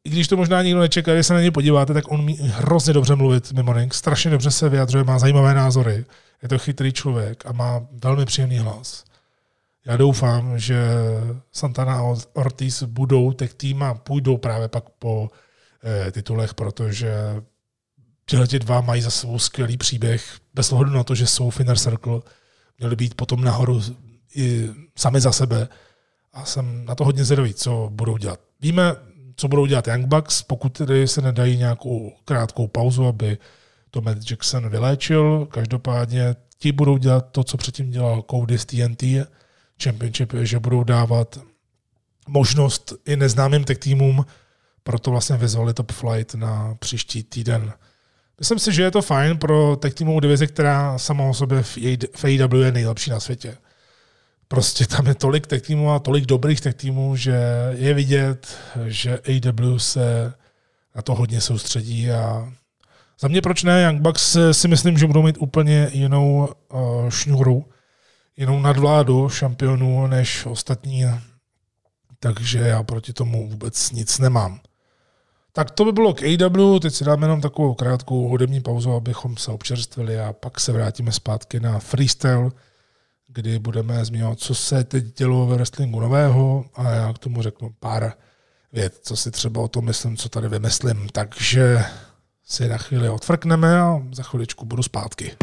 [0.05, 2.93] i když to možná nikdo nečeká, když se na něj podíváte, tak on umí hrozně
[2.93, 6.05] dobře mluvit mimo ring, strašně dobře se vyjadřuje, má zajímavé názory,
[6.43, 9.05] je to chytrý člověk a má velmi příjemný hlas.
[9.87, 10.85] Já doufám, že
[11.53, 15.31] Santana a Ortiz budou těch tým a půjdou právě pak po
[15.85, 17.13] eh, titulech, protože
[18.31, 21.79] Tyhle dva mají za sebou skvělý příběh, bez ohledu na to, že jsou v Inner
[21.79, 22.21] Circle,
[22.79, 23.83] měli být potom nahoru
[24.35, 25.69] i sami za sebe.
[26.33, 28.41] A jsem na to hodně zvědavý, co budou dělat.
[28.61, 28.97] Víme,
[29.37, 33.39] co budou dělat Young Bucks, pokud tedy se nedají nějakou krátkou pauzu, aby
[33.91, 35.47] to Matt Jackson vyléčil.
[35.47, 39.03] Každopádně ti budou dělat to, co předtím dělal Cody z TNT
[39.83, 41.39] Championship, že budou dávat
[42.29, 44.27] možnost i neznámým tech týmům,
[44.83, 47.73] proto vlastně vyzvali Top Flight na příští týden.
[48.39, 52.25] Myslím si, že je to fajn pro tech týmovou divizi, která sama o sobě v
[52.25, 53.57] AEW je nejlepší na světě.
[54.49, 57.41] Prostě tam je tolik tech týmů a tolik dobrých tech týmů, že
[57.73, 60.35] je vidět, že AEW se
[60.95, 62.53] na to hodně soustředí a
[63.21, 67.63] za mě proč ne, Young Bucks si myslím, že budou mít úplně jinou uh,
[68.37, 71.05] jinou nadvládu šampionů než ostatní,
[72.21, 74.61] takže já proti tomu vůbec nic nemám.
[75.57, 79.37] Tak to by bylo k AW, teď si dáme jenom takovou krátkou hudební pauzu, abychom
[79.37, 82.51] se občerstvili a pak se vrátíme zpátky na freestyle,
[83.29, 87.71] kdy budeme zmiňovat, co se teď dělo ve wrestlingu nového a já k tomu řeknu
[87.81, 88.13] pár
[88.73, 91.09] věd, co si třeba o tom myslím, co tady vymyslím.
[91.13, 91.85] Takže
[92.45, 95.37] si na chvíli odfrkneme a za chviličku budu zpátky.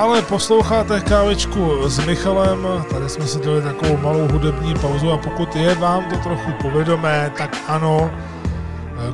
[0.00, 5.56] Stále posloucháte kávečku s Michalem, tady jsme si dali takovou malou hudební pauzu a pokud
[5.56, 8.10] je vám to trochu povědomé, tak ano,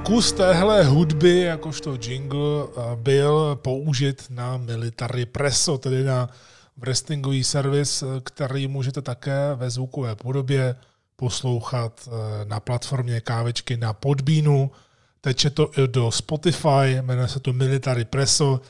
[0.04, 6.28] kus téhle hudby, jakožto jingle, byl použit na Military Presso, tedy na
[6.76, 10.76] wrestlingový servis, který můžete také ve zvukové podobě
[11.16, 14.70] poslouchat eh, na platformě kávečky na Podbínu.
[15.20, 18.60] Teče to i do Spotify, jmenuje se to Military Presso,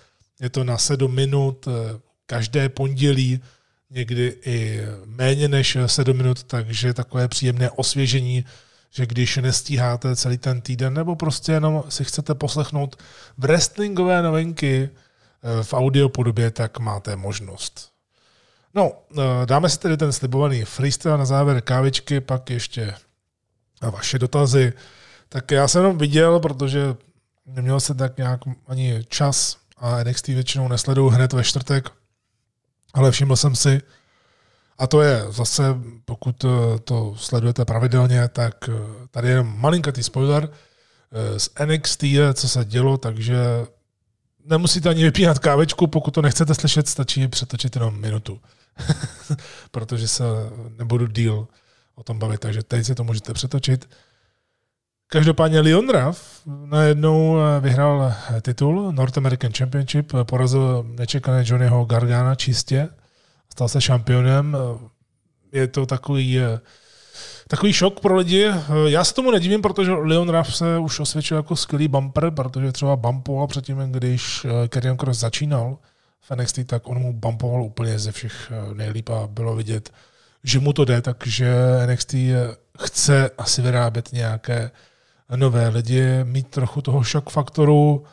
[0.40, 3.40] je to na 7 minut, eh, každé pondělí,
[3.90, 8.44] někdy i méně než 7 minut, takže takové příjemné osvěžení,
[8.90, 13.02] že když nestíháte celý ten týden, nebo prostě jenom si chcete poslechnout
[13.38, 17.90] wrestlingové novinky eh, v audio podobě, tak máte možnost.
[18.74, 22.94] No, eh, dáme si tedy ten slibovaný freestyle na závěr kávičky, pak ještě
[23.80, 24.72] vaše dotazy.
[25.28, 26.94] Tak já jsem jenom viděl, protože
[27.46, 31.90] neměl jsem tak nějak ani čas a NXT většinou nesleduju hned ve čtvrtek,
[32.94, 33.80] ale všiml jsem si,
[34.78, 35.62] a to je zase,
[36.04, 36.48] pokud eh,
[36.78, 38.72] to sledujete pravidelně, tak eh,
[39.10, 42.04] tady je malinkatý spoiler eh, z NXT,
[42.34, 43.36] co se dělo, takže
[44.44, 48.40] nemusíte ani vypínat kávečku, pokud to nechcete slyšet, stačí přetočit jenom minutu.
[49.70, 50.24] Protože se
[50.78, 51.48] nebudu díl
[51.94, 53.88] o tom bavit, takže teď si to můžete přetočit.
[55.08, 62.88] Každopádně Leon Ruff najednou vyhrál titul North American Championship, porazil nečekané Johnnyho Gargana čistě,
[63.52, 64.56] stal se šampionem.
[65.52, 66.40] Je to takový,
[67.48, 68.50] takový šok pro lidi.
[68.86, 72.96] Já se tomu nedivím, protože Leon Ruff se už osvědčil jako skvělý bumper, protože třeba
[72.96, 75.78] bumpoval předtím, když Karrion Cross začínal
[76.20, 79.92] v NXT, tak on mu bumpoval úplně ze všech nejlíp a bylo vidět,
[80.44, 81.54] že mu to jde, takže
[81.86, 82.14] NXT
[82.82, 84.70] chce asi vyrábět nějaké
[85.36, 88.04] nové lidi, mít trochu toho šok faktoru.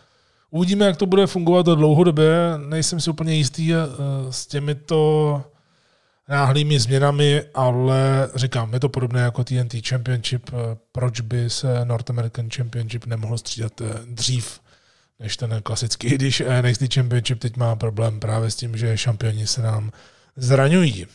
[0.51, 2.35] Uvidíme, jak to bude fungovat dlouhodobě.
[2.67, 3.71] Nejsem si úplně jistý
[4.29, 5.41] s těmito
[6.29, 10.51] náhlými změnami, ale říkám, je to podobné jako TNT Championship.
[10.91, 14.59] Proč by se North American Championship nemohl střídat eh, dřív
[15.19, 19.61] než ten klasický, když NXT Championship teď má problém právě s tím, že šampioni se
[19.61, 19.91] nám
[20.35, 21.07] zraňují.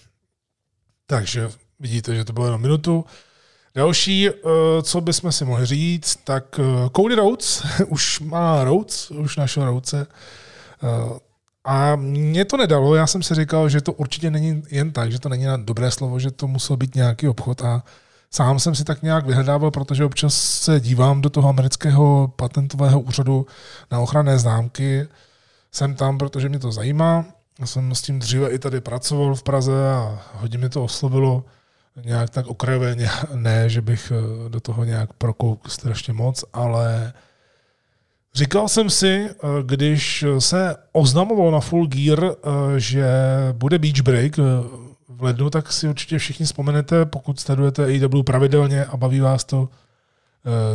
[1.07, 1.49] Takže
[1.81, 3.05] vidíte, že to bylo jenom minutu.
[3.74, 4.32] Další, eh,
[4.82, 10.07] co bychom si mohli říct, tak eh, Cody Rhodes už má Rhodes, už našel Rhodese.
[11.65, 15.20] A mě to nedalo, já jsem si říkal, že to určitě není jen tak, že
[15.20, 17.82] to není na dobré slovo, že to musel být nějaký obchod a
[18.31, 23.47] sám jsem si tak nějak vyhledával, protože občas se dívám do toho amerického patentového úřadu
[23.90, 25.09] na ochranné známky.
[25.73, 27.24] Jsem tam, protože mě to zajímá.
[27.61, 31.45] Já jsem s tím dříve i tady pracoval v Praze a hodně mi to oslovilo
[32.05, 32.97] nějak tak okrajově,
[33.35, 37.12] ne, že bych eh, do toho nějak prokouk strašně moc, ale
[38.35, 43.09] Říkal jsem si, eh, když se oznamoval na Full Gear, eh, že
[43.53, 44.37] bude Beach Break
[45.09, 49.69] v lednu, tak si určitě všichni vzpomenete, pokud sledujete AEW pravidelně a baví vás to,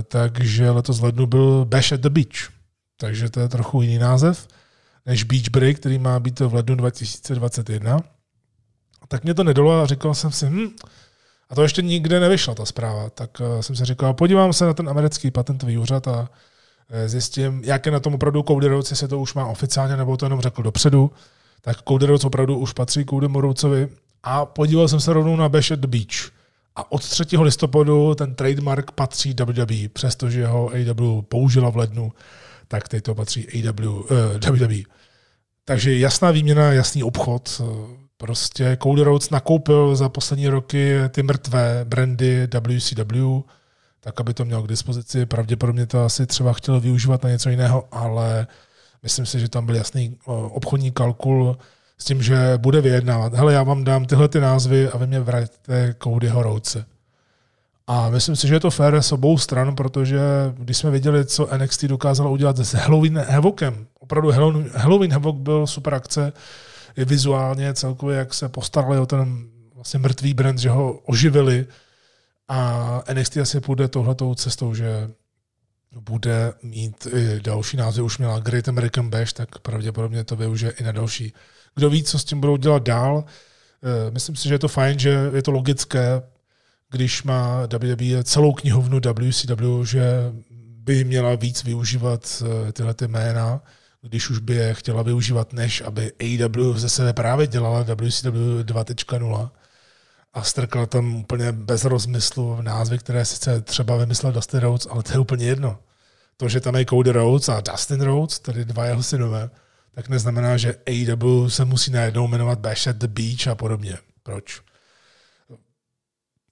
[0.08, 2.52] takže letos v lednu byl Bash at the Beach.
[2.98, 4.48] Takže to je trochu jiný název
[5.06, 8.00] než Beach Break, který má být v lednu 2021.
[9.08, 10.70] Tak mě to nedalo a říkal jsem si, hm,
[11.50, 14.90] a to ještě nikde nevyšla ta zpráva, tak jsem si říkal, podívám se na ten
[14.90, 16.30] americký patentový úřad a
[16.90, 20.26] Eh, zjistím, jak je na tom opravdu Rhodes, jestli to už má oficiálně, nebo to
[20.26, 21.12] jenom řekl dopředu,
[21.62, 23.06] tak Rhodes opravdu už patří
[23.36, 23.90] Rhodesovi
[24.24, 26.32] a podíval jsem se rovnou na Bash at Beach.
[26.76, 27.38] A od 3.
[27.38, 32.12] listopadu ten trademark patří WWE, přestože ho AW použila v lednu,
[32.68, 34.84] tak teď to patří AW, eh, WWE.
[35.66, 37.62] Takže jasná výměna, jasný obchod.
[38.24, 43.42] Prostě Cody Rhodes nakoupil za poslední roky ty mrtvé brandy WCW,
[44.00, 45.26] tak aby to měl k dispozici.
[45.26, 48.48] Pravděpodobně to asi třeba chtěl využívat na něco jiného, ale
[49.04, 51.58] myslím si, že tam byl jasný obchodní kalkul
[51.98, 53.34] s tím, že bude vyjednávat.
[53.34, 56.86] Hele, já vám dám tyhle ty názvy a vy mě vraťte Codyho Rouce.
[57.88, 60.20] A myslím si, že je to fér s obou stran, protože
[60.58, 64.32] když jsme viděli, co NXT dokázalo udělat s Halloween Havokem, opravdu
[64.76, 66.34] Halloween Havok byl super akce,
[66.98, 71.68] i vizuálně celkově, jak se postarali o ten vlastně mrtvý brand, že ho oživili,
[72.48, 75.10] a NXT asi půjde tohletou cestou, že
[76.00, 80.84] bude mít i další názvy, už měla Great American Bash, tak pravděpodobně to využije i
[80.84, 81.34] na další.
[81.76, 83.26] Kdo ví, co s tím budou dělat dál.
[83.84, 86.22] Eh, myslím si, že je to fajn, že je to logické,
[86.90, 90.34] když má WWE celou knihovnu WCW, že
[90.78, 93.62] by měla víc využívat eh, tyhle ty jména,
[94.04, 99.50] když už by je chtěla využívat, než aby AEW ze sebe právě dělala WCW 2.0
[100.34, 105.12] a strkla tam úplně bez rozmyslu názvy, které sice třeba vymyslel Dustin Rhodes, ale to
[105.12, 105.80] je úplně jedno.
[106.38, 109.50] To, že tam je Cody Rhodes a Dustin Rhodes, tedy dva jeho synové,
[109.96, 113.98] tak neznamená, že AEW se musí najednou jmenovat Bash at the Beach a podobně.
[114.24, 114.62] Proč?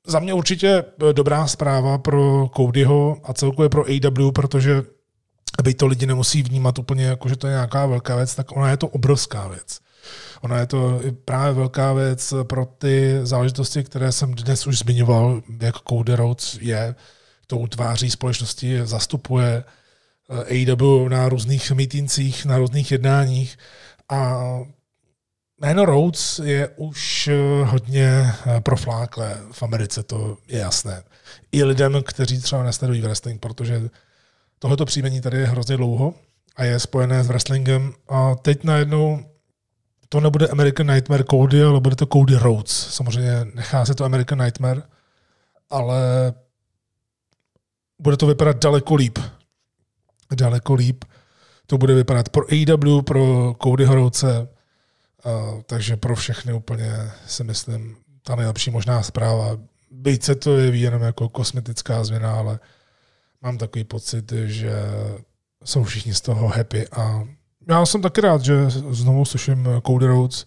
[0.07, 4.83] Za mě určitě dobrá zpráva pro Codyho a celkově pro AEW, protože
[5.59, 8.69] aby to lidi nemusí vnímat úplně jako, že to je nějaká velká věc, tak ona
[8.69, 9.79] je to obrovská věc.
[10.41, 15.75] Ona je to právě velká věc pro ty záležitosti, které jsem dnes už zmiňoval, jak
[15.89, 16.95] Cody Rhodes je
[17.47, 23.57] tou tváří společnosti, zastupuje eh, AEW na různých mítincích, na různých jednáních
[24.09, 24.41] a
[25.61, 31.03] jméno Rhodes je už eh, hodně eh, profláklé v Americe, to je jasné.
[31.51, 33.89] I lidem, kteří třeba nesledují wrestling, protože
[34.61, 36.13] tohoto příjmení tady je hrozně dlouho
[36.55, 39.25] a je spojené s wrestlingem a teď najednou
[40.09, 42.71] to nebude American Nightmare Cody, ale bude to Cody Rhodes.
[42.89, 44.81] Samozřejmě nechá se to American Nightmare,
[45.69, 45.99] ale
[47.99, 49.19] bude to vypadat daleko líp.
[50.35, 51.05] Daleko líp.
[51.67, 54.47] To bude vypadat pro AEW, pro Cody Rhodese,
[55.65, 59.57] takže pro všechny úplně si myslím ta nejlepší možná zpráva.
[59.91, 62.59] Byť se to jeví jenom jako kosmetická změna, ale
[63.41, 64.73] mám takový pocit, že
[65.63, 67.23] jsou všichni z toho happy a
[67.69, 70.45] já jsem taky rád, že znovu slyším Cody Rhodes,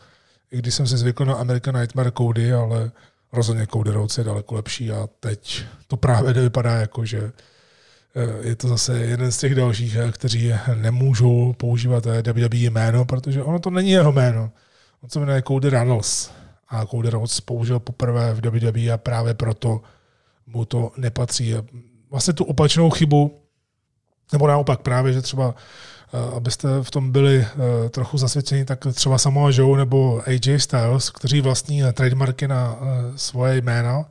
[0.51, 2.91] i když jsem si zvykl na American Nightmare Cody, ale
[3.33, 7.33] rozhodně Cody Rhodes je daleko lepší a teď to právě vypadá jako, že
[8.15, 13.43] eh, je to zase jeden z těch dalších, eh, kteří nemůžou používat WWE jméno, protože
[13.43, 14.51] ono to není jeho jméno.
[15.03, 16.31] On se jmenuje Cody Runnels
[16.69, 19.81] a Cody Rhodes použil poprvé v WWE a právě proto
[20.47, 21.55] mu to nepatří.
[22.15, 23.41] Vlastně tu opačnou chybu
[24.33, 25.55] Nebo naopak právě, že třeba
[26.15, 31.11] eh, abyste v tom byli eh, trochu zasvěceni, tak třeba Samoa Joe nebo AJ Styles,
[31.11, 32.79] kteří vlastní trademarky na
[33.17, 34.05] svoje jména,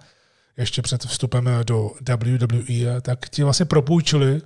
[0.57, 4.41] ještě před vstupem do WWE, tak ti vlastně propůjčili,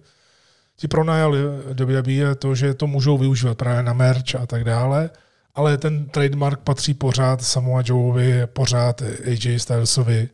[0.76, 1.40] ti pronajali
[1.74, 5.10] WWE to, že to můžou využívat právě na merch a tak dále,
[5.56, 10.30] ale ten trademark patří pořád Samoa Joeovi, pořád AJ Stylesovi,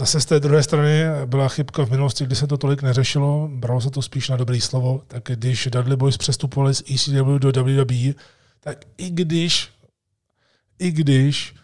[0.00, 3.80] Zase z té druhé strany byla chybka v minulosti, kdy se to tolik neřešilo, bralo
[3.80, 8.14] se to spíš na dobrý slovo, tak když Dudley Boys přestupovali z ECW do WWE,
[8.60, 9.68] tak i když,
[10.78, 11.54] i když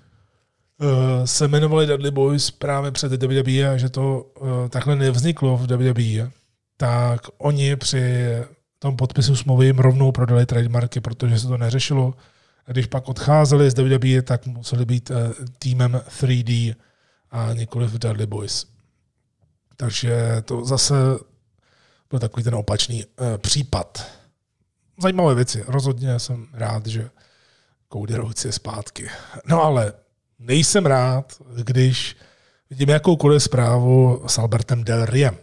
[0.81, 5.67] uh, se jmenovali Dudley Boys právě před WWE a že to uh, takhle nevzniklo v
[5.67, 6.31] WWE,
[6.77, 8.29] tak oni při
[8.79, 12.15] tom podpisu smlouvy jim rovnou prodali trademarky, protože se to neřešilo.
[12.67, 15.17] A když pak odcházeli z WWE, tak museli být uh,
[15.59, 16.75] týmem 3D
[17.35, 18.67] a nikoli v Dudley Boys.
[19.77, 20.95] Takže to zase
[22.11, 24.07] byl takový ten opačný uh, případ.
[25.03, 25.65] Zajímavé věci.
[25.67, 27.11] Rozhodně jsem rád, že
[27.93, 29.11] Cody Rhodes je zpátky.
[29.47, 29.93] No ale
[30.39, 32.17] nejsem rád, když
[32.71, 35.37] vidím jakoukoliv zprávu s Albertem Del Riem.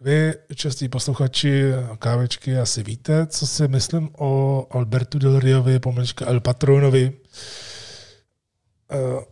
[0.00, 1.62] Vy, častí posluchači
[1.98, 7.12] kávečky, asi víte, co si myslím o Albertu Del Riovi, pomlčka El Patronovi.
[8.92, 9.22] Uh,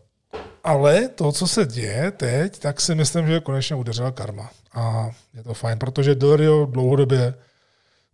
[0.67, 4.51] ale to, co se děje teď, tak si myslím, že konečně udeřila karma.
[4.75, 7.35] A je to fajn, protože Dorio dlouhodobě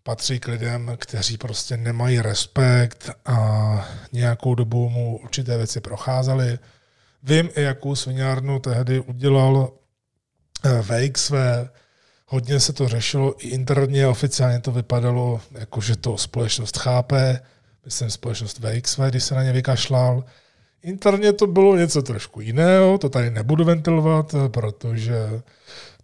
[0.02, 6.58] patří k lidem, kteří prostě nemají respekt a nějakou dobu mu určité věci procházely.
[7.22, 9.72] Vím i, jakou sviňárnu tehdy udělal
[10.64, 11.32] eh, VXV,
[12.26, 17.40] hodně se to řešilo, i interně oficiálně to vypadalo, jako že to společnost chápe,
[17.84, 20.24] myslím společnost VXV, když se na ně vykašlal,
[20.82, 25.14] Interně to bylo něco trošku jiného, to tady nebudu ventilovat, protože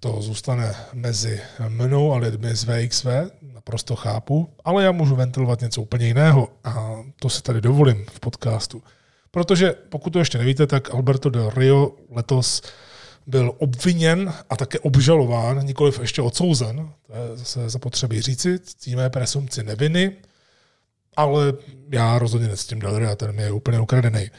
[0.01, 3.07] to zůstane mezi mnou a lidmi z VXV,
[3.43, 8.21] naprosto chápu, ale já můžu ventilovat něco úplně jiného a to se tady dovolím v
[8.21, 8.83] podcastu.
[9.31, 12.63] Protože pokud to ještě nevíte, tak Alberto del Rio letos
[13.27, 19.63] byl obviněn a také obžalován, nikoliv ještě odsouzen, to je zase zapotřebí říci, cítíme presumci
[19.63, 20.17] neviny,
[21.17, 21.53] ale
[21.93, 24.31] já rozhodně necítím Del Rio, ten je úplně ukradený.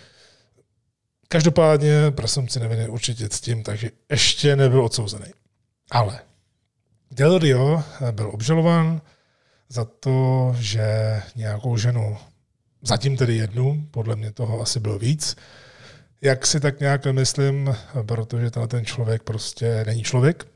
[1.31, 5.25] Každopádně presumci neviny určitě ctím, takže ještě nebyl odsouzený.
[5.91, 6.19] Ale
[7.11, 9.01] Del Rio byl obžalován
[9.69, 12.17] za to, že nějakou ženu,
[12.81, 15.35] zatím tedy jednu, podle mě toho asi bylo víc,
[16.21, 17.75] jak si tak nějak myslím,
[18.05, 20.47] protože tenhle ten člověk prostě není člověk.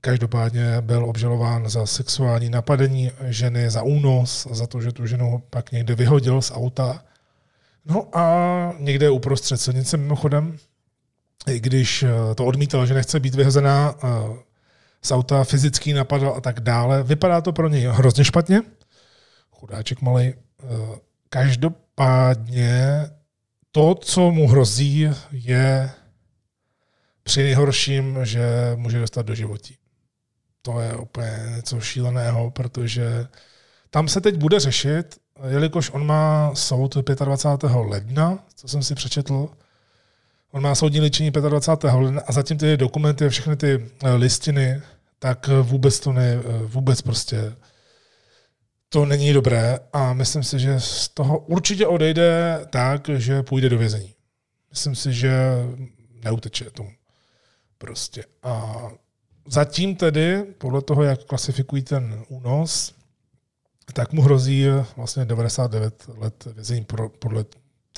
[0.00, 5.72] Každopádně byl obžalován za sexuální napadení ženy, za únos, za to, že tu ženu pak
[5.72, 7.04] někde vyhodil z auta
[7.84, 10.58] No a někde uprostřed silnice mimochodem,
[11.46, 14.08] i když eh, to odmítal, že nechce být vyhozená eh,
[15.02, 18.62] z auta, fyzický napadal a tak dále, vypadá to pro něj hrozně špatně.
[19.50, 20.24] Chudáček malý.
[20.24, 20.34] Eh,
[21.28, 23.06] každopádně
[23.72, 25.90] to, co mu hrozí, je
[27.22, 29.76] při nejhorším, že může dostat do životí.
[30.62, 33.26] To je úplně něco šíleného, protože
[33.90, 37.70] tam se teď bude řešit, jelikož on má soud 25.
[37.74, 39.48] ledna, co jsem si přečetl,
[40.50, 41.92] on má soudní ličení 25.
[41.92, 44.82] ledna a zatím ty dokumenty, všechny ty eh, listiny,
[45.18, 47.56] tak vůbec to ne, eh, vůbec prostě
[48.88, 53.78] to není dobré a myslím si, že z toho určitě odejde tak, že půjde do
[53.78, 54.14] vězení.
[54.70, 55.32] Myslím si, že
[56.24, 56.90] neuteče tomu.
[57.78, 58.24] Prostě.
[58.42, 58.74] A
[59.46, 62.94] zatím tedy, podle toho, jak klasifikují ten únos,
[63.92, 64.66] tak mu hrozí
[64.96, 66.86] vlastně 99 let vězení
[67.18, 67.44] podle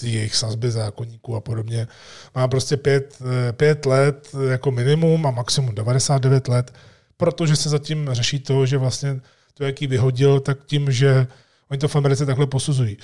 [0.02, 1.88] jejich sazby zákonníků a podobně.
[2.34, 3.18] Má prostě pět,
[3.52, 6.74] pět let jako minimum a maximum 99 let,
[7.16, 9.20] protože se zatím řeší to, že vlastně
[9.54, 11.26] to, jaký vyhodil, tak tím, že
[11.70, 12.96] oni to v Americe takhle posuzují,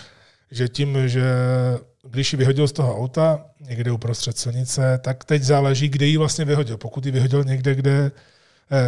[0.50, 1.22] že tím, že
[2.10, 6.44] když ji vyhodil z toho auta někde uprostřed silnice, tak teď záleží, kde ji vlastně
[6.44, 6.76] vyhodil.
[6.76, 8.10] Pokud ji vyhodil někde, kde Eh,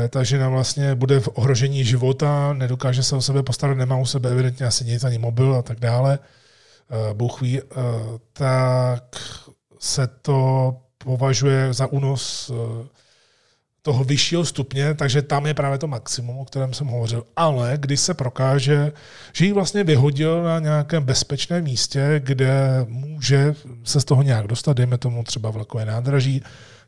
[0.09, 4.31] ta žena vlastně bude v ohrožení života, nedokáže se o sebe postarat, nemá u sebe
[4.31, 7.65] evidentně asi nic, ani mobil a tak dále, eh, Bůh ví, eh,
[8.33, 9.05] tak
[9.81, 12.53] se to považuje za únos
[13.85, 17.27] toho vyššího stupně, takže tam je právě to maximum, o kterém jsem hovořil.
[17.37, 18.93] Ale když se prokáže,
[19.33, 23.55] že ji vlastně vyhodil na nějakém bezpečném místě, kde může
[23.85, 26.43] se z toho nějak dostat, dejme tomu třeba vlakové nádraží,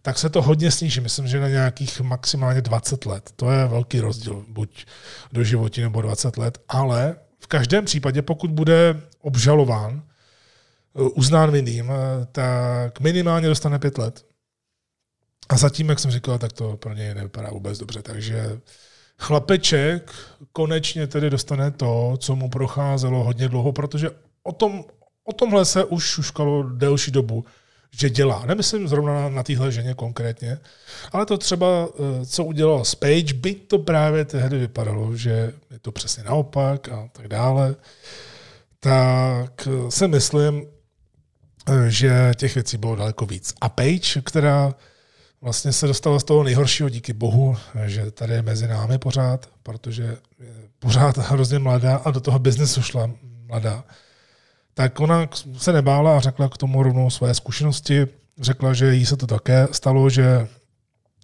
[0.07, 1.01] tak se to hodně sníží.
[1.01, 3.31] Myslím, že na nějakých maximálně 20 let.
[3.37, 4.87] To je velký rozdíl, buď
[5.33, 11.91] do životí nebo 20 let, ale v každém případě, pokud bude obžalován, eh, uznán vinným,
[11.91, 14.27] eh, tak minimálně dostane pět let.
[15.49, 18.03] A zatím, jak jsem říkal, tak to pro něj nevypadá vůbec dobře.
[18.03, 18.61] Takže
[19.19, 20.15] chlapeček
[20.53, 24.11] konečně tedy dostane to, co mu procházelo hodně dlouho, protože
[24.43, 24.85] o, tom,
[25.25, 27.45] o tomhle se už šuškalo delší dobu,
[27.99, 28.47] že dělá.
[28.47, 30.59] Nemyslím zrovna na, na téhle ženě konkrétně,
[31.13, 35.93] ale to třeba, eh, co udělal Spage, by to právě tehdy vypadalo, že je to
[35.93, 37.75] přesně naopak a tak dále,
[38.81, 40.67] tak eh, si myslím,
[41.69, 43.55] eh, že těch věcí bylo daleko víc.
[43.61, 44.75] A Page, která
[45.41, 50.03] vlastně se dostala z toho nejhoršího díky bohu, že tady je mezi námi pořád, protože
[50.41, 53.11] je pořád hrozně mladá a do toho biznesu šla
[53.47, 53.85] mladá.
[54.79, 58.07] Tak ona se nebála a řekla k tomu rovnou své zkušenosti.
[58.41, 60.49] Řekla, že jí se to také stalo, že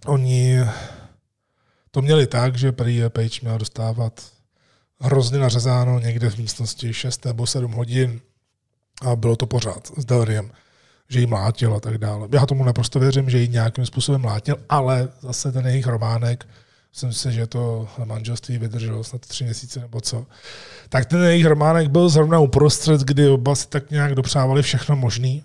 [0.05, 0.59] oni
[1.91, 4.21] to měli tak, že prý Page měla dostávat
[5.01, 8.21] hrozně nařezáno někde v místnosti 6 nebo 7 hodin
[9.01, 10.51] a bylo to pořád s Delriem
[11.09, 12.27] že jí mlátil a tak dále.
[12.31, 16.47] Já tomu naprosto věřím, že jí nějakým způsobem mlátil, ale zase ten jejich románek,
[16.93, 20.25] myslím si, že to manželství vydrželo snad tři měsíce nebo co,
[20.89, 25.43] tak ten jejich románek byl zrovna uprostřed, kdy oba si tak nějak dopřávali všechno možný.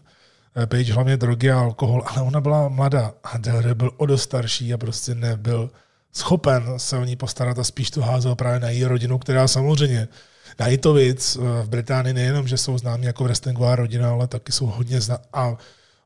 [0.56, 4.22] Eh, Page hlavně drogy a alkohol, ale ona byla mladá a Delry byl o dost
[4.22, 5.70] starší a prostě nebyl
[6.12, 10.08] schopen se o ní postarat a spíš to házel právě na její rodinu, která samozřejmě
[10.56, 15.00] Knightovic eh, v Británii nejenom, že jsou známí jako wrestlingová rodina, ale taky jsou hodně
[15.00, 15.56] známí a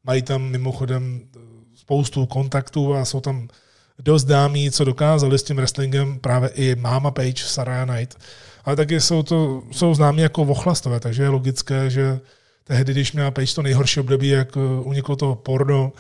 [0.05, 1.39] mají tam mimochodem eh,
[1.75, 3.49] spoustu kontaktů a jsou tam
[3.99, 8.19] dost známí, co dokázali s tím wrestlingem právě i máma Page, Sarah Knight.
[8.65, 12.21] Ale taky jsou, to, jsou známí jako vochlastové, takže je logické, že
[12.65, 15.93] tehdy, když měla Page to nejhorší období, jak eh, uniklo toho porno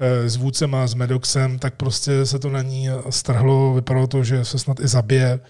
[0.00, 4.44] s vůdcem a s Medoxem, tak prostě se to na ní strhlo, vypadalo to, že
[4.44, 5.40] se snad i zabije.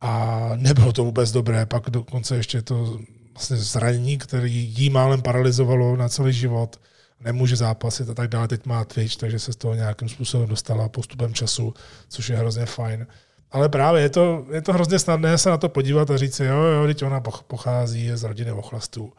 [0.00, 2.98] A nebylo to vůbec dobré, pak dokonce ještě to
[3.32, 6.80] vlastně zranění, který jí málem paralizovalo na celý život,
[7.20, 8.48] nemůže zápasit a tak dále.
[8.48, 11.74] Teď má Twitch, takže se z toho nějakým způsobem dostala postupem času,
[12.08, 13.06] což je hrozně fajn.
[13.50, 16.62] Ale právě je to, je to hrozně snadné se na to podívat a říct jo,
[16.62, 19.12] jo, teď ona pochází z rodiny ochlastů,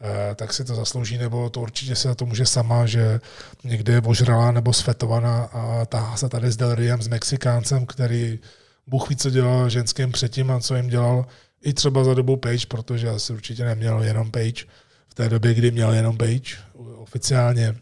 [0.00, 3.20] eh, tak si to zaslouží, nebo to určitě se za to může sama, že
[3.64, 8.38] někde je ožralá nebo svetovaná a tahá se tady s Delriem, s Mexikáncem, který
[8.86, 11.26] Bůh ví, co dělal ženským předtím a co jim dělal
[11.62, 14.64] i třeba za dobu Page, protože asi určitě neměl jenom Page
[15.08, 16.56] v té době, kdy měl jenom Page
[16.96, 17.74] oficiálně.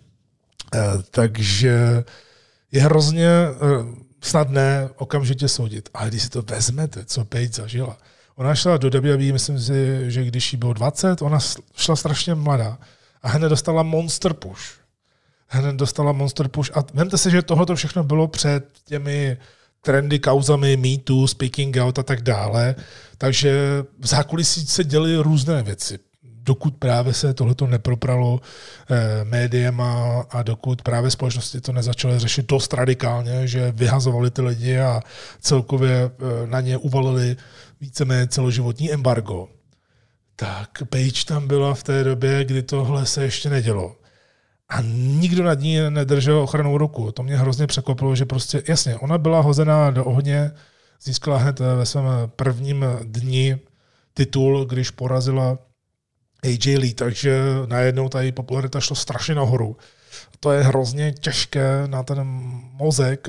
[0.75, 0.81] Eh,
[1.11, 2.05] takže
[2.73, 3.57] je hrozně eh,
[4.21, 5.89] snadné okamžitě soudit.
[5.95, 7.99] Ale když si to vezmete, co Page zažila.
[8.37, 11.39] Ona šla do WWE, myslím si, že když jí bylo 20, ona
[11.77, 12.79] šla strašně mladá
[13.23, 14.63] a hned dostala monster push.
[15.49, 19.37] Hned dostala monster push a vemte si, že tohle všechno bylo před těmi
[19.81, 22.75] trendy, kauzami, Me Too, Speaking Out a tak dále.
[23.19, 23.59] Takže
[23.99, 25.99] v zákulisí se děly různé věci.
[26.47, 28.41] Dokud právě se tohleto nepropralo
[28.91, 34.79] eh, médiema a dokud právě společnosti to nezačaly řešit dost radikálně, že vyhazovali ty lidi
[34.79, 35.01] a
[35.41, 37.37] celkově eh, na ně uvalili
[37.81, 39.49] víceméně celoživotní embargo,
[40.37, 43.97] tak Page tam byla v té době, kdy tohle se ještě nedělo
[44.69, 47.13] a nikdo nad ní nedržel ochranou ruku.
[47.13, 50.51] To mě hrozně překvapilo, že prostě, jasně, ona byla hozená do ohně,
[51.03, 52.05] získala hned ve svém
[52.37, 53.59] prvním dni
[54.15, 55.59] titul, když porazila
[56.47, 59.77] AJ Lee, takže najednou ta její popularita šlo strašně nahoru.
[60.41, 62.21] To je hrozně těžké na ten
[62.73, 63.29] mozek,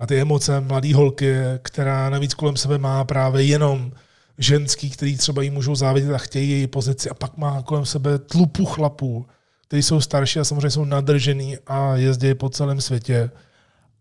[0.00, 3.92] na ty emoce mladé holky, která navíc kolem sebe má právě jenom
[4.38, 8.18] ženský, který třeba jí můžou závidět a chtějí její pozici a pak má kolem sebe
[8.18, 9.26] tlupu chlapů,
[9.66, 13.30] kteří jsou starší a samozřejmě jsou nadržený a jezdí po celém světě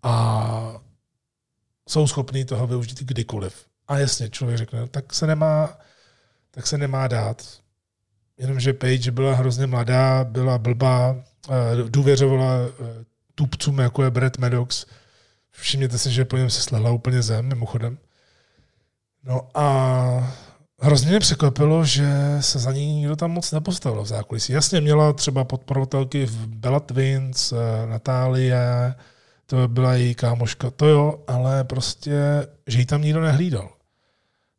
[0.04, 0.82] a
[1.90, 3.66] jsou schopní toho využít kdykoliv.
[3.88, 5.78] A jasně, člověk řekne, no, tak se nemá,
[6.52, 7.63] tak se nemá dát.
[8.38, 11.16] Jenomže Page byla hrozně mladá, byla blbá,
[11.50, 11.54] eh,
[11.90, 13.06] důvěřovala eh,
[13.36, 14.86] tupcům, jako je Brett Maddox.
[15.52, 17.98] Všimněte si, že po něm se slehla úplně zem, mimochodem.
[19.24, 20.38] No a
[20.84, 24.54] Hrozně mě překvapilo, že se za ní nikdo tam moc nepostavil v zákulisí.
[24.54, 28.96] Jasně měla třeba podporovatelky v Bella Twins, eh, Natálie,
[29.46, 33.70] to byla její kámoška, to jo, ale prostě, že ji tam nikdo nehlídal.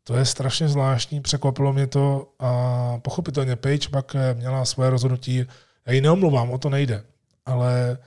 [0.05, 5.47] To je strašně zvláštní, překvapilo mě to a pochopitelně Page pak eh, měla svoje rozhodnutí,
[5.87, 7.05] já ji neomluvám, o to nejde,
[7.47, 7.99] ale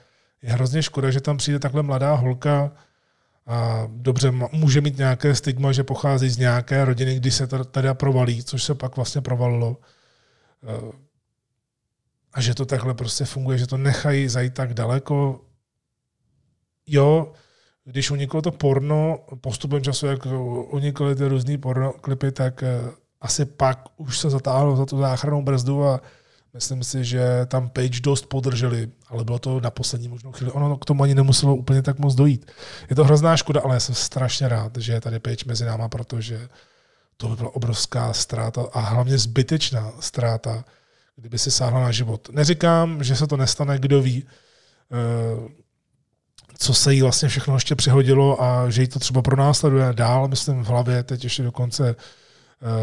[0.42, 2.72] je hrozně škoda, že tam přijde takhle mladá holka,
[3.48, 8.44] a dobře, může mít nějaké stigma, že pochází z nějaké rodiny, kdy se teda provalí,
[8.44, 9.76] což se pak vlastně provalilo.
[10.62, 10.92] E,
[12.32, 15.40] a že to takhle prostě funguje, že to nechají zajít tak daleko.
[16.86, 17.32] Jo,
[17.88, 20.26] když uniklo to porno, postupem času, jak
[20.70, 22.80] unikly ty různé porno klipy, tak e,
[23.20, 26.00] asi pak už se zatáhlo za tu záchranou brzdu a
[26.54, 30.52] Myslím si, že tam Page dost podrželi, ale bylo to na poslední možnou chvíli.
[30.52, 32.50] Ono k tomu ani nemuselo úplně tak moc dojít.
[32.90, 35.88] Je to hrozná škoda, ale já jsem strašně rád, že je tady Page mezi náma,
[35.88, 36.48] protože
[37.16, 40.64] to by byla obrovská ztráta a hlavně zbytečná ztráta,
[41.16, 42.28] kdyby si sáhla na život.
[42.32, 44.24] Neříkám, že se to nestane, kdo ví,
[44.92, 45.67] eh,
[46.58, 50.64] co se jí vlastně všechno ještě přihodilo a že jí to třeba pronásleduje dál, myslím
[50.64, 51.96] v hlavě, teď ještě dokonce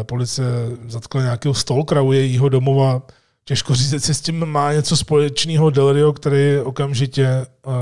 [0.00, 0.46] eh, policie
[0.88, 3.02] zatkla nějakého stalkera u jejího domova,
[3.44, 7.72] těžko říct, jestli s tím má něco společného Delrio, který okamžitě uh,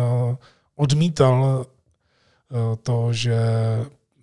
[0.76, 1.66] odmítal
[2.48, 3.38] uh, to, že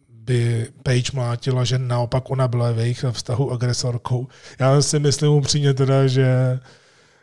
[0.10, 4.28] by Page mlátila, že naopak ona byla v jejich vztahu agresorkou.
[4.60, 6.60] Já si myslím upřímně teda, že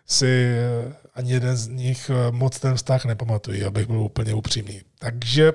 [0.07, 0.57] si
[1.19, 4.81] ani jeden z nich moc ten vztah nepamatují, abych byl úplně upřímný.
[4.99, 5.53] Takže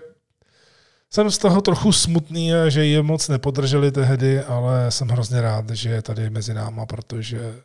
[1.09, 5.89] jsem z toho trochu smutný, že je moc nepodrželi tehdy, ale jsem hrozně rád, že
[5.89, 7.55] je tady mezi náma, protože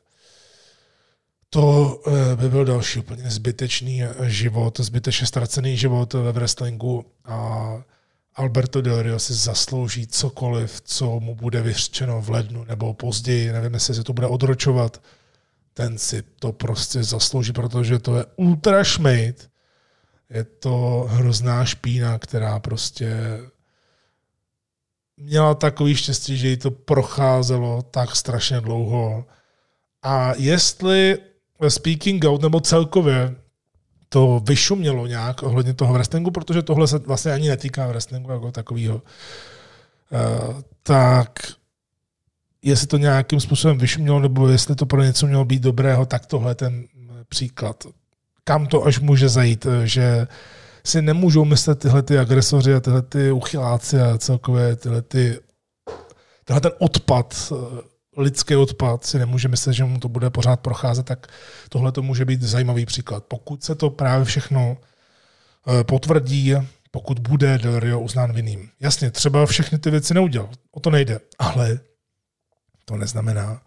[1.50, 7.72] to eh, by byl další úplně zbytečný život, zbytečně ztracený život ve wrestlingu a
[8.34, 13.74] Alberto Del Rio si zaslouží cokoliv, co mu bude vyřčeno v lednu nebo později, nevím,
[13.74, 15.02] jestli se to bude odročovat,
[15.78, 19.50] ten si to prostě zaslouží, protože to je ultra šmejt,
[20.30, 23.38] je to hrozná špína, která prostě
[25.16, 29.24] měla takový štěstí, že jí to procházelo tak strašně dlouho.
[30.02, 31.18] A jestli
[31.68, 33.36] speaking out, nebo celkově
[34.08, 38.96] to vyšumělo nějak ohledně toho wrestlingu, protože tohle se vlastně ani netýká wrestlingu jako takového.
[38.96, 41.38] Uh, tak
[42.62, 46.54] jestli to nějakým způsobem vyšumělo, nebo jestli to pro něco mělo být dobrého, tak tohle
[46.54, 46.84] ten
[47.28, 47.84] příklad.
[48.44, 50.26] Kam to až může zajít, že
[50.84, 55.38] si nemůžou myslet tyhle ty agresoři a tyhle ty uchyláci a celkově tyhle ty,
[56.44, 57.52] tenhle ten odpad
[58.18, 61.26] lidský odpad, si nemůže myslet, že mu to bude pořád procházet, tak
[61.68, 63.24] tohle to může být zajímavý příklad.
[63.24, 66.54] Pokud se to právě všechno eh, potvrdí,
[66.90, 68.68] pokud bude Del Rio uznán vinným.
[68.80, 71.80] Jasně, třeba všechny ty věci neudělal, o to nejde, ale
[72.88, 73.62] to neznamená,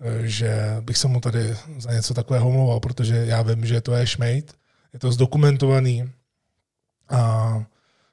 [0.00, 3.94] eh, že bych se mu tady za něco takového omlouval, protože já vím, že to
[3.94, 4.56] je šmejt,
[4.92, 6.12] je to zdokumentovaný
[7.08, 7.64] a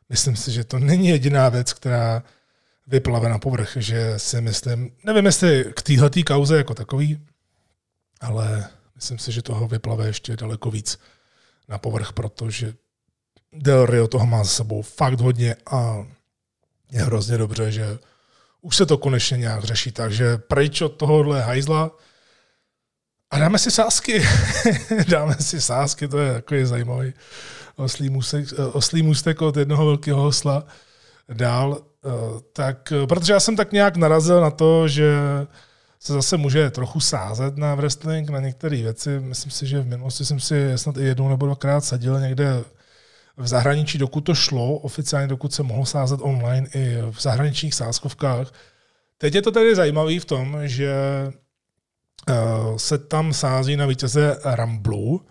[0.09, 2.23] myslím si, že to není jediná věc, která
[2.87, 7.19] vyplave na povrch, že si myslím, nevím jestli k téhletý kauze jako takový,
[8.21, 10.99] ale myslím si, že toho vyplave ještě daleko víc
[11.67, 12.73] na povrch, protože
[13.53, 16.05] Del Rio toho má za sebou fakt hodně a
[16.91, 17.99] je hrozně dobře, že
[18.61, 21.91] už se to konečně nějak řeší, takže pryč od tohohle hajzla
[23.31, 24.23] a dáme si sásky.
[25.07, 27.13] dáme si sásky, to je takový zajímavý
[27.75, 30.65] oslý můstek, oslý můstek od jednoho velkého hosla.
[31.33, 35.13] Dál Eh, tak, protože já jsem tak nějak narazil na to, že
[35.99, 39.19] se zase může trochu sázet na wrestling, na některé věci.
[39.19, 42.63] Myslím si, že v minulosti jsem si snad i jednou nebo dvakrát sadil někde
[43.37, 48.51] v zahraničí, dokud to šlo, oficiálně dokud se mohlo sázet online i v zahraničních sázkovkách.
[49.17, 50.93] Teď je to tedy zajímavé v tom, že
[52.29, 52.33] eh,
[52.77, 55.21] se tam sází na vítěze Ramblu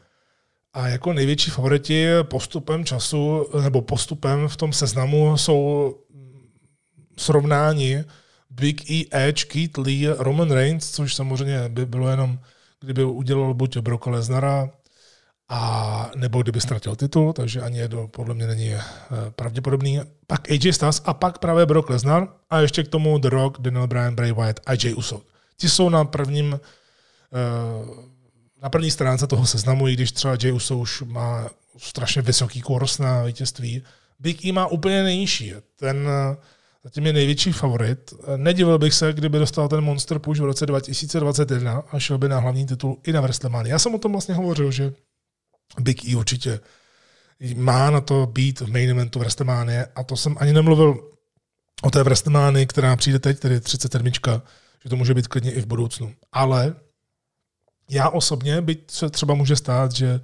[0.72, 5.94] a jako největší favoriti postupem času nebo postupem v tom seznamu jsou
[7.16, 8.04] srovnání
[8.50, 12.38] Big E, Edge, Keith Lee, Roman Reigns, což samozřejmě by bylo jenom,
[12.80, 14.70] kdyby udělal buď Brock Lesnara,
[15.52, 18.80] a nebo kdyby ztratil titul, takže ani jedno podle mě není eh,
[19.36, 20.00] pravděpodobný.
[20.26, 23.86] Pak AJ Styles a pak právě Brock Lesnar a ještě k tomu The Rock, Daniel
[23.86, 25.20] Bryan, Bray Wyatt a Jay Uso.
[25.56, 26.60] Ti jsou na prvním
[27.32, 28.10] eh,
[28.62, 31.48] na první stránce toho seznamu, i když třeba Jay Uso už má
[31.78, 33.82] strašně vysoký kurz na vítězství.
[34.18, 35.54] Big E má úplně nejnižší.
[35.76, 36.08] Ten
[36.84, 38.14] Zatím je největší favorit.
[38.36, 42.38] Nedivil bych se, kdyby dostal ten Monster Push v roce 2021 a šel by na
[42.38, 43.72] hlavní titul i na WrestleMania.
[43.72, 44.92] Já jsem o tom vlastně hovořil, že
[45.78, 46.60] Big E určitě
[47.56, 51.10] má na to být v main eventu WrestleMania a to jsem ani nemluvil
[51.82, 54.06] o té WrestleMania, která přijde teď, tedy 37,
[54.82, 56.14] že to může být klidně i v budoucnu.
[56.32, 56.74] Ale
[57.90, 60.20] já osobně, byť se třeba může stát, že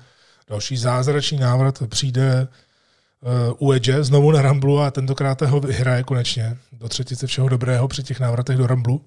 [0.49, 2.49] další zázračný návrat přijde
[3.59, 7.89] uh, u Edge znovu na Ramblu a tentokrát ho vyhraje konečně do třetice všeho dobrého
[7.89, 9.05] při těch návratech do Ramblu.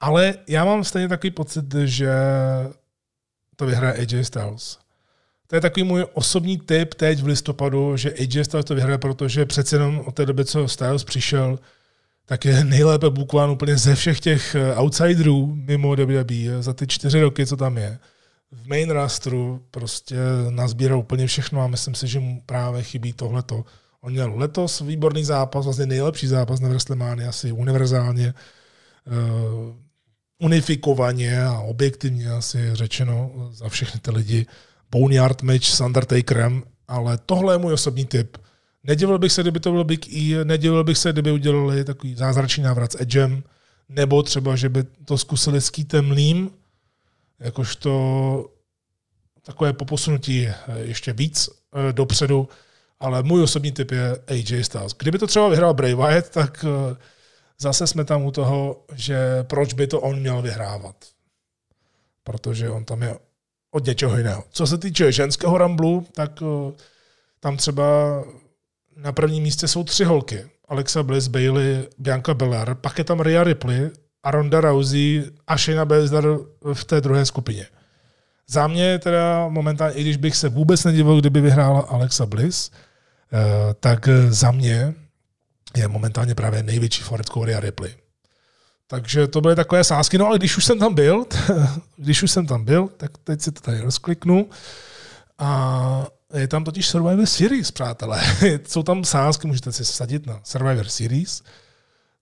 [0.00, 2.12] Ale já mám stejně takový pocit, že
[3.56, 4.78] to vyhraje AJ Styles.
[5.52, 9.46] To je takový můj osobní tip teď v listopadu, že AJ Styles to vyhraje, protože
[9.46, 11.58] přece jenom od té doby, co Styles přišel,
[12.26, 17.20] tak je nejlépe bukován úplně ze všech těch eh, outsiderů mimo WWE za ty čtyři
[17.20, 17.98] roky, co tam je
[18.52, 20.16] v main rastru prostě
[20.50, 23.64] nazbíral úplně všechno a myslím si, že mu právě chybí tohleto.
[24.00, 28.34] On měl letos výborný zápas, vlastně nejlepší zápas na WrestleMania, asi univerzálně.
[29.06, 29.74] Uh,
[30.38, 34.46] unifikovaně a objektivně asi řečeno za všechny ty lidi
[34.94, 38.36] Boneyard match s Undertakerem, ale tohle je můj osobní tip.
[38.84, 42.62] Nedivil bych se, kdyby to byl Big E, nedivil bych se, kdyby udělali takový zázračný
[42.62, 43.42] návrat s Edgem,
[43.88, 46.50] nebo třeba, že by to zkusili s Keithem Leem,
[47.40, 48.50] jakožto
[49.42, 50.48] takové poposunutí
[50.82, 52.48] ještě víc eh, dopředu,
[53.00, 54.92] ale můj osobní tip je AJ Styles.
[54.98, 56.96] Kdyby to třeba vyhrál Bray Wyatt, tak eh,
[57.58, 60.96] zase jsme tam u toho, že proč by to on měl vyhrávat.
[62.24, 63.18] Protože on tam je
[63.74, 64.44] od něčeho jiného.
[64.50, 66.72] Co se týče ženského ramblu, tak eh,
[67.40, 67.84] tam třeba
[68.96, 70.44] na prvním místě jsou tři holky.
[70.68, 73.90] Alexa Bliss, Bailey, Bianca Belair, pak je tam Rhea Ripley,
[74.22, 76.24] a Ronda Rousey a Shayna Baszler
[76.72, 77.66] v té druhé skupině.
[78.48, 83.74] Za mě teda momentálně, i když bych se vůbec nedivil, kdyby vyhrála Alexa Bliss, eh,
[83.80, 84.94] tak za mě
[85.76, 87.94] je momentálně právě největší favoritkou Rhea Ripley.
[88.92, 91.24] Takže to byly takové sázky, no ale když už jsem tam byl,
[91.96, 94.50] když už jsem tam byl, tak teď si to tady rozkliknu
[95.38, 98.22] a je tam totiž Survivor Series, přátelé.
[98.68, 101.42] Jsou tam sázky, můžete si sadit na Survivor Series.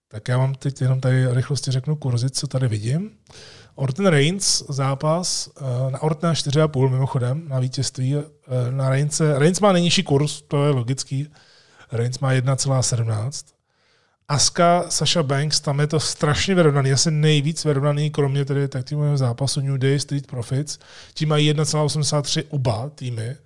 [0.09, 3.11] Tak já vám teď jenom tady rychlosti řeknu kurzy, co tady vidím.
[3.75, 8.17] Orton Reigns zápas eh, na Ortona 4,5 mimochodem na vítězství.
[8.17, 8.25] Eh,
[8.71, 11.29] na Reignse, Reigns má nejnižší kurz, to je logický.
[11.93, 13.60] Reigns má 1,17.
[14.31, 19.17] Aska, Sasha Banks, tam je to strašně vyrovnaný, asi nejvíc vyrovnaný, kromě tedy tak týmového
[19.17, 20.79] zápasu New Day Street Profits.
[21.15, 23.37] Tím mají 1,83 oba týmy.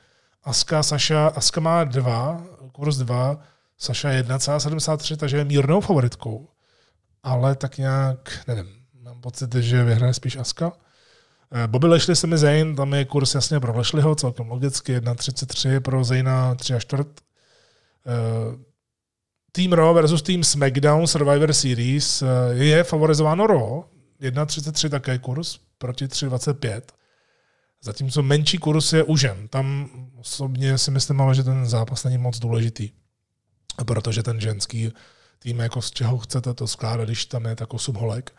[0.44, 2.42] Aska, Sasha, Aska má 2,
[2.72, 3.38] kurz 2,
[3.78, 6.48] Sasha 1,73, takže je mírnou favoritkou
[7.24, 8.66] ale tak nějak, nevím,
[9.02, 10.72] mám pocit, že vyhraje spíš Aska.
[11.52, 15.80] Eh, Bobby Lashley se mi Zayn, tam je kurz jasně pro Lashleyho, celkem logicky, 1,33
[15.80, 17.20] pro Zayna 3 a čtvrt.
[19.56, 23.82] Team Raw versus Team SmackDown Survivor Series eh, je favorizováno Raw,
[24.20, 26.82] 1,33 také kurz proti 3,25.
[27.82, 29.48] Zatímco menší kurz je u žen.
[29.48, 32.90] Tam osobně si myslím, ale že ten zápas není moc důležitý,
[33.86, 34.92] protože ten ženský
[35.38, 38.32] tým, jako z čeho chcete to skládat, když tam je tak 8 holek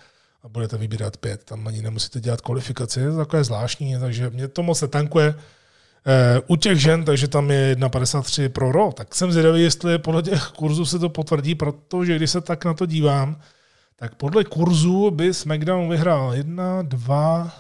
[0.44, 1.44] a budete vybírat pět.
[1.44, 5.30] Tam ani nemusíte dělat kvalifikaci, je to takové zvláštní, takže mě to moc netankuje.
[5.30, 5.42] Uh,
[6.48, 10.44] u těch žen, takže tam je 1,53 pro ro, tak jsem zvědavý, jestli podle těch
[10.44, 13.40] kurzů se to potvrdí, protože když se tak na to dívám,
[13.95, 17.53] tak podle kurzu by SmackDown vyhrál jedna, dva,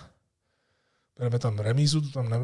[1.17, 2.37] bereme tam remízu, to tam ne,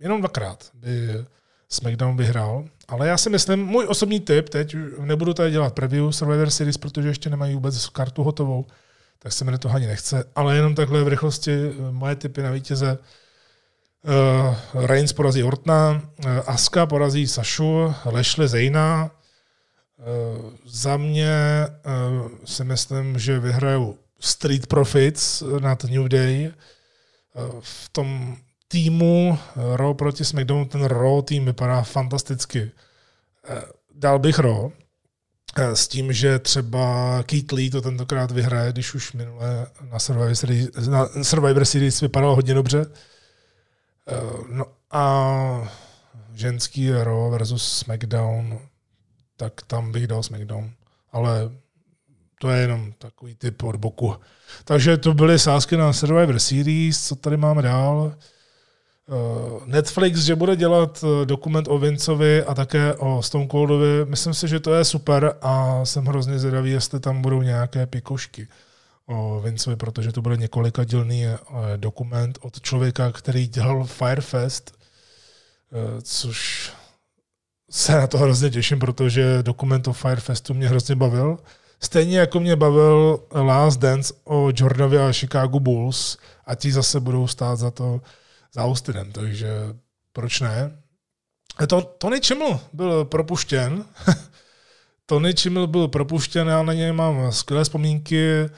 [0.00, 1.24] jenom dvakrát by
[1.68, 2.64] SmackDown vyhrál.
[2.88, 7.08] Ale já si myslím, můj osobní tip, teď nebudu tady dělat preview Survivor Series, protože
[7.08, 8.66] ještě nemají vůbec kartu hotovou,
[9.18, 12.50] tak se mi toho ani nechce, ale jenom takhle v rychlosti eh, moje typy na
[12.50, 12.98] vítěze.
[14.04, 14.54] Uh,
[14.86, 19.10] Reigns porazí Ortna, uh, Aska porazí Sašu, Lešle Zejna.
[19.98, 26.52] Uh, za mě uh, si myslím, že vyhrajou Street Profits nad New Day.
[27.34, 28.36] Uh, v tom
[28.74, 32.70] týmu eh, Raw proti SmackDownu, ten Raw tým vypadá fantasticky.
[33.48, 33.62] Eh,
[33.94, 34.70] dal bych Raw,
[35.56, 40.34] eh, s tím, že třeba Keith Lee to tentokrát vyhraje, když už minule na Survivor
[40.34, 42.86] Series, na Survivor Series vypadalo hodně dobře.
[44.48, 45.72] No a
[46.34, 48.58] ženský Raw versus SmackDown,
[49.36, 50.70] tak tam bych dal SmackDown.
[51.12, 51.50] Ale
[52.40, 54.16] to je jenom takový typ od boku.
[54.64, 58.14] Takže to byly sázky na Survivor Series, co tady máme dál.
[59.08, 64.34] Eh, Netflix, že bude dělat eh, dokument o Vincovi a také o Stone Coldovi, myslím
[64.34, 68.48] si, že to je super a jsem hrozně zvědavý, jestli tam budou nějaké pikošky
[69.06, 71.38] o Vincovi, protože to bude několika dílný eh,
[71.76, 74.78] dokument od člověka, který dělal Firefest,
[76.02, 76.70] což
[77.70, 81.38] se na to hrozně těším, protože dokument o Firefestu mě hrozně bavil.
[81.80, 87.26] Stejně jako mě bavil Last Dance o Jordanovi a Chicago Bulls a ti zase budou
[87.26, 88.00] stát za to,
[88.54, 89.48] za Austinem, takže
[90.12, 90.78] proč ne?
[91.68, 93.84] To, Tony Chimmel byl propuštěn.
[95.06, 98.50] Tony Chimmel byl propuštěn, já na něj mám skvělé vzpomínky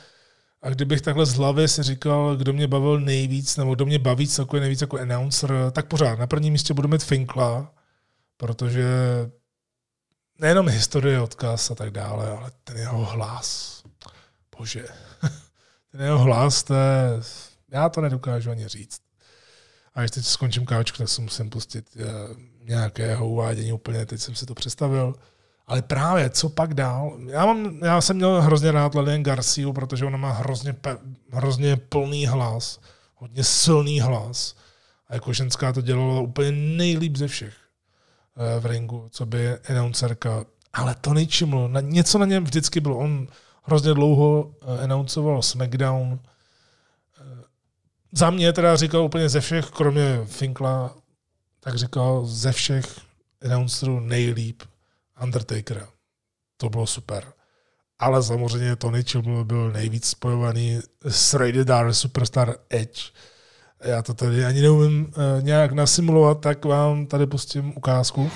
[0.67, 4.29] a kdybych takhle z hlavy si říkal, kdo mě bavil nejvíc, nebo kdo mě baví
[4.29, 7.73] celkově nejvíc jako announcer, tak pořád na prvním místě budu mít Finkla,
[8.37, 8.85] protože
[10.39, 13.83] nejenom historie, odkaz a tak dále, ale ten jeho hlas,
[14.59, 14.87] bože,
[15.93, 17.21] ten jeho hlas, to je,
[17.73, 19.01] já to nedokážu ani říct.
[19.95, 22.03] A když teď skončím káčku, tak si musím pustit uh,
[22.61, 25.15] nějakého uvádění úplně, teď jsem si to představil.
[25.67, 27.19] Ale právě, co pak dál?
[27.27, 30.75] Já, mám, já jsem měl hrozně rád Lilian Garciu, protože ona má hrozně,
[31.33, 32.81] hrozně plný hlas,
[33.15, 34.57] hodně silný hlas.
[35.09, 37.55] A jako ženská to dělala úplně nejlíp ze všech
[38.37, 40.45] uh, v ringu, co by announcerka.
[40.73, 42.99] Ale to nejčím, na, něco na něm vždycky bylo.
[42.99, 43.27] On
[43.63, 46.21] hrozně dlouho uh, announcoval SmackDown,
[48.13, 50.97] za mě teda říkal úplně ze všech, kromě Finkla,
[51.61, 53.01] tak říkal ze všech
[53.45, 54.63] announcerů nejlíp
[55.23, 55.89] Undertakera.
[56.57, 57.25] To bylo super.
[57.99, 63.01] Ale samozřejmě Tony Chilwell byl nejvíc spojovaný s Rated R Superstar Edge.
[63.81, 65.13] Já to tady ani neumím uh,
[65.45, 68.31] nějak nasimulovat, tak vám tady pustím ukázku.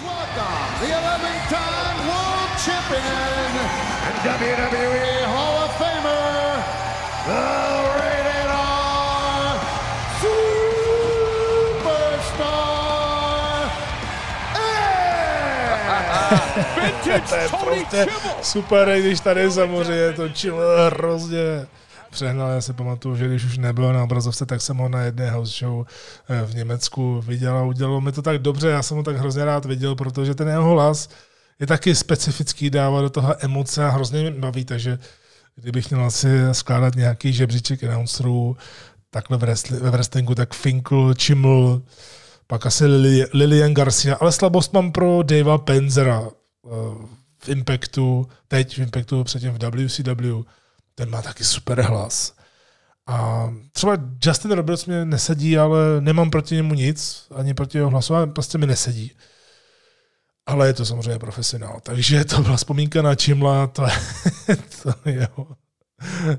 [0.80, 1.09] WWE
[17.28, 18.06] to je prostě
[18.42, 21.66] super, když tady samozřejmě to čilo hrozně
[22.10, 22.50] přehnal.
[22.50, 25.58] Já si pamatuju, že když už nebyl na obrazovce, tak jsem ho na jedné house
[25.58, 25.86] show
[26.28, 28.68] eh, v Německu viděl a udělalo mi to tak dobře.
[28.68, 31.08] Já jsem ho tak hrozně rád viděl, protože ten jeho hlas
[31.60, 34.98] je taky specifický, dává do toho emoce a hrozně mě baví, takže
[35.56, 38.56] kdybych měl asi skládat nějaký žebříček announcerů,
[39.10, 41.82] takhle v, ve wrestlingu, tak Finkel, Chiml,
[42.46, 42.84] pak asi
[43.32, 46.30] Lilian Garcia, ale slabost mám pro Davea Penzera
[47.38, 50.42] v Impactu, teď v Impactu, předtím v WCW,
[50.94, 52.34] ten má taky super hlas.
[53.06, 58.14] A třeba Justin Roberts mě nesedí, ale nemám proti němu nic, ani proti jeho hlasu,
[58.14, 59.12] ale prostě mi nesedí.
[60.46, 61.80] Ale je to samozřejmě profesionál.
[61.82, 63.92] Takže to byla vzpomínka na Čimla, to je,
[64.82, 65.56] to je jeho,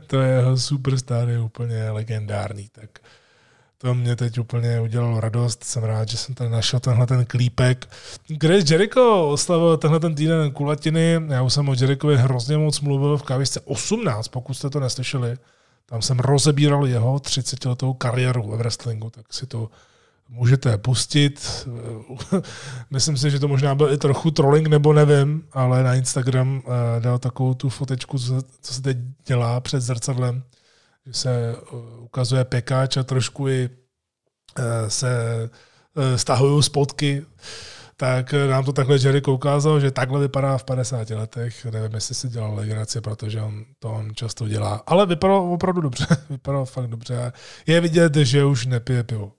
[0.08, 2.70] to je jeho superstar, je úplně legendární.
[2.70, 3.00] Tak
[3.82, 5.64] to mě teď úplně udělalo radost.
[5.64, 7.90] Jsem rád, že jsem tady našel tenhle ten klípek.
[8.28, 11.22] Grace Jericho oslavil tenhle ten týden kulatiny.
[11.28, 15.38] Já už jsem o Jerichovi hrozně moc mluvil v kávisce 18, pokud jste to neslyšeli.
[15.86, 19.70] Tam jsem rozebíral jeho 30 letou kariéru ve wrestlingu, tak si to
[20.30, 21.68] můžete pustit.
[22.92, 27.00] Myslím si, že to možná byl i trochu trolling, nebo nevím, ale na Instagram eh,
[27.00, 28.20] dal takovou tu fotečku,
[28.62, 30.44] co se teď dělá před zrcadlem,
[31.06, 33.70] že se eh, ukazuje pekáč a trošku i
[34.58, 35.50] eh, se
[36.16, 37.26] stahují spotky,
[38.02, 41.66] tak nám to takhle Jericho ukázal, že takhle vypadá v 50 letech.
[41.66, 44.84] Nevím, jestli si dělal legraci, protože on to on často dělá.
[44.86, 46.08] Ale vypadal opravdu dobře.
[46.30, 47.34] vypadal fakt dobře.
[47.68, 49.32] Je vidět, že už nepije pivo.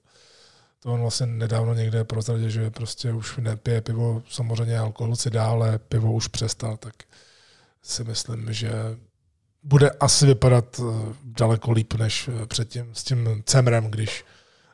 [0.79, 5.45] To on vlastně nedávno někde prozradil, že prostě už nepije pivo, samozřejmě alkohol si dá,
[5.45, 6.93] ale pivo už přestal, tak
[7.81, 8.71] si myslím, že
[9.63, 14.25] bude asi vypadat eh, daleko líp než eh, předtím s tím Cemrem, když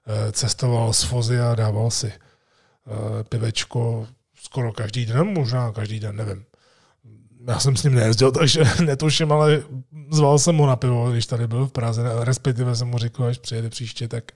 [0.08, 2.14] eh, cestoval z Fozy a dával si
[3.30, 6.44] pivečko skoro každý den, možná každý den, nevím.
[7.48, 9.64] Já jsem s ním nejezdil, takže netuším, ale
[10.12, 13.38] zval jsem ho na pivo, když tady byl v Praze, respektive jsem mu řekl, až
[13.38, 14.32] přijede příště, tak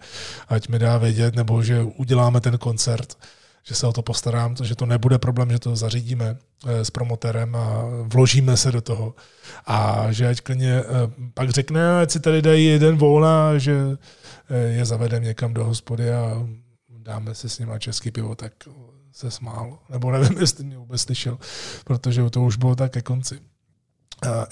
[0.47, 3.17] ať mi dá vědět, nebo že uděláme ten koncert,
[3.64, 6.38] že se o to postarám, že to nebude problém, že to zařídíme
[6.68, 9.15] eh, s promotérem a vložíme se do toho.
[9.65, 10.84] A že ať klidně eh,
[11.34, 13.77] pak řekne, ať si tady dají jeden volna, že
[14.49, 16.48] eh, je zavedeme někam do hospody a
[16.90, 18.53] dáme si s nima český pivo, tak
[19.11, 19.80] se smál.
[19.90, 21.38] Nebo nevím, jestli mě vůbec slyšel,
[21.85, 23.40] protože to už bylo tak ke konci.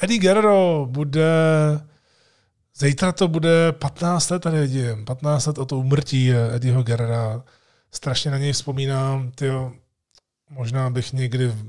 [0.02, 1.32] Eddie Guerrero bude
[2.76, 7.44] Zítra to bude 15 let, tady vidím, 15 let o to umrtí Eddieho Guerrera.
[7.94, 9.74] Strašně na něj vzpomínám, tyjo,
[10.50, 11.64] možná bych někdy v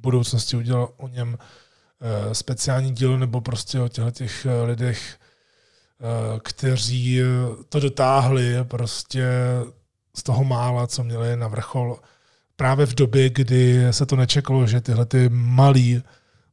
[0.00, 5.18] budoucnosti udělal o něm uh, speciální díl, nebo prostě o těchto těch uh, lidech,
[6.00, 7.20] uh, kteří
[7.68, 9.28] to dotáhli prostě
[10.16, 12.00] z toho mála, co měli na vrchol
[12.60, 16.02] právě v době, kdy se to nečekalo, že tyhle ty malí,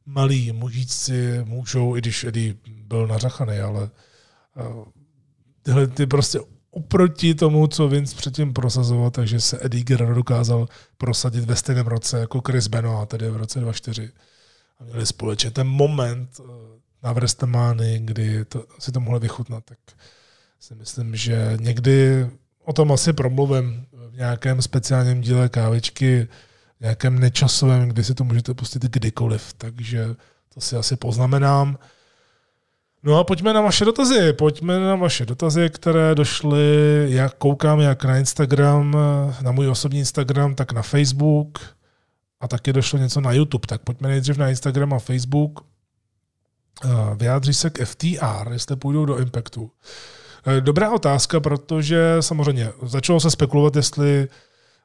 [0.06, 3.90] malí mužíci můžou, i když Eddie byl nařachaný, ale
[4.56, 4.62] eh,
[5.62, 6.40] tyhle ty prostě
[6.70, 10.68] oproti tomu, co Vince předtím prosazoval, takže se Eddie Guerrero dokázal
[10.98, 14.10] prosadit ve stejném roce jako Chris Benoit, tedy v roce 2004.
[14.80, 16.42] A měli společně ten moment eh,
[17.02, 19.78] na Vrestemány, kdy to, si to mohli vychutnat, tak
[20.60, 22.26] si myslím, že někdy
[22.64, 23.86] o tom asi promluvím
[24.18, 26.28] nějakém speciálním díle kávičky,
[26.80, 30.06] nějakém nečasovém, kdy si to můžete pustit kdykoliv, takže
[30.54, 31.78] to si asi poznamenám.
[33.02, 34.32] No a pojďme na vaše dotazy.
[34.32, 36.66] Pojďme na vaše dotazy, které došly,
[37.08, 38.96] jak koukám, jak na Instagram,
[39.42, 41.58] na můj osobní Instagram, tak na Facebook
[42.40, 43.66] a taky došlo něco na YouTube.
[43.66, 45.60] Tak pojďme nejdřív na Instagram a Facebook.
[47.16, 49.70] Vyjádří se k FTR, jestli půjdou do Impactu.
[50.46, 54.28] Eh, dobrá otázka, protože samozřejmě začalo se spekulovat, jestli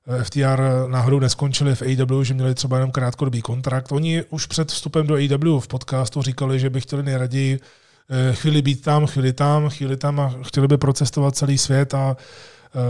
[0.07, 3.91] eh, FTR náhodou neskončili v AEW, že měli třeba jenom krátkodobý kontrakt.
[3.91, 7.82] Oni už před vstupem do AEW v podcastu říkali, že by chtěli nejraději eh,
[8.33, 12.17] chvíli být tam, chvíli tam, chvíli tam a chtěli by procestovat celý svět a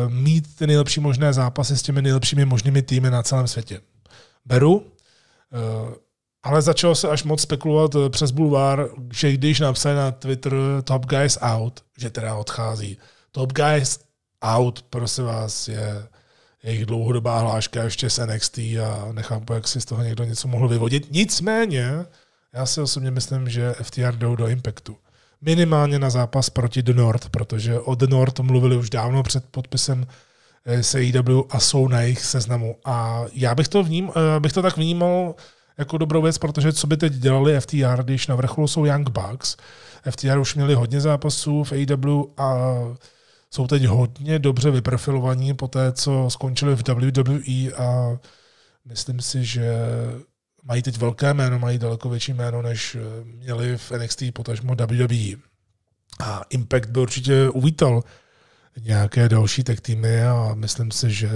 [0.07, 3.81] mít ty nejlepší možné zápasy s těmi nejlepšími možnými týmy na celém světě.
[4.45, 4.85] Beru,
[6.43, 10.53] ale začalo se až moc spekulovat přes bulvár, že když napsali na Twitter
[10.83, 12.97] Top Guys Out, že teda odchází,
[13.31, 13.99] Top Guys
[14.41, 16.07] out, prosím vás, je
[16.63, 20.67] jejich dlouhodobá hláška ještě z NXT a nechápu, jak si z toho někdo něco mohl
[20.67, 21.11] vyvodit.
[21.11, 22.05] Nicméně,
[22.53, 24.97] já si osobně myslím, že FTR jdou do Impactu.
[25.45, 30.07] Minimálně na zápas proti The North, protože o The North mluvili už dávno před podpisem
[30.65, 32.75] eh, se AEW a jsou na jejich seznamu.
[32.85, 35.35] A já bych to, vním, eh, bych to tak vnímal
[35.77, 39.57] jako dobrou věc, protože co by teď dělali FTR, když na vrcholu jsou Young Bucks.
[40.11, 42.55] FTR už měli hodně zápasů v AEW a
[43.51, 48.17] jsou teď hodně dobře vyprofilovaní po té, co skončili v WWE a
[48.85, 49.75] myslím si, že
[50.63, 55.39] mají teď velké jméno, mají daleko větší jméno, než měli v NXT, potažmo WWE.
[56.19, 58.03] A Impact by určitě uvítal
[58.81, 61.29] nějaké další tech týmy a myslím si, že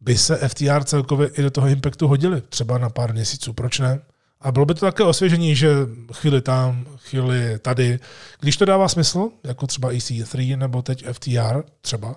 [0.00, 4.00] by se FTR celkově i do toho Impactu hodili, třeba na pár měsíců, proč ne?
[4.40, 5.70] A bylo by to také osvěžení, že
[6.12, 7.98] chvíli tam, chvíli tady.
[8.40, 12.16] Když to dává smysl, jako třeba EC3 nebo teď FTR třeba,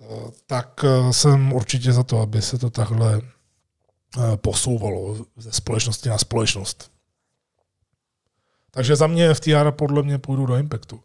[0.00, 0.06] eh,
[0.46, 3.31] tak eh, jsem určitě za to, aby se to takhle eh,
[4.36, 6.92] posouvalo ze společnosti na společnost.
[8.70, 11.02] Takže za mě FTR podle mě půjdu do Impactu.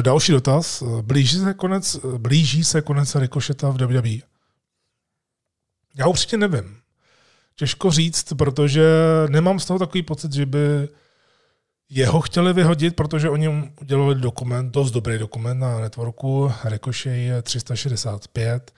[0.00, 0.82] Další dotaz.
[1.02, 4.18] Blíží se konec, blíží se konec Rikošeta v WWE?
[5.94, 6.80] Já určitě nevím.
[7.56, 8.84] Těžko říct, protože
[9.28, 10.88] nemám z toho takový pocit, že by
[11.88, 18.72] jeho chtěli vyhodit, protože oni udělali dokument, dost dobrý dokument na networku Ricochet 365.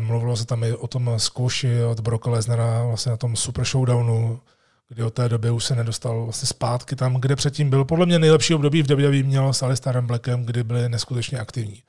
[0.00, 4.40] Mluvilo se tam i o tom zkouši od Broka Lesnara vlastně na tom Super Showdownu,
[4.88, 7.84] kdy od té doby už se nedostal vlastně zpátky tam, kde předtím byl.
[7.84, 11.82] Podle mě nejlepší období v WWE měl s Alistairem Blackem, kdy byli neskutečně aktivní.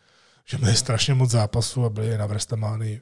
[0.46, 3.02] Že měli strašně moc zápasů a byli na Vrstemány.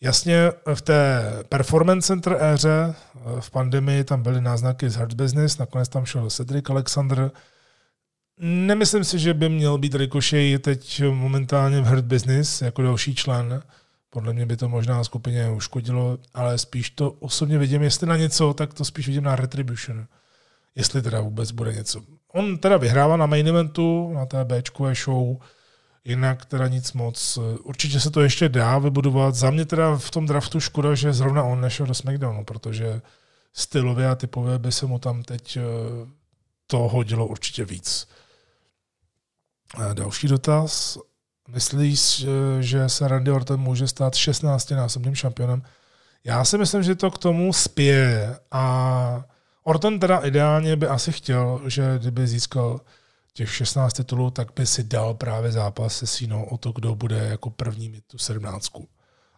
[0.00, 2.94] Jasně, v té performance center éře
[3.40, 7.30] v pandemii tam byly náznaky z hard business, nakonec tam šel Cedric Alexander.
[8.40, 13.62] Nemyslím si, že by měl být Ricochet teď momentálně v hard business jako další člen.
[14.16, 18.54] Podle mě by to možná skupině uškodilo, ale spíš to osobně vidím, jestli na něco,
[18.54, 20.06] tak to spíš vidím na Retribution.
[20.74, 22.02] Jestli teda vůbec bude něco.
[22.32, 25.36] On teda vyhrává na main eventu, na té Bčkové show,
[26.04, 27.38] Jinak teda nic moc.
[27.62, 29.34] Určitě se to ještě dá vybudovat.
[29.34, 33.00] Za mě teda v tom draftu škoda, že zrovna on nešel do SmackDownu, protože
[33.52, 35.62] stylově a typově by se mu tam teď eh,
[36.66, 38.08] to hodilo určitě víc.
[39.94, 40.98] Další dotaz.
[41.48, 42.26] Myslíš,
[42.60, 45.62] že se Randy Orton může stát 16-násobným šampionem?
[46.24, 49.24] Já si myslím, že to k tomu spěje a
[49.64, 52.80] Orton teda ideálně by asi chtěl, že kdyby získal
[53.32, 57.16] těch 16 titulů, tak by si dal právě zápas se Sínou o to, kdo bude
[57.16, 58.72] jako první mít tu 17.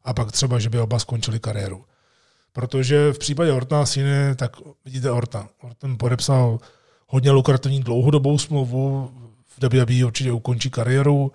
[0.05, 1.85] A pak třeba, že by oba skončili kariéru.
[2.53, 5.49] Protože v případě Ortona a Síny, tak vidíte Orta.
[5.63, 6.59] Orton podepsal
[7.07, 9.11] hodně lukrativní dlouhodobou smlouvu,
[9.59, 11.33] v WWE určitě ukončí kariéru,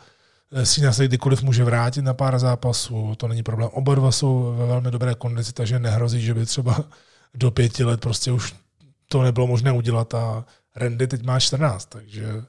[0.64, 3.70] Sína se kdykoliv může vrátit na pár zápasů, to není problém.
[3.74, 6.84] Oba dva jsou ve velmi dobré kondici, takže nehrozí, že by třeba
[7.34, 8.56] do pěti let prostě už
[9.08, 12.44] to nebylo možné udělat a Randy teď má 14, takže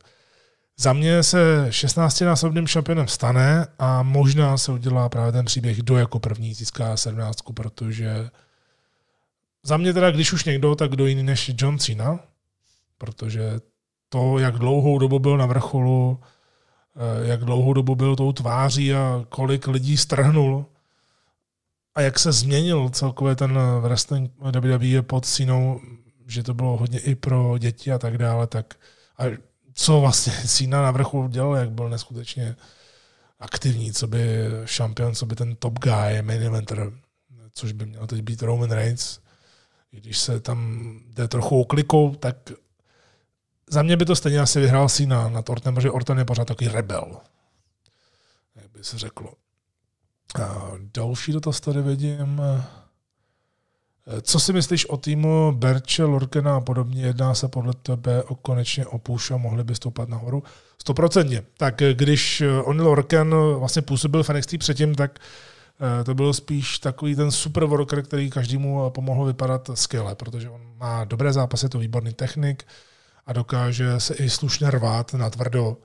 [0.76, 6.18] za mě se 16-násobným šampionem stane a možná se udělá právě ten příběh, kdo jako
[6.18, 8.30] první získá 17, protože
[9.62, 12.18] za mě teda, když už někdo, tak kdo jiný než John Cena,
[12.98, 13.60] protože
[14.08, 16.20] to, jak dlouhou dobu byl na vrcholu,
[17.22, 20.66] jak dlouhou dobu byl tou tváří a kolik lidí strhnul
[21.94, 25.80] a jak se změnil celkově ten wrestling WWE pod Cenou,
[26.26, 28.74] že to bylo hodně i pro děti a tak dále, tak
[29.18, 29.24] a
[29.74, 32.56] co vlastně Cena na vrchu dělal, jak byl neskutečně
[33.40, 36.92] aktivní, co by šampion, co by ten top guy, main eventer,
[37.52, 39.18] což by měl teď být Roman Reigns.
[39.90, 42.36] Když se tam jde trochu oklikou, tak
[43.70, 46.68] za mě by to stejně asi vyhrál Cena nad Ortonem, protože Orton je pořád takový
[46.68, 47.16] rebel.
[48.56, 49.32] Jak by se řeklo.
[50.42, 52.40] A další dotaz tady vidím.
[54.22, 57.02] Co si myslíš o týmu Berče, Lorkena a podobně?
[57.02, 60.42] Jedná se podle tebe o konečně o push a mohli by stoupat nahoru?
[60.80, 61.42] Stoprocentně.
[61.56, 65.18] Tak když on Lorken vlastně působil v NXT předtím, tak
[66.00, 70.60] eh, to byl spíš takový ten super worker, který každému pomohl vypadat skvěle, protože on
[70.76, 72.64] má dobré zápasy, to výborný technik
[73.26, 75.76] a dokáže se i slušně rvát na tvrdo,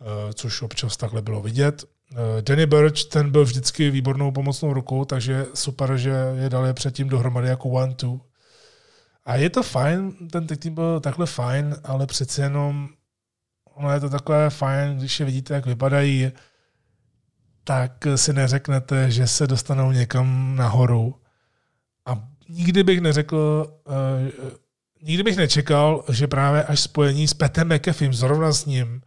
[0.00, 1.84] eh, což občas takhle bylo vidět.
[2.12, 7.08] Eh, Danny Birch, ten byl vždycky výbornou pomocnou rukou, takže super, že je dali předtím
[7.08, 8.20] dohromady jako one, two.
[9.24, 12.88] A je to fajn, ten tým byl takhle fajn, ale přece jenom
[13.74, 16.32] ono je to takové fajn, když je vidíte, jak vypadají,
[17.64, 21.14] tak si neřeknete, že se dostanou někam nahoru.
[22.06, 24.50] A nikdy bych neřekl, uh,
[25.02, 29.02] nikdy bych nečekal, že právě až spojení s Petem McAfeem, zrovna s ním,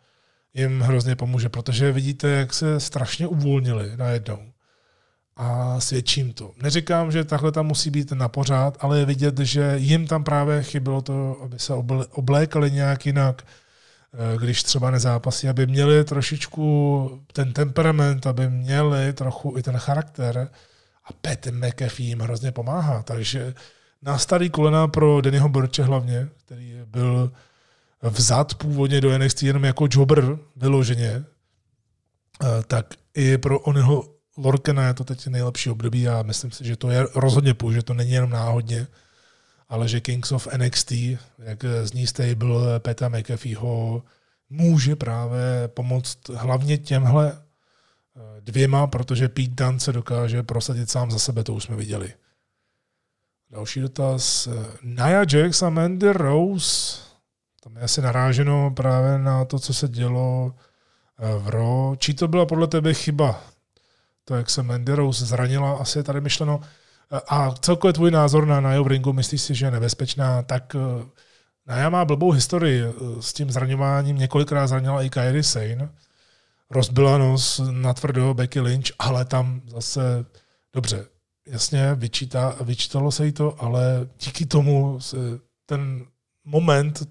[0.54, 4.40] jim hrozně pomůže, protože vidíte, jak se strašně uvolnili najednou.
[5.38, 6.52] A svědčím to.
[6.64, 10.64] Neříkám, že takhle tam musí být na pořád, ale je vidět, že jim tam právě
[10.64, 11.74] chybilo to, aby se
[12.12, 19.56] oblékali nějak jinak, eh, když třeba nezápasí, aby měli trošičku ten temperament, aby měli trochu
[19.58, 20.50] i ten charakter.
[21.06, 23.04] A Pat McAfee jim hrozně pomáhá.
[23.04, 23.54] Takže
[24.02, 27.32] na starý kolena pro Dannyho Burche hlavně, který byl
[28.02, 31.24] vzat původně do NXT jenom jako jobber vyloženě,
[32.44, 36.76] eh, tak i pro oného Lorkena je to teď nejlepší období a myslím si, že
[36.76, 38.88] to je rozhodně půl, že to není jenom náhodně,
[39.70, 40.92] ale že Kings of NXT,
[41.40, 44.04] jak zní stable Peta McAfeeho,
[44.50, 51.20] může právě pomoct hlavně těmhle eh, dvěma, protože Pete Dunne se dokáže prosadit sám za
[51.20, 52.14] sebe, to už jsme viděli.
[53.56, 54.48] Další dotaz.
[54.82, 57.00] Nia Jax a Mandy Rose.
[57.64, 60.56] Tam je asi naráženo právě na to, co se dělo
[61.20, 61.96] eh, v Ro.
[61.98, 63.42] Čí to byla podle tebe chyba?
[64.26, 66.62] To, jak se Mandy Rose zranila, asi je tady myšleno.
[67.12, 70.42] Eh, a celkově tvůj názor na Nia v ringu, myslíš si, že je nebezpečná?
[70.42, 72.84] Tak eh, Nia má blbou historii
[73.20, 74.18] s tím zraňováním.
[74.18, 75.90] Několikrát zranila i Kairi Sane.
[76.70, 80.26] Rozbila nos na tvrdo Becky Lynch, ale tam zase
[80.74, 81.06] dobře,
[81.48, 85.18] jasně, vyčítá, vyčítalo se jí to, ale díky tomu se
[85.66, 86.06] ten
[86.46, 87.04] moment,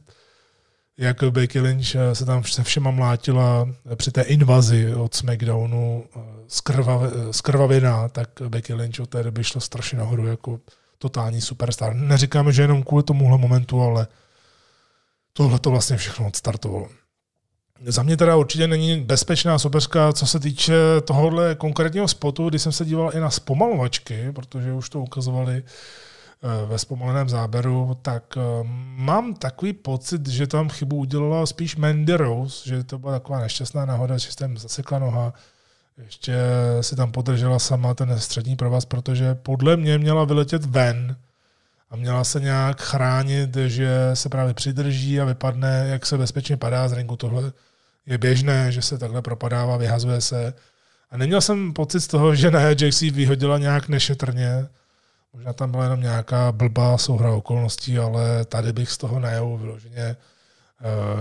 [0.98, 6.04] jak Becky Lynch se tam se všema mlátila při té invazi od SmackDownu
[7.30, 10.60] skrvavěná, tak Becky Lynch od té doby šla strašně nahoru jako
[10.98, 11.94] totální superstar.
[11.94, 14.06] Neříkáme, že jenom kvůli tomuhle momentu, ale
[15.32, 16.88] tohle to vlastně všechno odstartovalo.
[17.80, 20.74] Za mě teda určitě není bezpečná soupeřka, co se týče
[21.04, 26.66] tohohle konkrétního spotu, kdy jsem se díval i na zpomalovačky, protože už to ukazovali eh,
[26.66, 28.40] ve zpomaleném záběru, tak eh,
[28.96, 33.84] mám takový pocit, že tam chybu udělala spíš Mandy Rose, že to byla taková nešťastná
[33.84, 35.32] náhoda, že jsem zasekla noha,
[35.98, 36.36] ještě
[36.80, 41.16] si tam podržela sama ten střední provaz, protože podle mě měla vyletět ven
[41.90, 46.88] a měla se nějak chránit, že se právě přidrží a vypadne, jak se bezpečně padá
[46.88, 47.16] z ringu.
[47.16, 47.52] Tohle
[48.06, 50.54] je běžné, že se takhle propadává, vyhazuje se.
[51.10, 54.66] A neměl jsem pocit z toho, že Nia Jax vyhodila nějak nešetrně.
[55.32, 60.02] Možná tam byla jenom nějaká blbá souhra okolností, ale tady bych z toho Nia vyloženě
[60.02, 60.16] eh,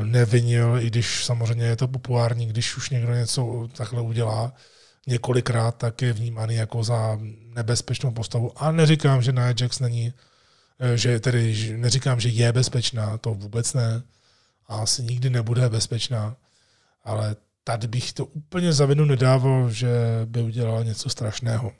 [0.06, 4.53] nevinil, i když samozřejmě je to populární, když už někdo něco takhle udělá
[5.07, 7.19] několikrát, tak je vnímaný jako za
[7.56, 8.52] nebezpečnou postavu.
[8.56, 10.14] A neříkám, že Nia Jax není,
[10.96, 14.04] že tedy neříkám, že je bezpečná, to vůbec ne.
[14.68, 16.36] A asi nikdy nebude bezpečná
[17.04, 19.90] ale tady bych to úplně za vinu nedával, že
[20.26, 21.72] by udělal něco strašného.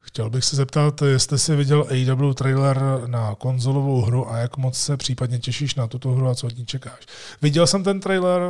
[0.00, 4.78] Chtěl bych se zeptat, jestli jsi viděl AW trailer na konzolovou hru a jak moc
[4.78, 7.06] se případně těšíš na tuto hru a co od ní čekáš.
[7.42, 8.42] Viděl jsem ten trailer,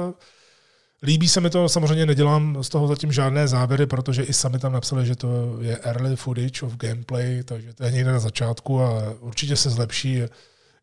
[1.03, 4.73] líbí se mi to, samozřejmě nedělám z toho zatím žádné závěry, protože i sami tam
[4.73, 9.15] napsali, že to je early footage of gameplay, takže to je někde na začátku a
[9.21, 10.23] určitě se zlepší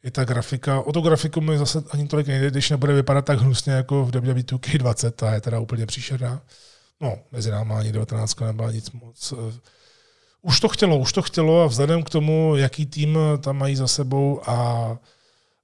[0.03, 0.81] i ta grafika.
[0.81, 4.15] O tu grafiku mi zase ani tolik nejde, když nebude vypadat tak hnusně jako v
[4.15, 6.41] WWE 2K20, ta je teda úplně příšerná.
[7.01, 9.33] No, mezi námi ani 19 nebyla nic moc.
[10.41, 13.87] Už to chtělo, už to chtělo a vzhledem k tomu, jaký tým tam mají za
[13.87, 14.97] sebou a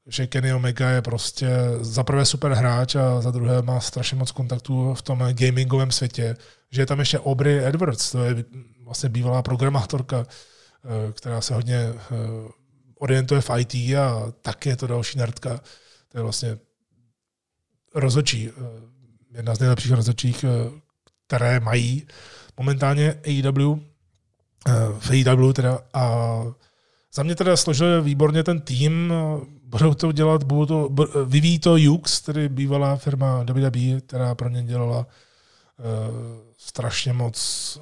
[0.07, 1.49] že Kenny Omega je prostě
[1.82, 6.36] za prvé super hráč a za druhé má strašně moc kontaktů v tom gamingovém světě,
[6.72, 8.45] že je tam ještě Aubrey Edwards, to je
[8.84, 11.95] vlastně bývalá programátorka, eh, která se hodně eh,
[12.99, 15.61] orientuje v IT a taky je to další nerdka.
[16.11, 16.57] To je vlastně
[17.95, 18.61] rozočí, eh,
[19.32, 20.45] jedna z nejlepších rozočích,
[21.27, 22.07] které mají
[22.57, 23.80] momentálně AEW,
[24.99, 26.44] v AEW teda a
[27.15, 29.14] za mě teda složil výborně ten tým,
[29.77, 34.64] budou to dělat, budou to, vyvíjí to Jux, tedy bývalá firma WWE, která pro ně
[34.64, 35.06] dělala uh,
[36.57, 37.80] strašně moc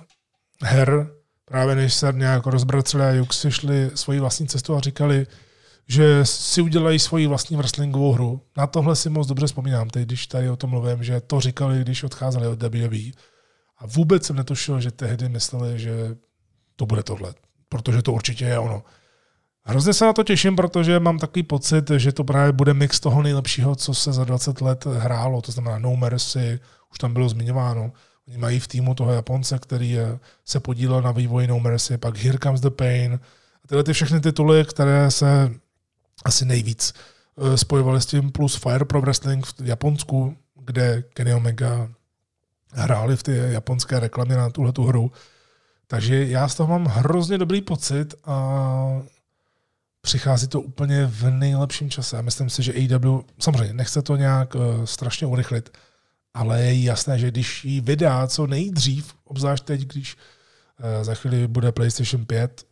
[0.64, 1.10] her,
[1.46, 5.28] právě než se nějak rozbraceli a Jux šli svoji vlastní cestu a říkali,
[5.88, 8.42] že si udělají svoji vlastní wrestlingovou hru.
[8.58, 11.80] Na tohle si moc dobře vzpomínám, teď, když tady o tom mluvím, že to říkali,
[11.80, 13.12] když odcházeli od WWE.
[13.78, 16.16] A vůbec jsem netušil, že tehdy mysleli, že
[16.76, 17.34] to bude tohle,
[17.70, 18.84] protože to určitě je ono.
[19.66, 23.24] Hrozně se na to těším, protože mám takový pocit, že to právě bude mix toho
[23.24, 26.60] nejlepšího, co se za 20 let hrálo, to znamená No Mercy,
[26.92, 27.92] už tam bylo zmiňováno,
[28.28, 29.98] Oni mají v týmu toho Japonce, který
[30.46, 33.20] se podílel na vývoji No Mercy, pak Here Comes the Pain.
[33.64, 35.52] A tyhle ty všechny tituly, které se
[36.26, 41.90] asi nejvíc eh, spojovaly s tím, plus Fire Pro Wrestling v Japonsku, kde Kenny Omega
[42.72, 45.12] hráli v ty japonské reklamy na tuhle tu hru.
[45.88, 49.02] Takže já z toho mám hrozně dobrý pocit a
[50.06, 52.22] přichází to úplně v nejlepším čase.
[52.22, 55.78] Myslím si, že AEW, samozřejmě nechce to nějak uh, strašně urychlit,
[56.34, 61.48] ale je jasné, že když ji vydá co nejdřív, obzvlášť teď, když uh, za chvíli
[61.48, 62.68] bude PlayStation 5,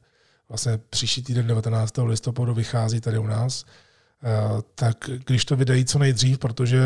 [0.49, 1.98] vlastně příští týden 19.
[1.98, 6.82] listopadu vychází tady u nás, uh, tak když to vydají co nejdřív, protože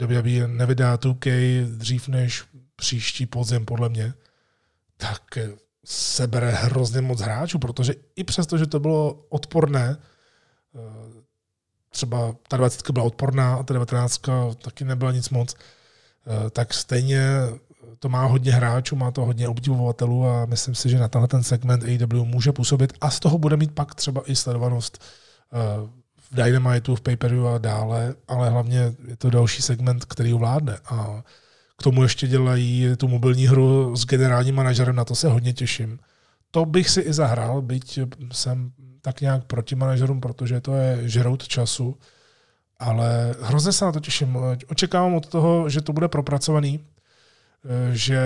[0.00, 2.44] WWE nevydá 2K dřív než
[2.76, 4.12] příští podzim, podle mě,
[4.96, 5.38] tak
[5.84, 9.96] sebere hrozně moc hráčů, protože i přesto, že to bylo odporné,
[10.74, 11.22] eh,
[11.88, 17.22] třeba ta 20 byla odporná a ta 19 taky nebyla nic moc, eh, tak stejně
[17.98, 21.42] to má hodně hráčů, má to hodně obdivovatelů a myslím si, že na tenhle ten
[21.42, 25.02] segment AEW může působit a z toho bude mít pak třeba i sledovanost
[25.52, 25.56] eh,
[26.30, 27.16] v Dynamitu, v pay
[27.54, 30.78] a dále, ale hlavně je to další segment, který ovládne.
[30.84, 31.22] A
[31.80, 35.98] k tomu ještě dělají tu mobilní hru s generálním manažerem, na to se hodně těším.
[36.50, 37.98] To bych si i zahrál, byť
[38.32, 41.96] jsem tak nějak proti manažerům, protože to je žrout času,
[42.78, 44.38] ale hrozně se na to těším.
[44.68, 46.80] Očekávám od toho, že to bude propracovaný,
[47.92, 48.20] že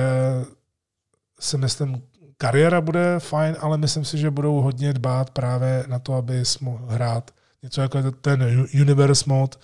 [1.41, 2.03] si myslím,
[2.39, 6.87] kariéra bude fajn, ale myslím si, že budou hodně dbát právě na to, aby mohl
[6.87, 7.31] hrát
[7.63, 9.57] něco jako ten universe mode,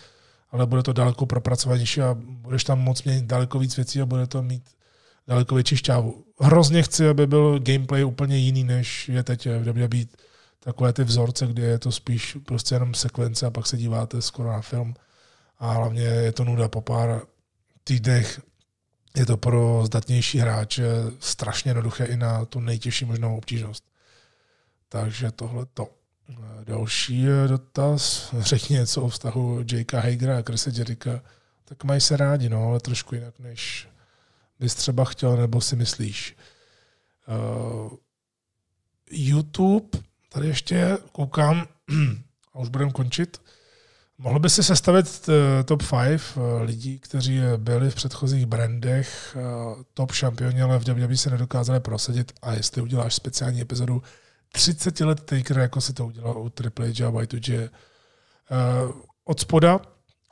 [0.50, 4.26] ale bude to daleko propracovanější a budeš tam moc měnit daleko víc věcí a bude
[4.26, 4.62] to mít
[5.26, 6.24] daleko větší šťávu.
[6.40, 10.04] Hrozně chci, aby byl gameplay úplně jiný, než je teď v WWE.
[10.60, 14.52] Takové ty vzorce, kde je to spíš prostě jenom sekvence a pak se díváte skoro
[14.52, 14.94] na film.
[15.58, 17.22] A hlavně je to nuda po pár
[17.84, 18.40] týdnech.
[19.16, 20.84] Je to pro zdatnější hráče
[21.18, 23.84] strašně jednoduché i na tu nejtěžší možnou obtížnost.
[24.88, 25.99] Takže tohle to.
[26.64, 31.22] Další dotaz, řekni něco o vztahu Jakea Hagera a Chrisa Jerika.
[31.64, 33.88] Tak mají se rádi, no, ale trošku jinak, než
[34.60, 36.36] bys třeba chtěl, nebo si myslíš.
[37.28, 37.90] Uh,
[39.10, 39.98] YouTube,
[40.28, 41.66] tady ještě koukám,
[42.54, 43.42] a už budeme končit.
[44.18, 45.28] Mohl by si sestavit
[45.64, 49.36] top 5 uh, lidí, kteří byli v předchozích brandech
[49.94, 54.02] top šampioni, ale v WWE se nedokázali prosadit a jestli uděláš speciální epizodu
[54.52, 57.70] 30 let Taker, jako si to udělal u Triple H a Y2J.
[57.70, 58.92] Uh,
[59.24, 59.80] od spoda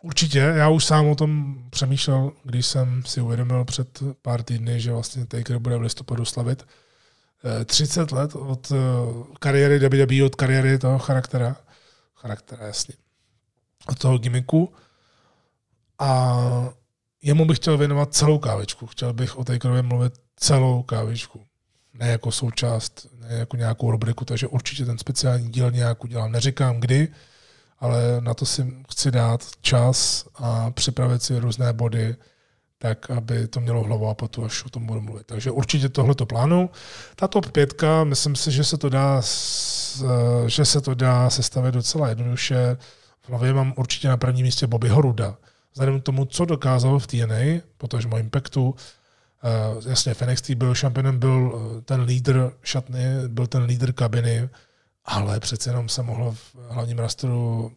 [0.03, 4.93] určitě, já už sám o tom přemýšlel, když jsem si uvědomil před pár týdny, že
[4.93, 6.67] vlastně Taker bude v listopadu slavit.
[7.59, 8.79] Uh, 30 let od uh,
[9.41, 11.57] kariéry WWE, od kariéry toho charaktera,
[12.15, 12.95] charaktera jasně,
[13.89, 14.75] od toho gimmicku.
[15.99, 16.39] A
[17.23, 18.87] jemu bych chtěl věnovat celou kávičku.
[18.87, 21.45] Chtěl bych o Takerovi mluvit celou kávičku
[21.99, 26.33] ne jako součást, jako nějakou rubriku, takže určitě ten speciální díl nějak udělám.
[26.33, 27.09] Neříkám kdy,
[27.79, 32.17] ale na to si chci dát čas a připravit si různé body,
[32.79, 35.27] tak aby to mělo hlavu a patu, až o tom budu mluvit.
[35.27, 36.71] Takže určitě tohle to plánu.
[37.17, 39.23] Ta top pětka, myslím si, že se to dá,
[40.47, 42.77] že se to dá sestavit docela jednoduše.
[43.21, 45.37] V hlavě mám určitě na prvním místě Bobby Horuda.
[45.73, 48.75] Vzhledem k tomu, co dokázal v TNA, protože má Impactu,
[49.45, 54.49] Uh, jasně, NXT byl šampionem, byl eh, ten lídr šatny, byl ten lídr kabiny,
[55.05, 57.73] ale přece jenom se mohl v hlavním rastru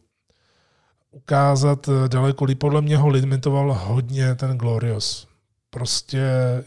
[1.12, 2.60] ukázat eh, daleko líp.
[2.60, 5.28] Podle mě ho limitoval hodně ten Glorious.
[5.70, 6.24] Prostě,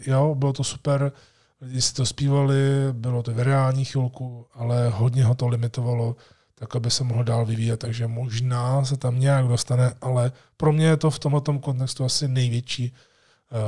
[0.07, 1.13] jo, bylo to super,
[1.61, 2.57] lidi si to zpívali,
[2.93, 6.17] bylo to reální chvilku, ale hodně ho to limitovalo,
[6.55, 10.87] tak aby se mohl dál vyvíjet, takže možná se tam nějak dostane, ale pro mě
[10.87, 12.95] je to v tomto kontextu asi největší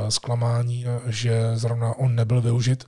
[0.09, 2.85] zklamání, že zrovna on nebyl využit.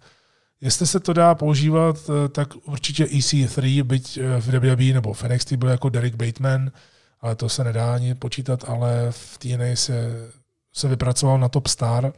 [0.61, 5.25] Jestli se to dá používat, eh, tak určitě EC3, byť eh, v WWE nebo v
[5.25, 6.73] NXT byl jako Derek Bateman,
[7.21, 10.29] ale to se nedá ani počítat, ale v TNA se,
[10.73, 12.13] se vypracoval na top star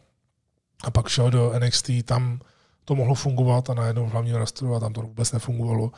[0.85, 2.40] a pak šel do NXT, tam
[2.85, 5.93] to mohlo fungovat a najednou v hlavním rastru a tam to vůbec nefungovalo.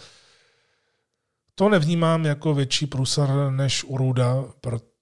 [1.55, 4.45] To nevnímám jako větší průsar než u Ruda,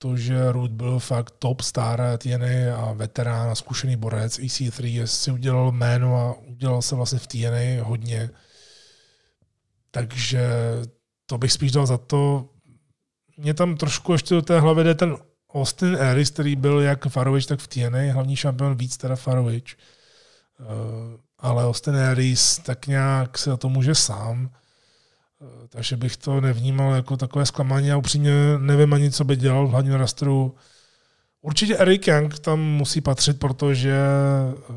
[0.01, 4.39] protože Rud byl fakt top star TNA a veterán a zkušený borec.
[4.39, 8.31] EC3 si udělal jméno a udělal se vlastně v TNA hodně.
[9.91, 10.49] Takže
[11.27, 12.49] to bych spíš dal za to.
[13.37, 15.17] Mě tam trošku ještě do té hlavy jde ten
[15.55, 19.77] Austin Aries, který byl jak Farovič, tak v TNA, hlavní šampion víc teda Farovič.
[20.61, 20.67] Uh,
[21.39, 24.51] ale Austin Aries tak nějak se to může sám.
[25.43, 29.67] Eh, takže bych to nevnímal jako takové zklamání a upřímně nevím ani, co by dělal
[29.67, 30.55] v hlavním rastru.
[31.43, 33.97] Určitě Eric Young tam musí patřit, protože
[34.71, 34.75] eh,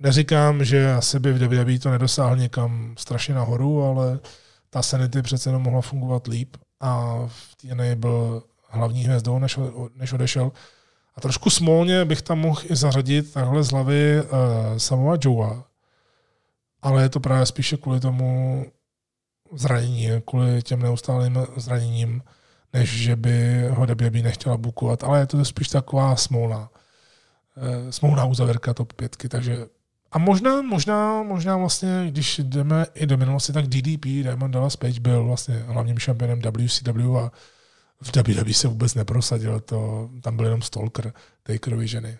[0.00, 4.18] neříkám, že asi by v WWE to nedosáhl někam strašně nahoru, ale
[4.70, 9.58] ta Sanity přece jenom mohla fungovat líp a v TNA byl hlavní hvězdou, než,
[9.94, 10.52] než odešel.
[11.14, 14.28] A trošku smolně bych tam mohl i zařadit takhle z hlavy uh,
[14.76, 15.64] Samoa Joea,
[16.82, 18.64] ale je to právě spíše kvůli tomu,
[19.52, 22.22] zranění, kvůli těm neustálým zraněním,
[22.72, 26.70] než že by ho WWE nechtěla bukovat, ale je to spíš taková smolná,
[27.56, 29.66] eh, smolná uzavěrka top pětky, takže
[30.12, 35.00] a možná, možná, možná vlastně, když jdeme i do minulosti, tak DDP, Diamond Dallas Page,
[35.00, 37.32] byl vlastně hlavním šampionem WCW a
[38.02, 41.12] v WWE se vůbec neprosadil, to, tam byl jenom Stalker,
[41.42, 42.18] Takerovy ženy.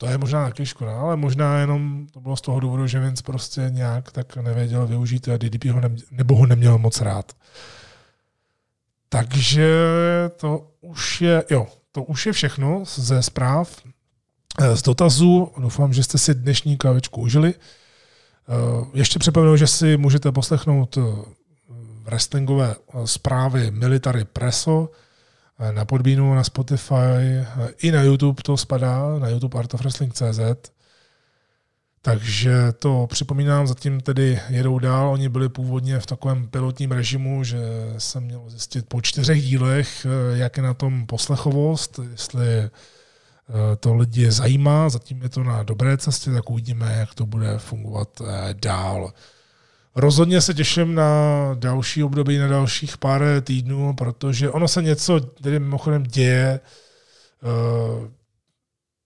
[0.00, 3.22] To je možná taky škoda, ale možná jenom to bylo z toho důvodu, že Vince
[3.22, 7.32] prostě nějak tak nevěděl využít a DDP ho ne, nebo ho neměl moc rád.
[9.08, 9.70] Takže
[10.36, 13.82] to už je, jo, to už je všechno ze zpráv,
[14.60, 15.52] eh, z dotazů.
[15.58, 17.54] Doufám, že jste si dnešní kávičku užili.
[17.54, 21.02] Eh, ještě připomenu, že si můžete poslechnout eh,
[22.02, 24.90] wrestlingové zprávy Military Presso,
[25.72, 27.44] na Podbínu, na Spotify,
[27.78, 30.70] i na YouTube to spadá, na YouTube Art of Wrestling.cz.
[32.02, 35.10] Takže to připomínám, zatím tedy jedou dál.
[35.10, 37.58] Oni byli původně v takovém pilotním režimu, že
[37.98, 42.70] jsem měl zjistit po čtyřech dílech, jak je na tom poslechovost, jestli eh,
[43.80, 48.08] to lidi zajímá, zatím je to na dobré cestě, tak uvidíme, jak to bude fungovat
[48.20, 49.12] eh, dál.
[49.98, 51.10] Rozhodně se těším na
[51.54, 56.60] další období, na dalších pár týdnů, protože ono se něco tedy mimochodem děje,
[57.42, 58.08] uh,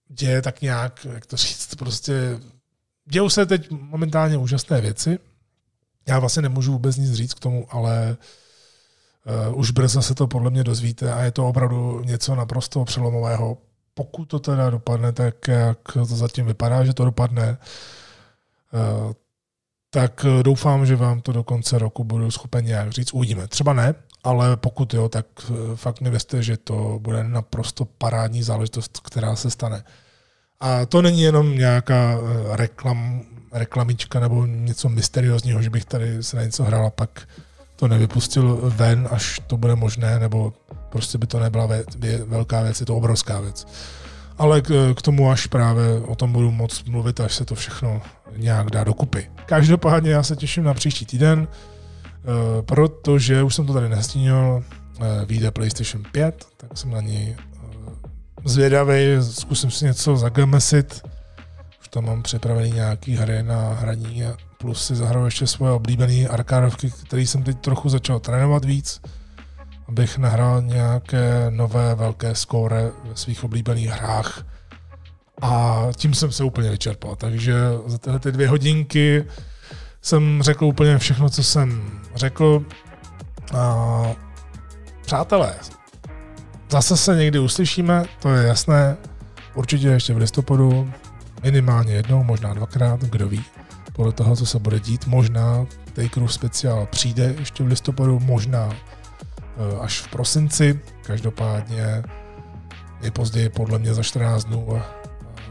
[0.07, 2.39] děje tak nějak, jak to říct, prostě
[3.05, 5.19] dějou se teď momentálně úžasné věci.
[6.07, 8.17] Já vlastně nemůžu vůbec nic říct k tomu, ale
[9.49, 13.57] uh, už brzo se to podle mě dozvíte a je to opravdu něco naprosto přelomového.
[13.93, 17.57] Pokud to teda dopadne tak, jak to zatím vypadá, že to dopadne,
[18.73, 19.13] uh,
[19.93, 23.13] tak eh, doufám, že vám to do konce roku budu schopen nějak říct.
[23.13, 23.47] Uvidíme.
[23.47, 28.43] Třeba ne, ale pokud jo, tak eh, fakt mi věřte, že to bude naprosto parádní
[28.43, 29.83] záležitost, která se stane.
[30.59, 33.21] A to není jenom nějaká eh, reklam,
[33.51, 37.27] reklamička nebo něco mysteriózního, že bych tady se na něco hrál a pak
[37.75, 40.53] to nevypustil ven, až to bude možné, nebo
[40.89, 43.67] prostě by to nebyla vě, vě, velká věc, je to obrovská věc.
[44.37, 48.01] Ale k, k tomu až právě o tom budu moc mluvit, až se to všechno
[48.37, 49.29] nějak dá dokupy.
[49.45, 54.63] Každopádně já se těším na příští týden, eh, protože už jsem to tady nestínil,
[55.01, 57.69] eh, vyjde PlayStation 5, tak jsem na něj eh,
[58.45, 61.01] zvědavý, zkusím si něco zagamesit,
[61.81, 66.27] už tam mám připravený nějaký hry na hraní a plus si zahraju ještě svoje oblíbené
[66.27, 69.01] arkádovky, které jsem teď trochu začal trénovat víc,
[69.87, 74.45] abych nahrál nějaké nové velké skóre ve svých oblíbených hrách
[75.43, 77.15] a tím jsem se úplně vyčerpal.
[77.15, 77.55] Takže
[77.85, 79.25] za tyhle ty dvě hodinky
[80.01, 82.65] jsem řekl úplně všechno, co jsem řekl.
[83.57, 84.15] A
[85.05, 85.55] přátelé,
[86.69, 88.97] zase se někdy uslyšíme, to je jasné.
[89.55, 90.91] Určitě ještě v listopadu,
[91.43, 93.43] minimálně jednou, možná dvakrát, kdo ví.
[93.93, 99.79] Podle toho, co se bude dít, možná Take speciál přijde ještě v listopadu, možná eh,
[99.79, 100.79] až v prosinci.
[101.01, 102.03] Každopádně
[103.01, 104.81] nejpozději podle mě za 14 dnů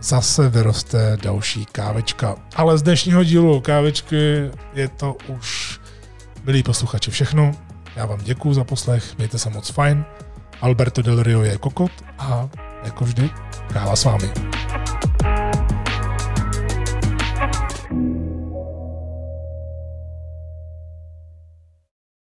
[0.02, 2.36] zase vyroste další kávečka.
[2.56, 5.80] Ale z dnešního dílu kávečky je to už,
[6.44, 7.52] milí posluchači, všechno.
[7.96, 10.04] Já vám děkuji za poslech, mějte se moc fajn.
[10.60, 12.48] Alberto Del Rio je kokot a
[12.84, 13.30] jako vždy
[13.72, 14.30] káva s vámi.